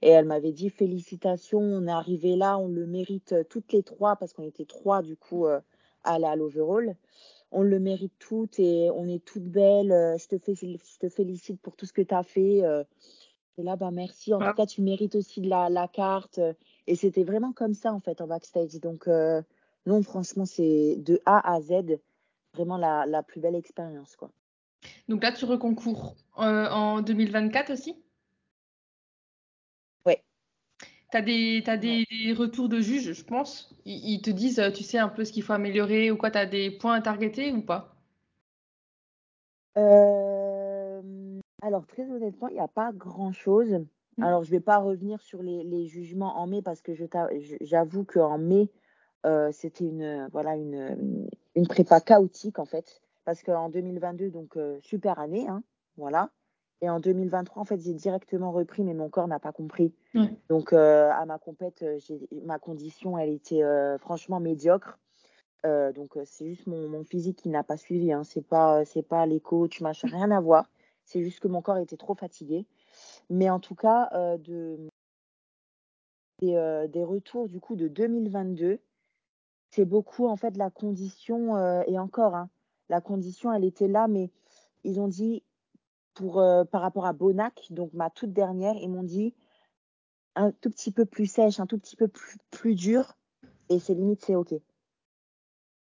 Et 0.01 0.09
elle 0.09 0.25
m'avait 0.25 0.51
dit 0.51 0.69
félicitations, 0.69 1.59
on 1.59 1.87
est 1.87 1.91
arrivé 1.91 2.35
là, 2.35 2.57
on 2.57 2.67
le 2.67 2.85
mérite 2.85 3.33
euh, 3.33 3.43
toutes 3.43 3.71
les 3.73 3.83
trois 3.83 4.15
parce 4.15 4.33
qu'on 4.33 4.43
était 4.43 4.65
trois 4.65 5.01
du 5.01 5.15
coup 5.15 5.45
euh, 5.45 5.59
à 6.03 6.13
aller 6.13 6.25
à 6.25 6.35
l'overall. 6.35 6.95
On 7.51 7.63
le 7.63 7.79
mérite 7.79 8.13
toutes 8.19 8.59
et 8.59 8.89
on 8.95 9.07
est 9.07 9.23
toutes 9.23 9.43
belles. 9.43 9.91
Euh, 9.91 10.17
je 10.17 10.27
te, 10.27 10.37
fais, 10.37 10.55
je 10.55 10.99
te 10.99 11.09
félicite 11.09 11.59
pour 11.61 11.75
tout 11.75 11.85
ce 11.85 11.93
que 11.93 12.01
tu 12.01 12.13
as 12.13 12.23
fait. 12.23 12.61
Et 13.57 13.63
là, 13.63 13.75
bah 13.75 13.91
merci. 13.91 14.33
En 14.33 14.39
tout 14.39 14.53
cas, 14.53 14.65
tu 14.65 14.81
mérites 14.81 15.15
aussi 15.15 15.41
de 15.41 15.49
la, 15.49 15.69
la 15.69 15.87
carte. 15.87 16.39
Et 16.87 16.95
c'était 16.95 17.23
vraiment 17.23 17.51
comme 17.51 17.73
ça 17.73 17.91
en 17.93 17.99
fait 17.99 18.21
en 18.21 18.27
backstage. 18.27 18.79
Donc 18.79 19.07
non, 19.85 20.03
franchement, 20.03 20.45
c'est 20.45 20.95
de 20.97 21.19
A 21.25 21.53
à 21.53 21.59
Z 21.59 21.99
vraiment 22.53 22.77
la, 22.77 23.05
la 23.05 23.23
plus 23.23 23.41
belle 23.41 23.55
expérience 23.55 24.15
quoi. 24.15 24.31
Donc 25.07 25.23
là, 25.23 25.31
tu 25.31 25.45
reconcours 25.45 26.15
euh, 26.37 26.69
en 26.69 27.01
2024 27.01 27.73
aussi? 27.73 27.95
Oui. 30.05 30.13
Tu 31.11 31.17
as, 31.17 31.21
des, 31.21 31.61
des, 31.61 32.33
retours 32.33 32.69
de 32.69 32.79
juges, 32.79 33.13
je 33.13 33.23
pense? 33.23 33.75
Ils, 33.85 34.21
te 34.21 34.29
disent, 34.29 34.61
tu 34.75 34.83
sais, 34.83 34.99
un 34.99 35.09
peu 35.09 35.25
ce 35.25 35.31
qu'il 35.31 35.43
faut 35.43 35.53
améliorer 35.53 36.11
ou 36.11 36.17
quoi 36.17 36.31
Tu 36.31 36.37
as 36.37 36.45
des 36.45 36.69
points 36.69 36.95
à 36.95 37.01
targeter 37.01 37.51
ou 37.51 37.61
pas? 37.61 37.95
Euh, 39.77 41.01
Alors, 41.61 41.87
très 41.87 42.03
honnêtement, 42.03 42.47
il 42.49 42.55
n'y 42.55 42.59
a 42.59 42.67
pas 42.67 42.91
grand-chose. 42.93 43.79
Mmh. 44.17 44.23
Alors, 44.23 44.43
je 44.43 44.51
ne 44.51 44.57
vais 44.57 44.63
pas 44.63 44.77
revenir 44.77 45.21
sur 45.21 45.41
les, 45.41 45.87
jugements 45.87 46.37
en 46.37 46.45
mai 46.45 46.61
parce 46.61 46.81
que 46.81 46.91
j'avoue 47.61 48.03
qu'en 48.03 48.37
mai, 48.37 48.69
euh, 49.25 49.51
c'était 49.51 49.85
une, 49.85 50.27
voilà, 50.31 50.55
une, 50.55 51.27
une 51.55 51.67
prépa 51.67 51.99
chaotique 51.99 52.59
en 52.59 52.65
fait 52.65 53.01
parce 53.29 53.43
qu'en 53.43 53.69
2022, 53.69 54.31
donc 54.31 54.57
euh, 54.57 54.79
super 54.81 55.19
année, 55.19 55.47
hein, 55.47 55.61
voilà. 55.97 56.31
Et 56.81 56.89
en 56.89 56.99
2023, 56.99 57.61
en 57.61 57.65
fait, 57.65 57.79
j'ai 57.79 57.93
directement 57.93 58.51
repris, 58.51 58.83
mais 58.83 58.95
mon 58.95 59.07
corps 59.07 59.27
n'a 59.27 59.37
pas 59.37 59.51
compris. 59.51 59.93
Donc, 60.49 60.73
euh, 60.73 61.11
à 61.11 61.27
ma 61.27 61.37
compète, 61.37 61.83
euh, 61.83 61.99
ma 62.43 62.57
condition, 62.57 63.19
elle 63.19 63.29
était 63.29 63.61
franchement 63.99 64.39
médiocre. 64.39 64.97
Donc 65.63 66.17
c'est 66.23 66.47
juste 66.47 66.65
mon, 66.65 67.03
physique 67.03 67.37
qui 67.37 67.49
n'a 67.49 67.63
pas 67.63 67.77
suivi. 67.77 68.11
Hein. 68.11 68.23
C'est 68.23 68.41
pas 68.41 68.83
c'est 68.85 69.03
pas 69.03 69.27
les 69.27 69.41
coachs, 69.41 69.79
machin, 69.81 70.07
rien 70.07 70.31
à 70.31 70.39
voir. 70.41 70.67
C'est 71.03 71.21
juste 71.21 71.39
que 71.41 71.47
mon 71.47 71.61
corps 71.61 71.77
était 71.77 71.97
trop 71.97 72.15
fatigué. 72.15 72.65
Mais 73.29 73.51
en 73.51 73.59
tout 73.59 73.75
cas, 73.75 74.09
de 74.39 74.89
des, 76.41 77.03
retours 77.03 77.47
du 77.47 77.59
coup 77.59 77.75
de 77.75 77.89
2022, 77.89 78.79
c'est 79.69 79.85
beaucoup 79.85 80.27
en 80.27 80.37
fait 80.37 80.57
la 80.57 80.71
condition 80.71 81.83
et 81.83 81.99
encore, 81.99 82.35
hein, 82.35 82.49
la 82.89 83.01
condition 83.01 83.53
elle 83.53 83.65
était 83.65 83.87
là, 83.87 84.07
mais 84.07 84.31
ils 84.83 84.99
ont 84.99 85.07
dit 85.07 85.43
pour 86.13 86.43
par 86.71 86.81
rapport 86.81 87.05
à 87.05 87.13
Bonac, 87.13 87.67
donc 87.69 87.93
ma 87.93 88.09
toute 88.09 88.33
dernière, 88.33 88.75
ils 88.75 88.89
m'ont 88.89 89.03
dit 89.03 89.33
un 90.35 90.51
tout 90.51 90.69
petit 90.69 90.91
peu 90.91 91.05
plus 91.05 91.27
sèche, 91.27 91.59
un 91.59 91.65
tout 91.65 91.77
petit 91.77 91.95
peu 91.95 92.07
plus, 92.07 92.37
plus 92.51 92.75
dur, 92.75 93.17
et 93.69 93.79
c'est 93.79 93.93
limite 93.93 94.23
c'est 94.23 94.35
ok. 94.35 94.53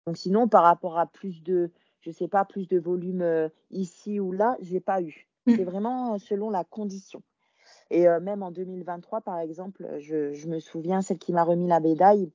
Donc 0.07 0.17
sinon, 0.17 0.49
par 0.49 0.65
rapport 0.65 0.99
à 0.99 1.07
plus 1.07 1.43
de, 1.43 1.71
je 2.01 2.11
sais 2.11 2.29
pas, 2.29 2.45
plus 2.45 2.69
de 2.69 2.79
volume 2.79 3.23
euh, 3.23 3.49
ici 3.71 4.21
ou 4.21 4.33
là, 4.33 4.57
j'ai 4.61 4.81
pas 4.81 5.03
eu. 5.03 5.29
Mmh. 5.47 5.57
C'est 5.57 5.65
vraiment 5.65 6.19
selon 6.19 6.51
la 6.51 6.65
condition. 6.65 7.23
Et 7.91 8.09
euh, 8.09 8.21
même 8.21 8.43
en 8.43 8.51
2023, 8.51 9.23
par 9.23 9.39
exemple, 9.39 9.99
je, 9.99 10.47
me 10.47 10.61
souviens, 10.61 11.03
celle 11.03 11.19
qui 11.19 11.33
m'a 11.33 11.45
remis 11.45 11.69
la 11.69 11.81
médaille, 11.81 12.31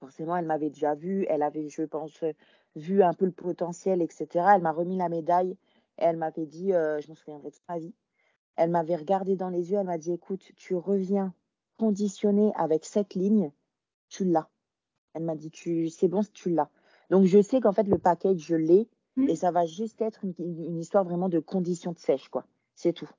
forcément, 0.00 0.36
elle 0.36 0.46
m'avait 0.46 0.70
déjà 0.70 0.94
vue, 0.94 1.26
elle 1.28 1.42
avait, 1.42 1.68
je 1.68 1.82
pense, 1.82 2.24
vu 2.76 3.02
un 3.02 3.14
peu 3.14 3.24
le 3.24 3.32
potentiel, 3.32 4.02
etc. 4.02 4.26
Elle 4.54 4.62
m'a 4.62 4.72
remis 4.72 4.96
la 4.96 5.08
médaille 5.08 5.56
et 5.98 6.04
elle 6.04 6.16
m'avait 6.16 6.46
dit, 6.46 6.72
euh, 6.72 7.00
je 7.00 7.08
m'en 7.08 7.14
souviendrai 7.14 7.50
toute 7.50 7.68
ma 7.68 7.78
vie, 7.78 7.94
elle 8.56 8.70
m'avait 8.70 8.96
regardé 8.96 9.36
dans 9.36 9.48
les 9.48 9.70
yeux, 9.70 9.78
elle 9.78 9.86
m'a 9.86 9.98
dit, 9.98 10.12
écoute, 10.12 10.52
tu 10.56 10.74
reviens 10.74 11.34
conditionné 11.78 12.52
avec 12.56 12.84
cette 12.84 13.14
ligne, 13.14 13.50
tu 14.08 14.24
l'as. 14.24 14.48
Elle 15.14 15.24
m'a 15.24 15.34
dit, 15.34 15.50
tu, 15.50 15.88
c'est 15.90 16.08
bon, 16.08 16.22
tu 16.32 16.50
l'as. 16.50 16.70
Donc, 17.10 17.26
je 17.26 17.42
sais 17.42 17.60
qu'en 17.60 17.72
fait, 17.72 17.84
le 17.84 17.98
package, 17.98 18.38
je 18.38 18.56
l'ai. 18.56 18.88
Mmh. 19.16 19.28
Et 19.28 19.36
ça 19.36 19.50
va 19.50 19.66
juste 19.66 20.00
être 20.00 20.24
une, 20.24 20.78
histoire 20.78 21.04
vraiment 21.04 21.28
de 21.28 21.38
conditions 21.38 21.92
de 21.92 21.98
sèche, 21.98 22.28
quoi. 22.28 22.46
C'est 22.74 22.94
tout. 22.94 23.10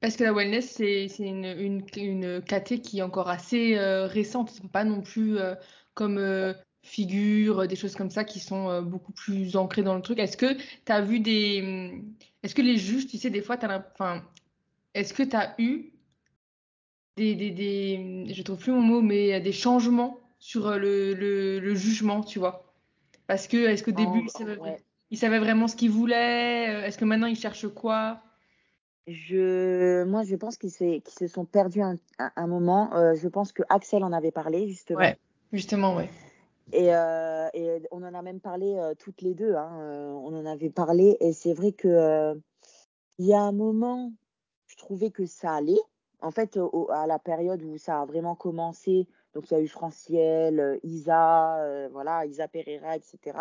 Parce 0.00 0.16
que 0.16 0.24
la 0.24 0.32
wellness, 0.32 0.70
c'est 0.76 1.06
une, 1.18 1.44
une, 1.44 1.82
une 1.96 2.40
KT 2.40 2.80
qui 2.80 3.00
est 3.00 3.02
encore 3.02 3.28
assez 3.28 3.76
euh, 3.76 4.06
récente. 4.06 4.50
Ce 4.50 4.66
pas 4.66 4.84
non 4.84 5.02
plus 5.02 5.38
euh, 5.38 5.54
comme 5.94 6.18
euh, 6.18 6.54
figure, 6.82 7.66
des 7.66 7.76
choses 7.76 7.94
comme 7.94 8.10
ça 8.10 8.24
qui 8.24 8.40
sont 8.40 8.82
beaucoup 8.82 9.12
plus 9.12 9.56
ancrées 9.56 9.82
dans 9.82 9.94
le 9.94 10.02
truc. 10.02 10.18
Est-ce 10.18 10.36
que 10.36 10.54
tu 10.54 10.92
as 10.92 11.00
vu 11.00 11.20
des. 11.20 12.02
Est-ce 12.42 12.54
que 12.54 12.62
les 12.62 12.76
juges, 12.76 13.06
tu 13.06 13.18
sais, 13.18 13.30
des 13.30 13.42
fois, 13.42 13.56
tu 13.56 13.66
as. 13.66 13.86
Enfin, 13.94 14.22
est-ce 14.94 15.12
que 15.12 15.22
tu 15.22 15.36
as 15.36 15.54
eu 15.58 15.92
des, 17.16 17.34
des, 17.34 17.50
des. 17.50 18.26
Je 18.32 18.42
trouve 18.42 18.58
plus 18.58 18.72
mon 18.72 18.80
mot, 18.80 19.02
mais 19.02 19.40
des 19.40 19.52
changements 19.52 20.18
sur 20.38 20.78
le, 20.78 21.14
le, 21.14 21.74
jugement, 21.74 22.22
tu 22.22 22.38
vois? 22.38 22.72
Parce 23.26 23.46
que, 23.46 23.56
est-ce 23.56 23.82
qu'au 23.82 23.92
début, 23.92 24.24
il, 25.10 25.18
savait, 25.18 25.38
vraiment 25.38 25.68
ce 25.68 25.76
qu'il 25.76 25.90
voulait 25.90 26.86
Est-ce 26.86 26.96
que 26.96 27.04
maintenant, 27.04 27.26
il 27.26 27.36
cherche 27.36 27.66
quoi? 27.68 28.22
Je, 29.06 30.04
moi, 30.04 30.22
je 30.22 30.36
pense 30.36 30.56
qu'ils 30.56 30.70
se, 30.70 31.26
sont 31.26 31.44
perdus 31.44 31.82
un, 31.82 31.96
un, 32.18 32.46
moment. 32.46 32.94
Euh, 32.94 33.14
je 33.14 33.26
pense 33.28 33.52
que 33.52 33.62
Axel 33.68 34.04
en 34.04 34.12
avait 34.12 34.30
parlé, 34.30 34.68
justement. 34.68 35.00
Ouais, 35.00 35.18
justement, 35.52 35.96
ouais. 35.96 36.08
Et, 36.72 36.94
euh, 36.94 37.48
et 37.54 37.82
on 37.90 38.02
en 38.02 38.14
a 38.14 38.22
même 38.22 38.40
parlé 38.40 38.76
euh, 38.76 38.94
toutes 38.94 39.22
les 39.22 39.34
deux. 39.34 39.54
Hein, 39.54 39.70
on 40.22 40.34
en 40.34 40.46
avait 40.46 40.70
parlé. 40.70 41.16
Et 41.20 41.32
c'est 41.32 41.54
vrai 41.54 41.72
que 41.72 42.34
il 43.18 43.26
y 43.26 43.34
a 43.34 43.40
un 43.40 43.52
moment, 43.52 44.12
je 44.66 44.76
trouvais 44.76 45.10
que 45.10 45.26
ça 45.26 45.54
allait. 45.54 45.80
En 46.20 46.30
fait, 46.30 46.58
à 46.90 47.06
la 47.06 47.18
période 47.18 47.62
où 47.62 47.78
ça 47.78 48.00
a 48.00 48.04
vraiment 48.04 48.34
commencé, 48.34 49.06
donc 49.34 49.50
il 49.50 49.54
y 49.54 49.56
a 49.56 49.60
eu 49.60 49.68
Franciel, 49.68 50.80
Isa, 50.82 51.88
voilà, 51.92 52.26
Isa 52.26 52.48
Pereira, 52.48 52.96
etc. 52.96 53.38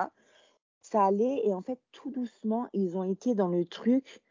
Ça 0.81 1.05
allait. 1.05 1.41
Et 1.45 1.53
en 1.53 1.61
fait, 1.61 1.79
tout 1.91 2.11
doucement, 2.11 2.67
ils 2.73 2.97
ont 2.97 3.03
été 3.03 3.35
dans 3.35 3.47
le 3.47 3.65
truc 3.65 4.21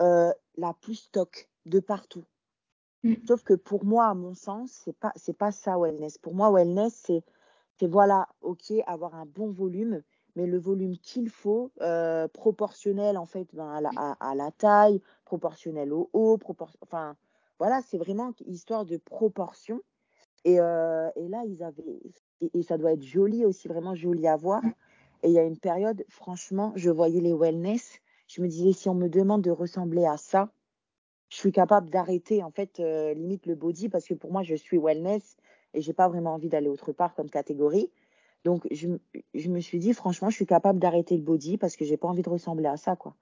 euh, 0.00 0.32
la 0.56 0.74
plus 0.74 0.94
stock 0.94 1.48
de 1.66 1.80
partout. 1.80 2.24
Mm. 3.02 3.14
Sauf 3.26 3.42
que 3.42 3.54
pour 3.54 3.84
moi, 3.84 4.06
à 4.06 4.14
mon 4.14 4.34
sens, 4.34 4.70
c'est 4.84 4.96
pas 4.96 5.12
c'est 5.16 5.36
pas 5.36 5.52
ça 5.52 5.78
wellness. 5.78 6.18
Pour 6.18 6.34
moi, 6.34 6.50
wellness, 6.50 6.94
c'est 7.06 7.22
c'est 7.78 7.86
voilà, 7.86 8.28
ok, 8.42 8.72
avoir 8.86 9.14
un 9.14 9.26
bon 9.26 9.50
volume, 9.50 10.02
mais 10.36 10.46
le 10.46 10.58
volume 10.58 10.96
qu'il 10.98 11.30
faut, 11.30 11.70
euh, 11.80 12.28
proportionnel 12.28 13.16
en 13.16 13.26
fait 13.26 13.48
ben, 13.54 13.68
à, 13.68 13.80
la, 13.80 13.90
à, 14.20 14.34
la, 14.34 14.50
taille, 14.50 15.00
proportionnel 15.24 15.92
au 15.92 16.10
haut, 16.12 16.38
enfin 16.82 17.16
voilà, 17.58 17.80
c'est 17.82 17.98
vraiment 17.98 18.32
histoire 18.46 18.84
de 18.84 18.96
proportion. 18.96 19.80
Et, 20.44 20.60
euh, 20.60 21.10
et 21.16 21.28
là, 21.28 21.42
ils 21.46 21.62
avaient 21.62 22.00
et, 22.40 22.58
et, 22.58 22.62
ça 22.62 22.78
doit 22.78 22.92
être 22.92 23.02
joli 23.02 23.44
aussi, 23.44 23.66
vraiment 23.66 23.94
joli 23.94 24.28
à 24.28 24.36
voir. 24.36 24.62
Et 25.24 25.28
il 25.28 25.32
y 25.32 25.38
a 25.38 25.42
une 25.42 25.58
période, 25.58 26.04
franchement, 26.08 26.72
je 26.76 26.90
voyais 26.90 27.20
les 27.20 27.32
wellness 27.32 28.00
je 28.28 28.42
me 28.42 28.48
disais, 28.48 28.72
si 28.72 28.88
on 28.88 28.94
me 28.94 29.08
demande 29.08 29.42
de 29.42 29.50
ressembler 29.50 30.04
à 30.04 30.16
ça, 30.16 30.50
je 31.30 31.36
suis 31.36 31.52
capable 31.52 31.90
d'arrêter, 31.90 32.42
en 32.42 32.50
fait, 32.50 32.78
euh, 32.78 33.14
limite 33.14 33.46
le 33.46 33.54
body, 33.54 33.88
parce 33.88 34.06
que 34.06 34.14
pour 34.14 34.32
moi, 34.32 34.42
je 34.42 34.54
suis 34.54 34.78
wellness 34.78 35.36
et 35.78 35.80
j'ai 35.80 35.92
pas 35.92 36.08
vraiment 36.08 36.34
envie 36.34 36.48
d'aller 36.48 36.68
autre 36.68 36.92
part 36.92 37.14
comme 37.14 37.30
catégorie. 37.30 37.90
Donc, 38.44 38.66
je, 38.70 38.88
je, 39.34 39.48
me 39.48 39.60
suis 39.60 39.78
dit, 39.78 39.94
franchement, 39.94 40.30
je 40.30 40.36
suis 40.36 40.46
capable 40.46 40.78
d'arrêter 40.78 41.16
le 41.16 41.22
body 41.22 41.56
parce 41.56 41.76
que 41.76 41.84
j'ai 41.84 41.96
pas 41.96 42.08
envie 42.08 42.22
de 42.22 42.28
ressembler 42.28 42.66
à 42.66 42.76
ça, 42.76 42.96
quoi. 42.96 43.14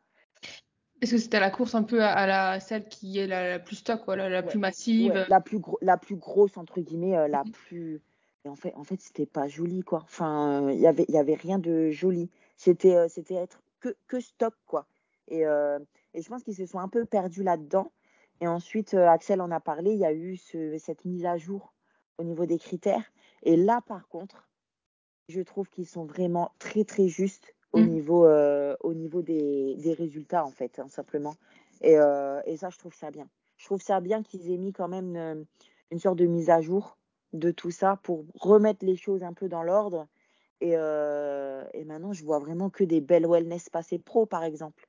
Est-ce 1.03 1.13
que 1.13 1.19
c'était 1.19 1.41
la 1.41 1.51
course 1.51 1.75
un 1.75 1.83
peu 1.83 2.03
à, 2.03 2.27
la 2.27 2.59
celle 2.61 2.89
qui 2.89 3.19
est 3.19 3.27
la, 3.27 3.59
plus 3.59 3.77
stock, 3.77 4.05
quoi, 4.05 4.17
la, 4.17 4.43
plus 4.43 4.59
massive 4.59 5.27
la, 5.29 5.41
plus 5.41 5.61
la 5.83 5.99
plus 5.99 6.17
grosse, 6.17 6.57
entre 6.57 6.81
guillemets, 6.81 7.17
euh, 7.17 7.29
la 7.29 7.45
mhm. 7.45 7.51
plus. 7.51 8.01
Et 8.45 8.49
en 8.49 8.57
fait, 8.57 8.73
en 8.77 8.85
fait 8.85 9.01
c'était 9.01 9.27
pas 9.27 9.47
joli, 9.47 9.83
quoi. 9.83 10.01
Enfin, 10.05 10.71
il 10.71 10.79
y 10.79 10.87
avait, 10.87 11.05
y 11.09 11.19
avait 11.19 11.35
rien 11.35 11.59
de 11.59 11.91
joli. 11.91 12.31
C'était 12.57 12.97
euh, 12.97 13.09
c'était 13.09 13.35
être 13.35 13.61
que, 13.81 13.95
que 14.07 14.21
stock, 14.21 14.55
quoi. 14.67 14.87
Euh, 15.33 15.79
et, 16.15 16.23
je 16.23 16.29
pense 16.29 16.43
qu'ils 16.43 16.55
se 16.55 16.65
sont 16.67 16.79
un 16.79 16.89
peu 16.89 17.05
perdus 17.05 17.43
là-dedans. 17.43 17.93
Et 18.41 18.47
ensuite, 18.47 18.95
euh, 18.95 19.09
Axel 19.09 19.41
en 19.41 19.51
a 19.51 19.61
parlé, 19.61 19.93
il 19.93 19.99
y 19.99 20.05
a 20.05 20.13
eu 20.13 20.37
cette 20.37 21.05
mise 21.05 21.27
à 21.27 21.37
jour 21.37 21.73
au 22.19 22.25
niveau 22.25 22.47
des 22.47 22.59
critères. 22.59 23.05
Et 23.43 23.57
là, 23.57 23.81
par 23.87 24.09
contre, 24.09 24.49
je 25.29 25.41
trouve 25.41 25.69
qu'ils 25.69 25.87
sont 25.87 26.05
vraiment 26.05 26.53
très, 26.59 26.85
très 26.85 27.09
justes 27.09 27.55
au 27.73 27.79
mmh. 27.79 27.89
niveau, 27.89 28.27
euh, 28.27 28.77
au 28.81 28.95
niveau 28.95 29.23
des, 29.23 29.95
résultats, 29.99 30.45
en 30.45 30.51
fait, 30.51 30.79
hein, 30.79 30.89
simplement. 30.89 31.37
Et, 31.83 31.95
et, 32.47 32.57
ça, 32.57 32.71
je 32.71 32.79
trouve 32.79 32.95
ça 32.95 33.11
bien. 33.11 33.29
Je 33.59 33.67
trouve 33.67 33.83
ça 33.83 34.01
bien 34.01 34.23
qu'ils 34.23 34.51
aient 34.51 34.57
mis 34.57 34.73
quand 34.73 34.89
même 34.89 35.17
une, 35.17 35.47
une, 35.91 35.99
sorte 35.99 36.17
de 36.19 36.27
mise 36.27 36.49
à 36.49 36.61
jour 36.63 36.97
de 37.33 37.51
tout 37.51 37.71
ça 37.71 37.99
pour 38.03 38.25
remettre 38.35 38.85
les 38.85 38.97
choses 38.97 39.23
un 39.23 39.35
peu 39.35 39.49
dans 39.49 39.63
l'ordre. 39.63 40.07
Et, 40.63 40.71
et 40.71 41.85
maintenant, 41.85 42.15
je 42.15 42.25
vois 42.25 42.39
vraiment 42.39 42.71
que 42.71 42.85
des 42.85 43.03
belles 43.03 43.27
wellness 43.27 43.69
passées 43.69 43.99
pro, 43.99 44.25
par 44.25 44.43
exemple. 44.43 44.89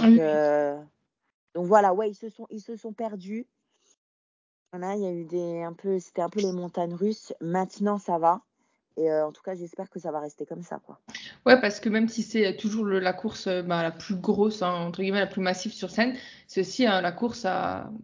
Ah 0.00 0.06
euh, 0.06 0.82
donc, 1.54 1.66
voilà, 1.66 1.94
ouais, 1.94 2.10
ils 2.10 2.14
se 2.14 2.28
sont, 2.28 2.46
ils 2.50 2.60
se 2.60 2.76
sont 2.76 2.92
perdus. 2.92 3.46
Voilà, 4.76 4.96
il 4.96 5.02
y 5.02 5.06
a 5.06 5.12
eu 5.12 5.24
des 5.24 5.62
un 5.62 5.72
peu, 5.72 6.00
c'était 6.00 6.20
un 6.20 6.28
peu 6.28 6.40
les 6.40 6.50
montagnes 6.50 6.94
russes. 6.94 7.32
Maintenant, 7.40 7.96
ça 7.96 8.18
va. 8.18 8.40
Et 8.96 9.08
euh, 9.08 9.24
en 9.24 9.30
tout 9.30 9.40
cas, 9.40 9.54
j'espère 9.54 9.88
que 9.88 10.00
ça 10.00 10.10
va 10.10 10.18
rester 10.18 10.46
comme 10.46 10.62
ça, 10.62 10.80
quoi. 10.84 10.98
Ouais, 11.46 11.60
parce 11.60 11.78
que 11.78 11.88
même 11.88 12.08
si 12.08 12.24
c'est 12.24 12.56
toujours 12.56 12.84
la 12.84 13.12
course 13.12 13.46
euh, 13.46 13.62
bah, 13.62 13.84
la 13.84 13.92
plus 13.92 14.16
grosse, 14.16 14.62
hein, 14.62 14.72
entre 14.72 15.00
guillemets, 15.02 15.20
la 15.20 15.28
plus 15.28 15.42
massive 15.42 15.72
sur 15.72 15.90
scène, 15.90 16.16
c'est 16.48 16.62
aussi 16.62 16.86
hein, 16.86 17.00
la 17.02 17.12
course 17.12 17.46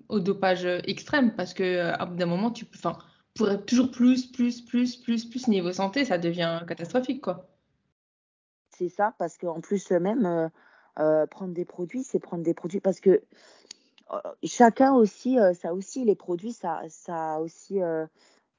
au 0.09 0.21
dopage 0.21 0.64
extrême, 0.85 1.35
parce 1.35 1.55
que 1.55 1.91
à 1.93 2.07
bout 2.07 2.14
d'un 2.14 2.27
moment, 2.27 2.53
tu 2.53 2.64
enfin, 2.73 2.97
pour 3.35 3.49
toujours 3.66 3.91
plus, 3.91 4.31
plus, 4.31 4.61
plus, 4.61 4.95
plus, 4.95 5.25
plus 5.25 5.49
niveau 5.49 5.73
santé, 5.73 6.05
ça 6.05 6.18
devient 6.18 6.61
catastrophique, 6.68 7.21
quoi. 7.21 7.49
C'est 8.79 8.91
ça, 8.91 9.12
parce 9.18 9.37
qu'en 9.39 9.61
plus 9.61 9.91
même, 9.91 10.51
euh, 10.99 11.27
prendre 11.27 11.55
des 11.55 11.64
produits, 11.64 12.03
c'est 12.03 12.18
prendre 12.18 12.43
des 12.43 12.53
produits 12.53 12.81
parce 12.81 13.01
que 13.01 13.11
euh, 13.11 13.21
chacun 14.43 14.95
aussi, 14.95 15.39
euh, 15.39 15.55
ça 15.55 15.75
aussi, 15.75 16.05
les 16.05 16.15
produits, 16.15 16.53
ça, 16.53 16.83
ça 16.89 17.41
aussi, 17.41 17.81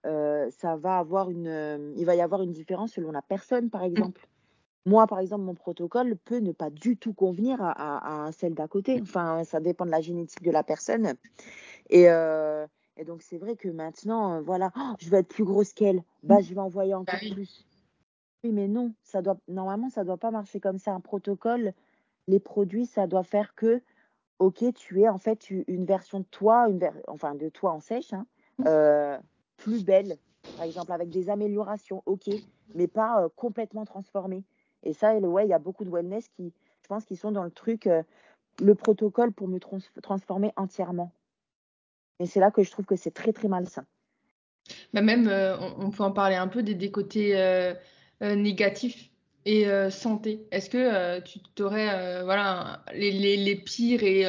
ça 0.04 0.76
va 0.78 0.98
avoir 0.98 1.30
une, 1.30 1.94
il 1.98 2.06
va 2.06 2.16
y 2.16 2.22
avoir 2.22 2.42
une 2.42 2.52
différence 2.52 2.94
selon 2.94 3.12
la 3.12 3.22
personne, 3.22 3.70
par 3.70 3.84
exemple. 3.84 4.28
Moi, 4.86 5.06
par 5.06 5.20
exemple, 5.20 5.44
mon 5.44 5.54
protocole 5.54 6.18
peut 6.18 6.40
ne 6.40 6.52
pas 6.52 6.72
du 6.72 6.98
tout 6.98 7.14
convenir 7.14 7.58
à, 7.62 8.30
celle 8.32 8.56
d'à 8.56 8.68
côté. 8.68 9.00
Enfin, 9.02 9.44
ça 9.44 9.60
dépend 9.60 9.86
de 9.86 9.92
la 9.92 10.02
génétique 10.02 10.42
de 10.42 10.50
la 10.50 10.64
personne. 10.64 11.14
Et, 11.92 12.06
et 12.06 13.06
donc, 13.06 13.22
c'est 13.22 13.38
vrai 13.38 13.56
que 13.56 13.70
maintenant, 13.70 14.42
voilà, 14.42 14.72
oh, 14.76 14.94
je 15.00 15.10
vais 15.10 15.20
être 15.20 15.28
plus 15.28 15.44
grosse 15.44 15.74
qu'elle. 15.74 16.04
Bah, 16.24 16.42
je 16.42 16.54
vais 16.54 16.60
envoyer 16.60 16.96
encore 16.96 17.20
bah 17.22 17.34
plus. 17.34 17.66
Oui, 18.44 18.52
mais 18.52 18.68
non, 18.68 18.94
ça 19.04 19.22
doit, 19.22 19.38
normalement, 19.48 19.90
ça 19.90 20.04
doit 20.04 20.18
pas 20.18 20.32
marcher 20.32 20.60
comme 20.60 20.80
ça. 20.80 20.94
Un 20.94 21.00
protocole, 21.00 21.74
les 22.28 22.40
produits, 22.40 22.86
ça 22.86 23.06
doit 23.08 23.24
faire 23.24 23.54
que, 23.56 23.82
ok, 24.42 24.74
tu 24.74 25.02
es 25.02 25.08
en 25.08 25.20
fait 25.20 25.50
une 25.52 25.86
version 25.86 26.20
de 26.20 26.26
toi, 26.26 26.68
une 26.68 26.80
enfin 27.08 27.36
de 27.36 27.48
toi 27.50 27.72
en 27.72 27.80
sèche, 27.80 28.12
hein, 28.12 28.26
mmh. 28.58 28.64
euh, 28.68 29.18
plus 29.58 29.86
belle, 29.86 30.18
par 30.58 30.66
exemple 30.66 30.92
avec 30.92 31.10
des 31.10 31.30
améliorations, 31.30 32.02
ok, 32.08 32.30
mais 32.74 32.88
pas 32.88 33.24
euh, 33.24 33.30
complètement 33.36 33.86
transformée. 33.86 34.44
Et 34.84 34.94
ça, 34.94 35.14
ouais, 35.16 35.46
il 35.46 35.50
y 35.50 35.54
a 35.54 35.60
beaucoup 35.60 35.86
de 35.86 35.92
wellness 35.92 36.28
qui, 36.30 36.52
je 36.82 36.88
pense, 36.88 37.06
qui 37.06 37.16
sont 37.16 37.32
dans 37.32 37.44
le 37.44 37.52
truc, 37.52 37.86
euh, 37.86 38.02
le 38.60 38.74
protocole 38.74 39.32
pour 39.32 39.48
me 39.48 39.60
transformer 40.02 40.52
entièrement. 40.56 41.12
Et 42.20 42.26
c'est 42.26 42.40
là 42.40 42.50
que 42.50 42.64
je 42.64 42.72
trouve 42.72 42.86
que 42.86 42.96
c'est 42.96 43.12
très 43.12 43.34
très 43.34 43.48
malsain. 43.48 43.86
bah, 44.92 45.02
même, 45.04 45.30
on, 45.78 45.92
peut 45.92 46.04
en 46.04 46.12
parler 46.12 46.36
un 46.36 46.48
peu 46.48 46.64
des, 46.64 46.92
côtés 46.92 47.36
négatifs 48.22 49.11
et 49.46 49.66
santé. 49.90 50.46
Est-ce 50.52 50.70
que 50.70 51.20
tu 51.22 51.40
t'aurais 51.56 52.24
voilà, 52.24 52.84
les, 52.94 53.12
les, 53.12 53.38
les, 53.38 53.56
pires 53.56 54.04
et 54.04 54.26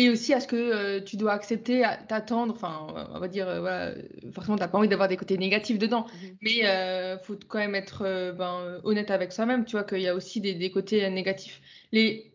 et 0.00 0.08
aussi, 0.08 0.32
est-ce 0.32 0.48
que 0.48 0.56
euh, 0.56 1.00
tu 1.02 1.18
dois 1.18 1.32
accepter, 1.32 1.84
t'attendre, 2.08 2.54
enfin, 2.54 2.86
on 3.12 3.18
va 3.18 3.28
dire, 3.28 3.46
euh, 3.46 3.60
voilà, 3.60 3.92
forcément, 4.32 4.56
tu 4.56 4.62
n'as 4.62 4.68
pas 4.68 4.78
envie 4.78 4.88
d'avoir 4.88 5.08
des 5.08 5.18
côtés 5.18 5.36
négatifs 5.36 5.78
dedans, 5.78 6.06
mhm. 6.06 6.36
mais 6.40 6.56
il 6.56 6.64
euh, 6.64 7.18
faut 7.18 7.36
quand 7.46 7.58
même 7.58 7.74
être 7.74 8.32
ben, 8.32 8.80
honnête 8.84 9.10
avec 9.10 9.30
soi-même, 9.30 9.66
tu 9.66 9.72
vois, 9.72 9.84
qu'il 9.84 10.00
y 10.00 10.08
a 10.08 10.14
aussi 10.14 10.40
des, 10.40 10.70
côtés 10.70 11.08
négatifs. 11.10 11.60
Les, 11.92 12.32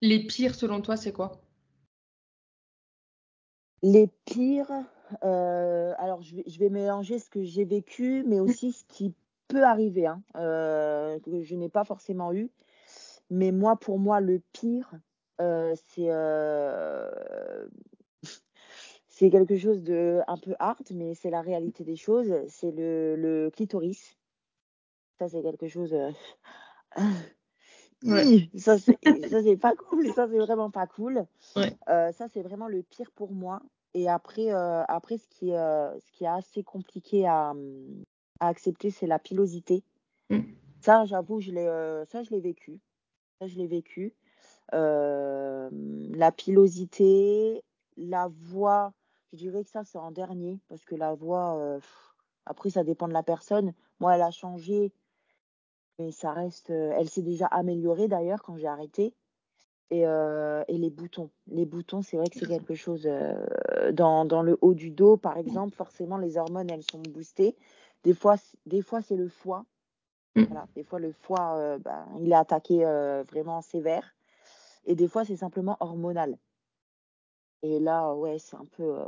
les 0.00 0.20
pires, 0.20 0.54
selon 0.54 0.80
toi, 0.80 0.96
c'est 0.96 1.12
quoi? 1.12 1.42
Les 3.82 4.08
pires, 4.24 4.72
alors 5.20 6.22
je 6.22 6.36
vais, 6.36 6.44
je 6.46 6.58
vais, 6.58 6.70
mélanger 6.70 7.18
ce 7.18 7.28
que 7.28 7.44
j'ai 7.44 7.66
vécu, 7.66 8.24
mais 8.26 8.40
aussi 8.40 8.72
ce 8.72 8.84
qui 8.86 9.12
peut 9.52 9.64
arriver, 9.64 10.06
hein, 10.06 10.22
que 10.34 11.42
je 11.42 11.54
n'ai 11.54 11.68
pas 11.68 11.84
forcément 11.84 12.32
eu. 12.32 12.50
Mais 13.30 13.50
moi, 13.50 13.76
pour 13.76 13.98
moi, 13.98 14.20
le 14.20 14.40
pire, 14.52 14.92
euh, 15.40 15.74
c'est 15.88 16.10
euh, 16.10 17.66
c'est 19.08 19.30
quelque 19.30 19.56
chose 19.56 19.82
de 19.82 20.20
un 20.26 20.36
peu 20.36 20.54
hard, 20.58 20.86
mais 20.92 21.14
c'est 21.14 21.30
la 21.30 21.40
réalité 21.40 21.82
des 21.82 21.96
choses. 21.96 22.34
C'est 22.48 22.70
le, 22.70 23.16
le 23.16 23.50
clitoris. 23.50 24.18
Ça, 25.18 25.28
c'est 25.28 25.42
quelque 25.42 25.66
chose. 25.66 25.94
Euh, 25.94 26.10
ça, 28.58 28.76
c'est 28.78 29.56
pas 29.56 29.74
cool. 29.76 30.12
Ça, 30.12 30.28
c'est 30.28 30.38
vraiment 30.38 30.70
pas 30.70 30.86
cool. 30.86 31.24
ça, 31.54 32.28
c'est 32.32 32.42
vraiment 32.42 32.68
le 32.68 32.82
pire 32.82 33.10
pour 33.12 33.32
moi. 33.32 33.62
Et 33.94 34.10
après, 34.10 34.50
après 34.50 35.16
ce, 35.16 35.26
qui, 35.28 35.48
ce 35.50 36.12
qui 36.12 36.24
est 36.24 36.28
assez 36.28 36.62
compliqué 36.62 37.26
à, 37.26 37.54
à 38.42 38.48
accepter, 38.48 38.90
c'est 38.90 39.06
la 39.06 39.18
pilosité. 39.18 39.82
Mm. 40.30 40.40
Ça, 40.80 41.04
j'avoue, 41.04 41.40
je 41.40 41.52
l'ai, 41.52 41.66
ça, 42.08 42.22
je 42.22 42.30
l'ai 42.30 42.40
vécu. 42.40 42.80
Ça, 43.40 43.46
je 43.46 43.56
l'ai 43.56 43.66
vécu. 43.66 44.14
Euh, 44.74 45.68
la 46.14 46.32
pilosité, 46.32 47.62
la 47.96 48.28
voix, 48.28 48.92
je 49.32 49.38
dirais 49.38 49.64
que 49.64 49.70
ça, 49.70 49.84
c'est 49.84 49.98
en 49.98 50.10
dernier, 50.10 50.60
parce 50.68 50.84
que 50.84 50.94
la 50.94 51.14
voix, 51.14 51.56
euh, 51.58 51.78
après, 52.46 52.70
ça 52.70 52.84
dépend 52.84 53.08
de 53.08 53.12
la 53.12 53.22
personne. 53.22 53.74
Moi, 54.00 54.14
elle 54.14 54.22
a 54.22 54.30
changé, 54.30 54.92
mais 55.98 56.10
ça 56.10 56.32
reste. 56.32 56.70
Euh, 56.70 56.94
elle 56.96 57.08
s'est 57.08 57.22
déjà 57.22 57.46
améliorée 57.46 58.08
d'ailleurs 58.08 58.42
quand 58.42 58.56
j'ai 58.56 58.66
arrêté. 58.66 59.14
Et, 59.90 60.04
et, 60.04 60.78
les 60.78 60.88
boutons. 60.88 61.28
Les 61.48 61.66
boutons, 61.66 62.00
c'est 62.00 62.16
vrai 62.16 62.26
que 62.30 62.38
c'est 62.38 62.46
quelque 62.46 62.74
chose. 62.74 63.06
dans, 63.92 64.24
dans, 64.24 64.40
le 64.40 64.56
haut 64.62 64.72
du 64.72 64.88
dos, 64.88 65.18
par 65.18 65.36
exemple, 65.36 65.74
forcément, 65.74 66.16
les 66.16 66.38
hormones, 66.38 66.70
elles 66.70 66.82
sont 66.90 67.02
boostées. 67.10 67.54
Des 68.04 68.14
fois, 68.14 68.36
des 68.66 68.82
fois 68.82 69.02
c'est 69.02 69.16
le 69.16 69.28
foie. 69.28 69.64
Mm. 70.34 70.44
Voilà, 70.44 70.66
des 70.74 70.82
fois, 70.82 70.98
le 70.98 71.12
foie, 71.12 71.78
ben, 71.80 72.06
il 72.20 72.32
est 72.32 72.34
attaqué 72.34 72.84
vraiment 73.28 73.60
sévère. 73.60 74.14
Et 74.84 74.94
des 74.94 75.08
fois, 75.08 75.24
c'est 75.24 75.36
simplement 75.36 75.76
hormonal. 75.80 76.38
Et 77.62 77.78
là, 77.78 78.12
ouais, 78.14 78.38
c'est 78.38 78.56
un 78.56 78.66
peu. 78.76 78.82
Euh, 78.82 79.04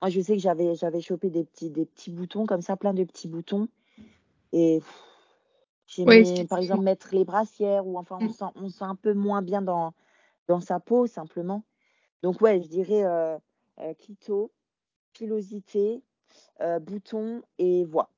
moi, 0.00 0.10
je 0.10 0.20
sais 0.20 0.36
que 0.36 0.42
j'avais, 0.42 0.76
j'avais 0.76 1.00
chopé 1.00 1.28
des 1.28 1.44
petits, 1.44 1.70
des 1.70 1.86
petits 1.86 2.10
boutons, 2.10 2.46
comme 2.46 2.62
ça, 2.62 2.76
plein 2.76 2.94
de 2.94 3.04
petits 3.04 3.28
boutons. 3.28 3.68
Et 4.52 4.80
j'ai 5.86 6.04
par 6.44 6.58
exemple, 6.58 6.82
mettre 6.82 7.08
les 7.12 7.24
brassières, 7.24 7.86
ou 7.86 7.98
enfin, 7.98 8.18
on, 8.20 8.26
mm. 8.26 8.32
sent, 8.32 8.44
on 8.54 8.68
sent 8.68 8.84
un 8.84 8.94
peu 8.94 9.14
moins 9.14 9.42
bien 9.42 9.60
dans, 9.60 9.92
dans 10.46 10.60
sa 10.60 10.78
peau, 10.78 11.06
simplement. 11.06 11.64
Donc, 12.22 12.40
ouais, 12.40 12.62
je 12.62 12.68
dirais 12.68 13.04
euh, 13.04 13.36
euh 13.80 13.94
clito, 13.94 14.52
pilosité, 15.12 16.02
euh, 16.60 16.78
bouton 16.78 17.42
et 17.58 17.84
voix. 17.84 18.10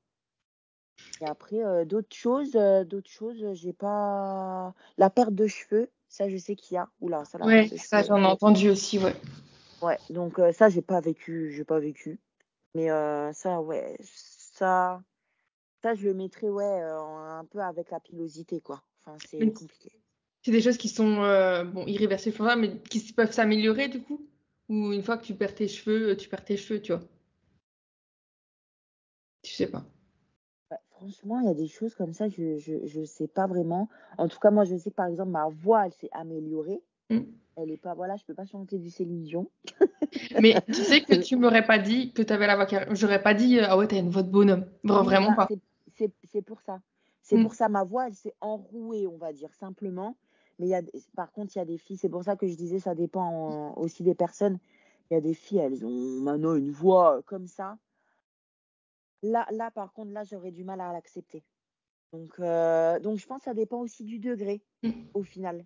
Et 1.20 1.26
après, 1.26 1.84
d'autres 1.84 2.16
choses, 2.16 2.52
d'autres 2.52 3.10
choses, 3.10 3.44
j'ai 3.52 3.72
pas. 3.74 4.74
La 4.96 5.10
perte 5.10 5.34
de 5.34 5.46
cheveux, 5.46 5.90
ça, 6.08 6.28
je 6.28 6.36
sais 6.38 6.56
qu'il 6.56 6.76
y 6.76 6.78
a. 6.78 6.88
Oula, 7.00 7.24
ça, 7.26 7.38
ouais, 7.44 7.68
ça, 7.76 8.02
j'en 8.02 8.22
ai 8.22 8.26
entendu 8.26 8.70
aussi, 8.70 8.98
ouais. 8.98 9.14
Ouais, 9.82 9.98
donc 10.10 10.38
euh, 10.38 10.52
ça, 10.52 10.68
j'ai 10.68 10.82
pas 10.82 11.00
vécu, 11.00 11.52
j'ai 11.52 11.64
pas 11.64 11.78
vécu. 11.78 12.18
Mais 12.74 12.90
euh, 12.90 13.32
ça, 13.32 13.60
ouais, 13.60 13.96
ça, 14.00 15.02
ça, 15.82 15.94
je 15.94 16.06
le 16.06 16.14
mettrais, 16.14 16.48
ouais, 16.48 16.64
euh, 16.64 16.98
un 16.98 17.44
peu 17.44 17.60
avec 17.60 17.90
la 17.90 18.00
pilosité, 18.00 18.60
quoi. 18.60 18.82
Enfin, 19.00 19.16
c'est 19.28 19.52
compliqué. 19.52 19.92
C'est 20.42 20.52
des 20.52 20.62
choses 20.62 20.78
qui 20.78 20.88
sont, 20.88 21.16
bon, 21.66 21.86
irréversibles, 21.86 22.38
mais 22.56 22.78
qui 22.78 23.12
peuvent 23.12 23.32
s'améliorer, 23.32 23.88
du 23.88 24.00
coup? 24.00 24.26
Ou 24.68 24.92
une 24.92 25.02
fois 25.02 25.18
que 25.18 25.24
tu 25.24 25.34
perds 25.34 25.54
tes 25.54 25.68
cheveux, 25.68 26.16
tu 26.16 26.28
perds 26.28 26.44
tes 26.44 26.56
cheveux, 26.56 26.80
tu 26.80 26.92
vois? 26.92 27.02
Sais 29.64 29.70
pas. 29.70 29.84
Franchement, 30.90 31.40
il 31.40 31.46
y 31.46 31.50
a 31.50 31.54
des 31.54 31.66
choses 31.66 31.94
comme 31.94 32.12
ça, 32.12 32.28
je, 32.28 32.58
je, 32.58 33.04
sais 33.04 33.26
pas 33.26 33.46
vraiment. 33.46 33.88
En 34.18 34.28
tout 34.28 34.38
cas, 34.38 34.50
moi, 34.50 34.64
je 34.64 34.76
sais 34.76 34.90
que 34.90 34.94
par 34.94 35.06
exemple, 35.06 35.30
ma 35.30 35.48
voix, 35.48 35.86
elle 35.86 35.92
s'est 35.92 36.10
améliorée. 36.12 36.82
Mm. 37.08 37.20
Elle 37.56 37.70
est 37.70 37.78
pas, 37.80 37.94
voilà, 37.94 38.16
je 38.16 38.24
peux 38.24 38.34
pas 38.34 38.44
chanter 38.44 38.78
du 38.78 38.90
Céline 38.90 39.22
Dion. 39.22 39.50
Mais 40.40 40.54
tu 40.66 40.74
sais 40.74 41.00
que 41.00 41.14
tu 41.22 41.36
m'aurais 41.36 41.64
pas 41.64 41.78
dit 41.78 42.12
que 42.12 42.22
tu 42.22 42.32
avais 42.32 42.46
la 42.46 42.56
voix 42.56 42.66
carrée. 42.66 42.86
J'aurais 42.90 43.22
pas 43.22 43.32
dit, 43.32 43.58
ah 43.60 43.78
ouais, 43.78 43.88
tu 43.88 43.94
as 43.94 43.98
une 43.98 44.10
voix 44.10 44.22
de 44.22 44.30
bonhomme. 44.30 44.66
Vraiment 44.84 45.34
pas. 45.34 45.48
C'est 46.24 46.42
pour 46.42 46.60
ça. 46.60 46.80
C'est 47.22 47.36
mm. 47.36 47.42
pour 47.42 47.54
ça, 47.54 47.68
ma 47.68 47.84
voix, 47.84 48.08
elle 48.08 48.14
s'est 48.14 48.34
enrouée, 48.40 49.06
on 49.06 49.16
va 49.16 49.32
dire, 49.32 49.52
simplement. 49.54 50.16
Mais 50.58 50.68
y 50.68 50.74
a, 50.74 50.82
par 51.16 51.32
contre, 51.32 51.56
il 51.56 51.58
y 51.60 51.62
a 51.62 51.64
des 51.64 51.78
filles, 51.78 51.96
c'est 51.96 52.10
pour 52.10 52.24
ça 52.24 52.36
que 52.36 52.46
je 52.46 52.54
disais, 52.54 52.78
ça 52.78 52.94
dépend 52.94 53.72
aussi 53.76 54.02
des 54.02 54.14
personnes. 54.14 54.58
Il 55.10 55.14
y 55.14 55.16
a 55.16 55.20
des 55.20 55.34
filles, 55.34 55.58
elles 55.58 55.84
ont 55.84 56.20
maintenant 56.20 56.54
une 56.54 56.70
voix 56.70 57.22
comme 57.24 57.46
ça. 57.46 57.78
Là, 59.22 59.46
là, 59.50 59.70
par 59.70 59.92
contre, 59.92 60.12
là, 60.12 60.24
j'aurais 60.24 60.50
du 60.50 60.64
mal 60.64 60.80
à 60.80 60.92
l'accepter. 60.92 61.42
Donc, 62.12 62.32
euh, 62.40 62.98
donc, 63.00 63.18
je 63.18 63.26
pense 63.26 63.40
que 63.40 63.44
ça 63.44 63.54
dépend 63.54 63.80
aussi 63.80 64.04
du 64.04 64.18
degré 64.18 64.62
mmh. 64.82 64.90
au 65.14 65.22
final. 65.22 65.64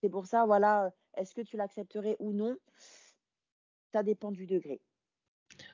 C'est 0.00 0.10
pour 0.10 0.26
ça, 0.26 0.44
voilà, 0.44 0.92
est-ce 1.16 1.34
que 1.34 1.40
tu 1.40 1.56
l'accepterais 1.56 2.16
ou 2.18 2.32
non? 2.32 2.56
Ça 3.92 4.02
dépend 4.02 4.30
du 4.30 4.46
degré. 4.46 4.80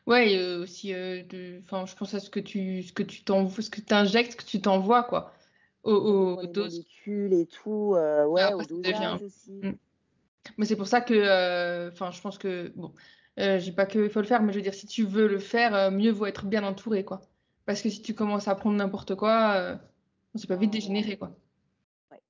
Ouais, 0.07 0.37
euh, 0.37 0.63
aussi, 0.63 0.95
euh, 0.95 1.23
je 1.31 1.97
pense 1.97 2.15
à 2.15 2.21
ce 2.21 2.31
que 2.31 2.39
tu, 2.39 2.83
ce 2.83 2.93
que 2.93 3.03
tu 3.03 3.25
t'envoies, 3.25 3.63
ce 3.63 3.71
que 3.71 3.81
tu 3.81 3.95
injectes, 3.95 4.33
ce 4.33 4.37
que 4.37 4.45
tu 4.45 4.61
t'envoies, 4.61 5.03
quoi, 5.05 5.33
au, 5.83 5.93
au 5.95 6.41
les 6.43 6.49
doses. 6.49 6.85
et 7.07 7.47
tout, 7.47 7.95
ouais, 7.95 8.53
au 8.53 8.63
dosage 8.63 9.23
aussi. 9.23 9.53
Mmh. 9.53 9.77
Mais 10.59 10.67
c'est 10.67 10.77
pour 10.77 10.87
ça 10.87 11.01
que, 11.01 11.89
enfin, 11.89 12.11
je 12.11 12.21
pense 12.21 12.39
que, 12.39 12.69
bon, 12.77 12.93
euh, 13.39 13.59
je 13.59 13.65
dis 13.65 13.73
pas 13.73 13.87
qu'il 13.87 14.11
faut 14.11 14.21
le 14.21 14.27
faire, 14.27 14.43
mais 14.43 14.53
je 14.53 14.59
veux 14.59 14.63
dire, 14.63 14.75
si 14.75 14.87
tu 14.87 15.05
veux 15.05 15.27
le 15.27 15.39
faire, 15.39 15.75
euh, 15.75 15.91
mieux 15.91 16.11
vaut 16.11 16.27
être 16.27 16.45
bien 16.47 16.65
entouré, 16.65 17.05
quoi. 17.05 17.21
Parce 17.65 17.81
que 17.81 17.89
si 17.89 18.03
tu 18.03 18.15
commences 18.15 18.49
à 18.49 18.55
prendre 18.55 18.77
n'importe 18.77 19.15
quoi, 19.15 19.55
euh, 19.57 19.77
c'est 20.35 20.49
pas 20.49 20.57
vite 20.57 20.73
dégénérer, 20.73 21.17
quoi. 21.17 21.31
Ouais, 22.11 22.21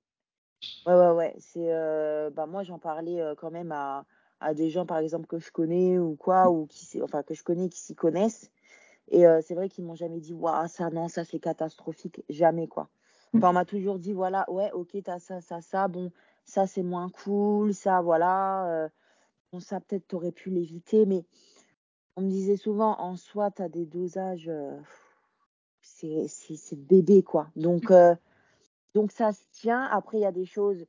ouais, 0.86 0.94
ouais. 0.94 1.11
ouais. 1.11 1.34
C'est, 1.38 1.72
euh, 1.72 2.30
bah, 2.30 2.46
moi, 2.46 2.62
j'en 2.62 2.78
parlais 2.78 3.20
quand 3.36 3.50
même 3.50 3.72
à, 3.72 4.05
à, 4.40 4.55
des 4.55 4.70
gens, 4.70 4.86
par 4.86 4.98
exemple, 4.98 5.26
que 5.26 5.38
je 5.38 5.50
connais 5.50 5.98
ou 5.98 6.14
quoi, 6.14 6.50
ou 6.50 6.66
qui, 6.66 7.03
enfin, 7.03 7.22
que 7.22 7.34
je 7.34 7.42
connais 7.42 7.68
qui 7.68 7.80
s'y 7.80 7.94
connaissent. 7.94 8.50
Et 9.09 9.24
c'est 9.42 9.55
vrai 9.55 9.68
qu'ils 9.68 9.84
m'ont 9.84 9.96
jamais 9.96 10.20
dit, 10.20 10.32
waouh, 10.32 10.68
ça, 10.68 10.88
non, 10.90 11.09
ça, 11.09 11.24
c'est 11.24 11.40
catastrophique. 11.40 12.22
Jamais, 12.28 12.68
quoi. 12.68 12.88
Enfin, 13.34 13.50
on 13.50 13.53
m'a 13.53 13.64
toujours 13.64 13.98
dit, 13.98 14.12
voilà, 14.12 14.48
ouais, 14.50 14.70
ok, 14.72 14.96
t'as 15.05 15.18
ça, 15.18 15.40
ça, 15.40 15.61
ça, 15.61 15.88
bon, 15.88 16.12
ça, 16.44 16.66
c'est 16.66 16.82
moins 16.82 17.09
cool, 17.11 17.74
ça, 17.74 18.00
voilà 18.00 18.88
Bon, 19.53 19.61
ça, 19.61 19.80
peut-être, 19.80 20.09
tu 20.09 20.16
aurais 20.16 20.32
pu 20.32 20.48
l'éviter, 20.48 21.05
mais 21.05 21.26
on 22.16 22.22
me 22.22 22.30
disait 22.30 22.57
souvent, 22.57 22.98
en 22.98 23.16
soi, 23.16 23.50
tu 23.50 23.61
as 23.61 23.68
des 23.68 23.84
dosages, 23.84 24.48
euh, 24.48 24.78
c'est 25.82 26.76
bébé, 26.76 27.22
quoi. 27.22 27.50
Donc, 27.55 27.82
euh, 27.90 28.14
donc, 28.94 29.12
ça 29.12 29.32
se 29.32 29.44
tient. 29.53 29.82
Après, 29.84 30.18
il 30.18 30.22
y 30.22 30.26
a 30.26 30.32
des 30.32 30.46
choses, 30.46 30.86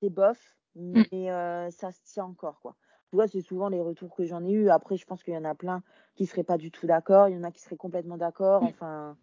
c'est 0.00 0.08
bof, 0.08 0.56
mmh. 0.76 1.02
mais 1.10 1.30
euh, 1.32 1.70
ça 1.70 1.90
se 1.90 2.00
tient 2.04 2.26
encore, 2.26 2.60
quoi. 2.60 2.76
Tu 3.10 3.16
vois, 3.16 3.26
c'est 3.26 3.40
souvent 3.40 3.68
les 3.68 3.80
retours 3.80 4.14
que 4.14 4.24
j'en 4.24 4.44
ai 4.44 4.52
eu. 4.52 4.70
Après, 4.70 4.96
je 4.96 5.04
pense 5.04 5.22
qu'il 5.24 5.34
y 5.34 5.36
en 5.36 5.44
a 5.44 5.54
plein 5.54 5.82
qui 6.14 6.26
seraient 6.26 6.44
pas 6.44 6.58
du 6.58 6.70
tout 6.70 6.86
d'accord. 6.86 7.28
Il 7.28 7.34
y 7.34 7.38
en 7.38 7.44
a 7.44 7.50
qui 7.50 7.60
seraient 7.60 7.76
complètement 7.76 8.16
d'accord. 8.16 8.62
Mmh. 8.62 8.66
Enfin, 8.66 9.16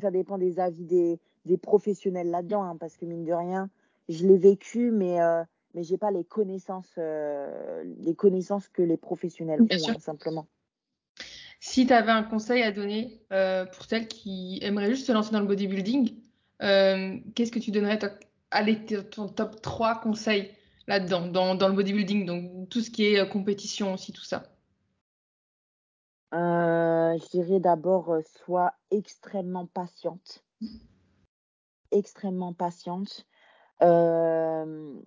ça 0.00 0.10
dépend 0.10 0.38
des 0.38 0.58
avis 0.58 0.84
des, 0.84 1.20
des 1.44 1.58
professionnels 1.58 2.30
là-dedans, 2.30 2.62
hein, 2.62 2.76
parce 2.78 2.96
que 2.96 3.04
mine 3.04 3.24
de 3.24 3.32
rien, 3.32 3.68
je 4.08 4.26
l'ai 4.26 4.38
vécu, 4.38 4.90
mais 4.90 5.18
mais 5.74 5.82
j'ai 5.82 5.98
pas 5.98 6.10
les 6.10 6.24
connaissances, 6.24 6.94
euh, 6.98 7.84
les 7.98 8.14
connaissances 8.14 8.68
que 8.68 8.82
les 8.82 8.96
professionnels 8.96 9.62
ont, 9.62 9.68
hein, 9.70 9.98
simplement. 9.98 10.46
Si 11.60 11.86
tu 11.86 11.92
avais 11.92 12.12
un 12.12 12.22
conseil 12.22 12.62
à 12.62 12.72
donner 12.72 13.22
euh, 13.32 13.66
pour 13.66 13.84
celles 13.84 14.08
qui 14.08 14.58
aimeraient 14.62 14.90
juste 14.90 15.06
se 15.06 15.12
lancer 15.12 15.32
dans 15.32 15.40
le 15.40 15.46
bodybuilding, 15.46 16.14
euh, 16.62 17.18
qu'est-ce 17.34 17.52
que 17.52 17.58
tu 17.58 17.70
donnerais 17.70 17.98
Allez, 18.50 18.84
ton 18.84 19.28
top 19.28 19.60
3 19.62 20.00
conseils 20.00 20.50
là-dedans, 20.88 21.28
dans, 21.28 21.54
dans, 21.54 21.68
le 21.68 21.74
bodybuilding, 21.74 22.24
donc 22.26 22.68
tout 22.68 22.80
ce 22.80 22.90
qui 22.90 23.04
est 23.04 23.28
compétition 23.28 23.94
aussi, 23.94 24.12
tout 24.12 24.24
ça? 24.24 24.42
Je 26.32 27.28
dirais 27.30 27.60
d'abord, 27.60 28.16
sois 28.44 28.72
extrêmement 28.90 29.66
patiente. 29.66 30.44
Extrêmement 31.92 32.52
patiente. 32.52 33.26
Euh, 33.82 35.00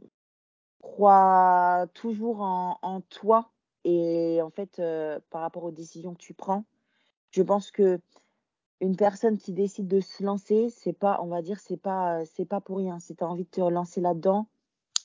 crois 0.84 1.88
toujours 1.94 2.42
en, 2.42 3.02
toi 3.10 3.50
et 3.86 4.42
en 4.42 4.50
fait, 4.50 4.80
euh, 4.80 5.20
par 5.32 5.42
rapport 5.42 5.64
aux 5.64 5.72
décisions 5.72 6.14
que 6.14 6.20
tu 6.20 6.34
prends, 6.34 6.66
je 7.32 7.42
pense 7.42 7.72
que 7.72 8.00
une 8.82 8.96
personne 8.98 9.38
qui 9.38 9.54
décide 9.54 9.88
de 9.88 10.02
se 10.02 10.24
lancer, 10.24 10.70
c'est 10.70 10.94
pas, 10.94 11.20
on 11.22 11.28
va 11.28 11.42
dire, 11.42 11.60
c'est 11.60 11.78
pas, 11.78 12.26
c'est 12.26 12.46
pas 12.46 12.60
pour 12.62 12.78
rien. 12.78 13.00
Si 13.00 13.16
tu 13.16 13.24
as 13.24 13.28
envie 13.28 13.46
de 13.46 13.50
te 13.50 13.62
lancer 13.62 14.02
là-dedans, 14.02 14.48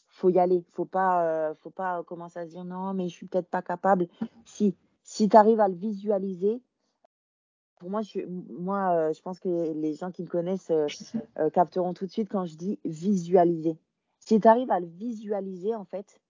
faut 0.09 0.31
y 0.31 0.39
aller. 0.39 0.65
Faut 0.73 0.85
pas, 0.85 1.25
euh, 1.25 1.55
faut 1.55 1.71
pas 1.71 2.03
commencer 2.03 2.41
à 2.41 2.45
se 2.47 2.51
dire 2.51 2.65
non, 2.65 2.93
mais 2.93 3.09
je 3.09 3.15
suis 3.15 3.27
peut-être 3.27 3.49
pas 3.49 3.63
capable. 3.63 4.09
Si, 4.45 4.75
si 5.05 5.29
tu 5.29 5.37
arrives 5.37 5.61
à 5.61 5.69
le 5.69 5.75
visualiser, 5.75 6.61
pour 7.77 7.89
moi, 7.89 8.03
je, 8.03 8.21
moi, 8.27 8.91
euh, 8.95 9.13
je 9.13 9.23
pense 9.23 9.39
que 9.39 9.73
les 9.73 9.95
gens 9.95 10.11
qui 10.11 10.23
me 10.25 10.29
connaissent 10.29 10.73
euh, 10.73 11.51
capteront 11.51 11.95
tout 11.95 12.07
de 12.07 12.11
suite 12.11 12.29
quand 12.29 12.47
je 12.47 12.57
dis 12.57 12.81
visualiser. 12.85 13.79
Si 14.29 14.39
tu 14.39 14.47
arrives 14.47 14.71
à 14.71 14.79
le 14.79 14.87
visualiser, 14.87 15.75
en 15.75 15.87
fait, 15.87 16.21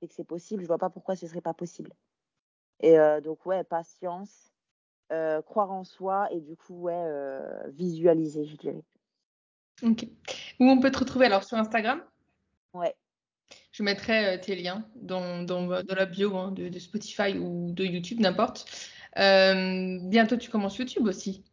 c'est 0.00 0.08
que 0.08 0.14
c'est 0.14 0.24
possible. 0.24 0.62
Je 0.62 0.66
vois 0.66 0.78
pas 0.78 0.88
pourquoi 0.88 1.14
ce 1.14 1.26
serait 1.26 1.42
pas 1.42 1.52
possible. 1.52 1.92
Et 2.80 2.96
donc, 3.22 3.44
ouais, 3.44 3.62
patience, 3.64 4.50
croire 5.44 5.70
en 5.70 5.84
soi 5.84 6.32
et 6.32 6.40
du 6.40 6.56
coup, 6.56 6.84
ouais, 6.84 7.06
visualiser, 7.66 8.46
je 8.46 8.56
dirais. 8.56 8.82
Ok. 9.82 10.06
Où 10.58 10.64
on 10.70 10.80
peut 10.80 10.90
te 10.90 11.00
retrouver 11.00 11.26
alors? 11.26 11.44
Sur 11.44 11.58
Instagram? 11.58 12.02
Ouais. 12.72 12.96
Je 13.70 13.82
mettrai 13.82 14.40
tes 14.40 14.56
liens 14.56 14.88
dans, 14.96 15.42
dans, 15.42 15.66
la 15.66 16.06
bio 16.06 16.34
hein, 16.34 16.50
de, 16.50 16.78
Spotify 16.78 17.36
ou 17.36 17.72
de 17.72 17.84
YouTube, 17.84 18.20
n'importe. 18.20 18.64
bientôt, 19.14 20.38
tu 20.38 20.48
commences 20.48 20.78
YouTube 20.78 21.06
aussi. 21.08 21.44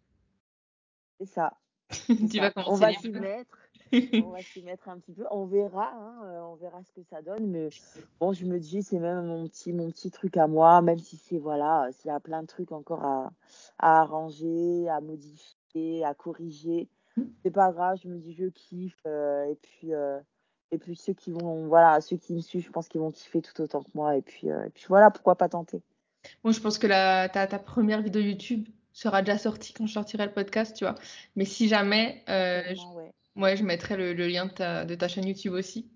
C'est 1.19 1.25
ça. 1.25 1.59
tu 2.07 2.39
vas 2.39 2.51
commencer. 2.51 2.71
On 2.71 2.75
va 2.75 2.93
s'y 2.93 3.09
mettre. 3.09 3.60
On 3.91 4.29
va 4.31 4.41
s'y 4.41 4.61
mettre 4.63 4.89
un 4.89 4.99
petit 4.99 5.13
peu. 5.13 5.25
On 5.31 5.45
verra, 5.45 5.91
hein, 5.93 6.21
euh, 6.25 6.41
on 6.41 6.55
verra 6.55 6.81
ce 6.83 6.91
que 6.91 7.03
ça 7.09 7.21
donne. 7.21 7.47
Mais 7.47 7.69
bon, 8.19 8.33
je 8.33 8.45
me 8.45 8.59
dis, 8.59 8.83
c'est 8.83 8.99
même 8.99 9.25
mon 9.25 9.47
petit, 9.47 9.73
mon 9.73 9.89
petit 9.89 10.11
truc 10.11 10.37
à 10.37 10.47
moi, 10.47 10.81
même 10.81 10.99
si 10.99 11.17
c'est 11.17 11.37
voilà, 11.37 11.89
s'il 11.91 12.09
y 12.09 12.13
a 12.13 12.19
plein 12.19 12.41
de 12.41 12.47
trucs 12.47 12.71
encore 12.71 13.03
à, 13.03 13.31
à 13.79 14.01
arranger, 14.01 14.87
à 14.89 15.01
modifier, 15.01 16.03
à 16.05 16.13
corriger. 16.13 16.87
C'est 17.43 17.51
pas 17.51 17.71
grave, 17.71 17.99
je 18.01 18.07
me 18.07 18.17
dis, 18.17 18.33
je 18.33 18.45
kiffe. 18.45 19.01
Euh, 19.05 19.45
et 19.45 19.55
puis. 19.55 19.93
Euh, 19.93 20.19
et 20.73 20.77
puis 20.77 20.95
ceux 20.95 21.11
qui 21.11 21.31
vont, 21.31 21.67
voilà, 21.67 21.99
ceux 21.99 22.15
qui 22.15 22.31
me 22.31 22.39
suivent, 22.39 22.63
je 22.63 22.71
pense 22.71 22.87
qu'ils 22.87 23.01
vont 23.01 23.11
kiffer 23.11 23.41
tout 23.41 23.61
autant 23.61 23.83
que 23.83 23.89
moi. 23.93 24.15
Et 24.15 24.21
puis, 24.21 24.47
et 24.47 24.69
puis 24.73 24.85
voilà, 24.87 25.11
pourquoi 25.11 25.35
pas 25.35 25.49
tenter. 25.49 25.81
Bon, 26.45 26.53
je 26.53 26.61
pense 26.61 26.77
que 26.77 26.87
la, 26.87 27.27
ta, 27.27 27.45
ta 27.45 27.59
première 27.59 28.01
vidéo 28.01 28.21
YouTube 28.21 28.69
sera 28.93 29.21
déjà 29.21 29.37
sortie 29.37 29.73
quand 29.73 29.85
je 29.85 29.93
sortirai 29.93 30.25
le 30.25 30.31
podcast, 30.31 30.75
tu 30.75 30.85
vois. 30.85 30.95
Mais 31.35 31.43
si 31.43 31.67
jamais, 31.67 32.23
Ouais, 33.35 33.55
je 33.55 33.63
mettrai 33.63 33.95
le, 33.95 34.13
lien 34.13 34.45
de 34.45 34.51
ta, 34.51 34.85
de 34.85 34.95
ta, 34.95 35.07
chaîne 35.07 35.27
YouTube 35.27 35.53
aussi. 35.53 35.89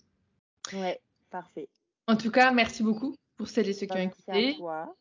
Ouais, 0.74 1.00
parfait. 1.30 1.68
En 2.08 2.16
tout 2.16 2.32
cas, 2.32 2.52
merci 2.52 2.84
beaucoup 2.84 3.16
pour 3.38 3.48
celles 3.48 3.68
et 3.68 3.74
ceux 3.74 3.88
qui 3.88 3.98
ont 3.98 4.02
écouté. 4.02 4.24
Merci 4.28 4.50
à 4.50 4.58
toi. 4.58 4.96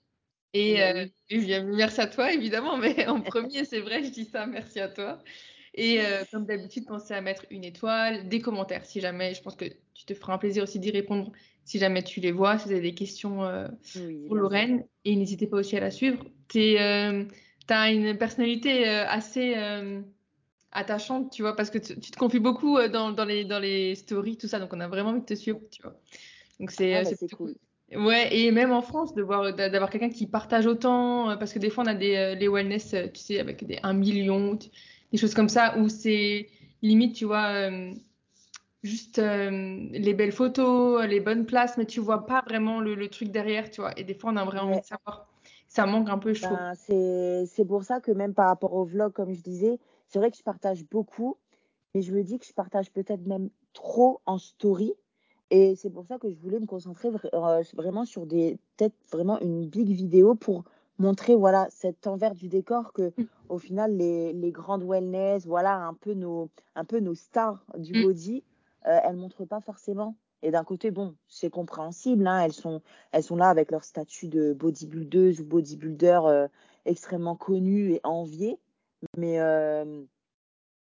Et, 0.53 0.83
euh, 0.83 1.07
merci 1.65 2.01
à 2.01 2.07
toi, 2.07 2.33
évidemment, 2.33 2.77
mais 2.77 3.07
en 3.09 3.21
premier, 3.21 3.65
c'est 3.65 3.81
vrai, 3.81 4.03
je 4.05 4.11
dis 4.11 4.25
ça, 4.25 4.47
merci 4.47 4.81
à 4.81 4.89
toi. 4.89 5.23
Et 5.75 6.01
euh, 6.01 6.23
comme 6.31 6.47
d'habitude, 6.47 6.87
pensez 6.87 7.15
à 7.15 7.21
mettre 7.21 7.45
une 7.51 7.65
étoile, 7.65 8.29
des 8.29 8.41
commentaires 8.41 8.85
si 8.85 9.01
jamais, 9.01 9.35
je 9.35 9.43
pense 9.43 9.57
que 9.57 9.65
tu 9.95 10.05
te 10.05 10.15
feras 10.15 10.35
un 10.35 10.39
plaisir 10.39 10.63
aussi 10.63 10.79
d'y 10.79 10.93
répondre 10.93 11.33
si 11.65 11.79
jamais 11.79 12.05
tu 12.05 12.21
les 12.21 12.31
vois, 12.31 12.59
si 12.59 12.67
vous 12.67 12.73
avez 12.73 12.83
des 12.83 12.95
questions 12.95 13.43
euh, 13.43 13.67
pour 14.27 14.37
Lorraine. 14.37 14.85
Et 15.05 15.17
n'hésitez 15.17 15.49
pas 15.49 15.57
aussi 15.57 15.77
à 15.77 15.81
la 15.81 15.91
suivre. 15.91 16.25
Tu 16.49 16.77
as 16.77 17.91
une 17.91 18.17
personnalité 18.17 18.87
assez 18.87 19.55
attachante, 20.75 21.31
tu 21.31 21.43
vois, 21.43 21.57
parce 21.57 21.71
que 21.71 21.79
tu, 21.79 21.99
te 21.99 22.17
confies 22.17 22.41
beaucoup 22.41 22.77
euh, 22.77 22.89
dans, 22.89 23.13
dans, 23.13 23.25
les, 23.25 23.45
dans 23.45 23.61
les 23.61 23.95
stories, 23.95 24.37
tout 24.37 24.49
ça, 24.49 24.59
donc 24.59 24.73
on 24.73 24.81
a 24.81 24.89
vraiment 24.89 25.11
envie 25.11 25.21
de 25.21 25.25
te 25.25 25.35
suivre, 25.35 25.61
tu 25.71 25.83
vois. 25.83 25.95
Donc 26.61 26.71
c'est 26.71 26.95
ah, 26.95 27.03
bah, 27.05 27.27
cool. 27.37 27.55
Ouais, 27.95 28.37
et 28.37 28.51
même 28.51 28.73
en 28.73 28.83
France, 28.83 29.15
de 29.15 29.23
voir 29.23 29.55
d'avoir 29.55 29.89
quelqu'un 29.91 30.11
qui 30.11 30.27
partage 30.27 30.67
autant, 30.67 31.31
euh, 31.31 31.37
parce 31.37 31.53
que 31.53 31.59
des 31.59 31.71
fois 31.71 31.85
on 31.85 31.87
a 31.87 31.95
des 31.95 32.17
euh, 32.17 32.35
les 32.35 32.49
wellness, 32.49 32.95
tu 33.13 33.21
sais, 33.21 33.39
avec 33.39 33.65
des 33.65 33.79
1 33.83 33.93
million, 33.93 34.59
des 35.13 35.19
choses 35.19 35.35
comme 35.35 35.49
ça, 35.49 35.79
où 35.79 35.89
c'est 35.89 36.49
limite, 36.83 37.15
tu 37.15 37.25
vois, 37.25 37.71
juste 38.83 39.19
les 39.19 40.15
belles 40.15 40.33
photos, 40.33 41.07
les 41.07 41.21
bonnes 41.21 41.47
places, 41.47 41.79
mais 41.79 41.87
tu 41.87 42.01
vois 42.01 42.27
pas 42.27 42.43
vraiment 42.47 42.81
le, 42.81 42.95
le, 42.95 43.09
truc 43.09 43.31
derrière, 43.31 43.71
tu 43.71 43.81
vois. 43.81 43.99
Et 43.99 44.05
des 44.05 44.15
fois 44.15 44.33
on 44.33 44.37
a 44.37 44.45
vraiment 44.45 44.73
envie 44.73 44.81
de 44.81 44.87
savoir. 44.87 45.29
Ça 45.69 45.87
manque 45.87 46.09
un 46.09 46.19
peu, 46.19 46.35
je 46.35 46.43
trouve. 46.43 46.57
Ben, 46.57 47.47
c'est 47.47 47.65
pour 47.65 47.83
ça 47.83 48.01
que 48.01 48.13
même 48.13 48.33
par 48.33 48.49
rapport 48.49 48.75
au 48.75 48.85
vlog, 48.85 49.13
comme 49.13 49.35
je 49.35 49.41
disais, 49.41 49.79
c'est 50.09 50.19
vrai 50.19 50.31
que 50.31 50.37
je 50.37 50.43
partage 50.43 50.85
beaucoup, 50.85 51.37
mais 51.95 52.03
je 52.03 52.13
me 52.13 52.23
dis 52.23 52.39
que 52.39 52.47
je 52.47 52.53
partage 52.53 52.91
peut-être 52.93 53.27
même 53.27 53.51
trop 53.73 54.21
en 54.27 54.39
story. 54.39 54.95
Et 55.51 55.77
c'est 55.77 55.91
pour 55.91 56.07
ça 56.07 56.19
que 56.19 56.31
je 56.31 56.37
voulais 56.37 56.59
me 56.59 56.67
concentrer 56.67 57.09
euh, 57.35 57.63
vraiment 57.75 58.05
sur 58.05 58.27
des, 58.27 58.59
peut-être 58.77 58.95
vraiment 59.13 59.39
une 59.41 59.67
big 59.67 59.89
vidéo 59.89 60.35
pour 60.35 60.65
montrer 60.99 61.35
voilà 61.35 61.67
cet 61.71 62.07
envers 62.07 62.35
du 62.35 62.49
décor 62.49 62.93
que 62.93 63.13
mm. 63.17 63.27
au 63.49 63.59
final 63.59 63.97
les, 63.97 64.33
les, 64.33 64.53
grandes 64.53 64.85
wellness 64.85 65.47
voilà 65.47 65.77
un 65.77 65.95
peu 65.95 66.15
nos 66.15 66.51
un 66.77 66.85
peu 66.85 67.01
nos 67.01 67.15
stars 67.15 67.65
du 67.77 67.99
mm. 67.99 68.03
body 68.03 68.45
euh, 68.87 69.01
elles 69.03 69.17
montrent 69.17 69.45
pas 69.45 69.61
forcément 69.61 70.17
et 70.43 70.51
d'un 70.51 70.65
côté 70.65 70.91
bon 70.91 71.17
c'est 71.27 71.51
compréhensible 71.51 72.27
hein, 72.27 72.41
elles 72.41 72.53
sont 72.53 72.81
elles 73.13 73.23
sont 73.25 73.37
là 73.37 73.49
avec 73.49 73.71
leur 73.71 73.83
statut 73.83 74.29
de 74.29 74.53
bodybuildeuse 74.53 75.41
ou 75.41 75.45
bodybuilder 75.45 76.21
euh, 76.25 76.49
extrêmement 76.85 77.37
connu 77.37 77.93
et 77.93 78.01
envié 78.05 78.59
mais 79.17 79.41
euh, 79.41 80.03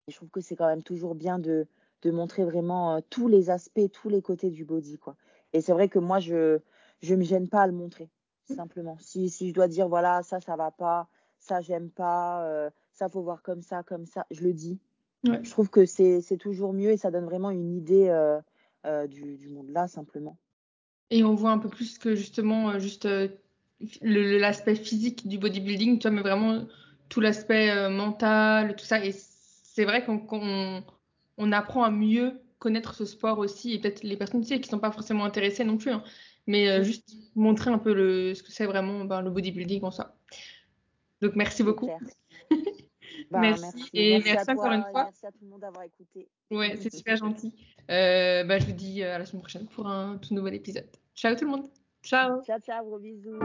je 0.07 0.15
trouve 0.15 0.29
que 0.29 0.41
c'est 0.41 0.55
quand 0.55 0.67
même 0.67 0.83
toujours 0.83 1.15
bien 1.15 1.39
de, 1.39 1.67
de 2.01 2.11
montrer 2.11 2.43
vraiment 2.43 2.95
euh, 2.95 2.99
tous 3.09 3.27
les 3.27 3.49
aspects, 3.49 3.91
tous 3.91 4.09
les 4.09 4.21
côtés 4.21 4.49
du 4.49 4.65
body. 4.65 4.97
Quoi. 4.97 5.15
Et 5.53 5.61
c'est 5.61 5.73
vrai 5.73 5.89
que 5.89 5.99
moi, 5.99 6.19
je 6.19 6.59
ne 7.03 7.15
me 7.15 7.23
gêne 7.23 7.47
pas 7.49 7.61
à 7.61 7.67
le 7.67 7.73
montrer, 7.73 8.09
simplement. 8.45 8.97
Si, 8.99 9.29
si 9.29 9.49
je 9.49 9.53
dois 9.53 9.67
dire, 9.67 9.87
voilà, 9.87 10.23
ça, 10.23 10.39
ça 10.39 10.55
va 10.55 10.71
pas, 10.71 11.07
ça, 11.39 11.61
j'aime 11.61 11.89
pas, 11.89 12.43
euh, 12.45 12.69
ça, 12.93 13.09
faut 13.09 13.21
voir 13.21 13.41
comme 13.41 13.61
ça, 13.61 13.83
comme 13.83 14.05
ça, 14.05 14.25
je 14.31 14.41
le 14.41 14.53
dis. 14.53 14.79
Je 15.23 15.49
trouve 15.49 15.69
que 15.69 15.85
c'est 15.85 16.37
toujours 16.39 16.71
mieux 16.71 16.91
et 16.91 16.97
ça 16.97 17.11
donne 17.11 17.25
vraiment 17.25 17.51
une 17.51 17.75
idée 17.75 18.07
du, 19.09 19.35
du, 19.35 19.49
monde 19.49 19.69
là, 19.71 19.89
simplement. 19.89 20.37
Et 21.09 21.25
on 21.25 21.35
voit 21.35 21.51
un 21.51 21.57
peu 21.57 21.67
plus 21.67 21.97
que 21.97 22.15
justement, 22.15 22.79
juste 22.79 23.05
l'aspect 24.01 24.75
physique 24.75 25.27
du 25.27 25.37
bodybuilding, 25.37 25.99
tu 25.99 26.07
vois, 26.07 26.15
mais 26.15 26.21
vraiment 26.21 26.65
tout 27.09 27.21
l'aspect 27.21 27.69
euh, 27.71 27.89
mental, 27.89 28.75
tout 28.75 28.85
ça. 28.85 29.03
Et 29.03 29.11
c'est 29.13 29.85
vrai 29.85 30.03
qu'on 30.05 30.83
on, 31.37 31.51
apprend 31.51 31.83
à 31.83 31.91
mieux 31.91 32.39
connaître 32.59 32.93
ce 32.95 33.05
sport 33.05 33.39
aussi, 33.39 33.73
et 33.73 33.79
peut-être 33.79 34.03
les 34.03 34.17
personnes 34.17 34.41
tu 34.41 34.47
sais, 34.47 34.59
qui 34.59 34.69
ne 34.69 34.71
sont 34.71 34.79
pas 34.79 34.91
forcément 34.91 35.25
intéressées 35.25 35.63
non 35.63 35.77
plus, 35.77 35.91
hein. 35.91 36.03
mais 36.47 36.67
euh, 36.69 36.83
juste 36.83 37.15
montrer 37.35 37.69
un 37.69 37.77
peu 37.77 37.93
le, 37.93 38.33
ce 38.33 38.41
que 38.41 38.51
c'est 38.51 38.65
vraiment 38.65 39.05
ben, 39.05 39.21
le 39.21 39.29
bodybuilding 39.29 39.83
en 39.83 39.91
soi. 39.91 40.15
Donc 41.21 41.35
merci 41.35 41.63
beaucoup. 41.63 41.89
Bah, 43.31 43.41
merci. 43.41 43.89
Et 43.93 44.19
merci, 44.23 44.51
encore 44.51 44.71
une 44.71 44.83
fois. 44.83 45.03
Merci 45.05 45.25
à 45.25 45.31
tout 45.31 45.39
le 45.41 45.49
monde 45.49 45.61
d'avoir 45.61 45.83
écouté. 45.83 46.29
Ouais, 46.51 46.75
c'est 46.79 46.95
super 46.95 47.17
gentil. 47.17 47.53
Euh, 47.89 48.43
bah, 48.43 48.59
je 48.59 48.65
vous 48.65 48.73
dis 48.73 49.03
à 49.03 49.17
la 49.17 49.25
semaine 49.25 49.41
prochaine 49.41 49.67
pour 49.67 49.87
un 49.87 50.17
tout 50.17 50.33
nouvel 50.33 50.53
épisode. 50.53 50.87
Ciao 51.15 51.35
tout 51.35 51.45
le 51.45 51.51
monde. 51.51 51.67
Ciao. 52.03 52.41
Ciao, 52.43 52.59
ciao, 52.59 52.85
gros 52.85 52.99
bisous. 52.99 53.39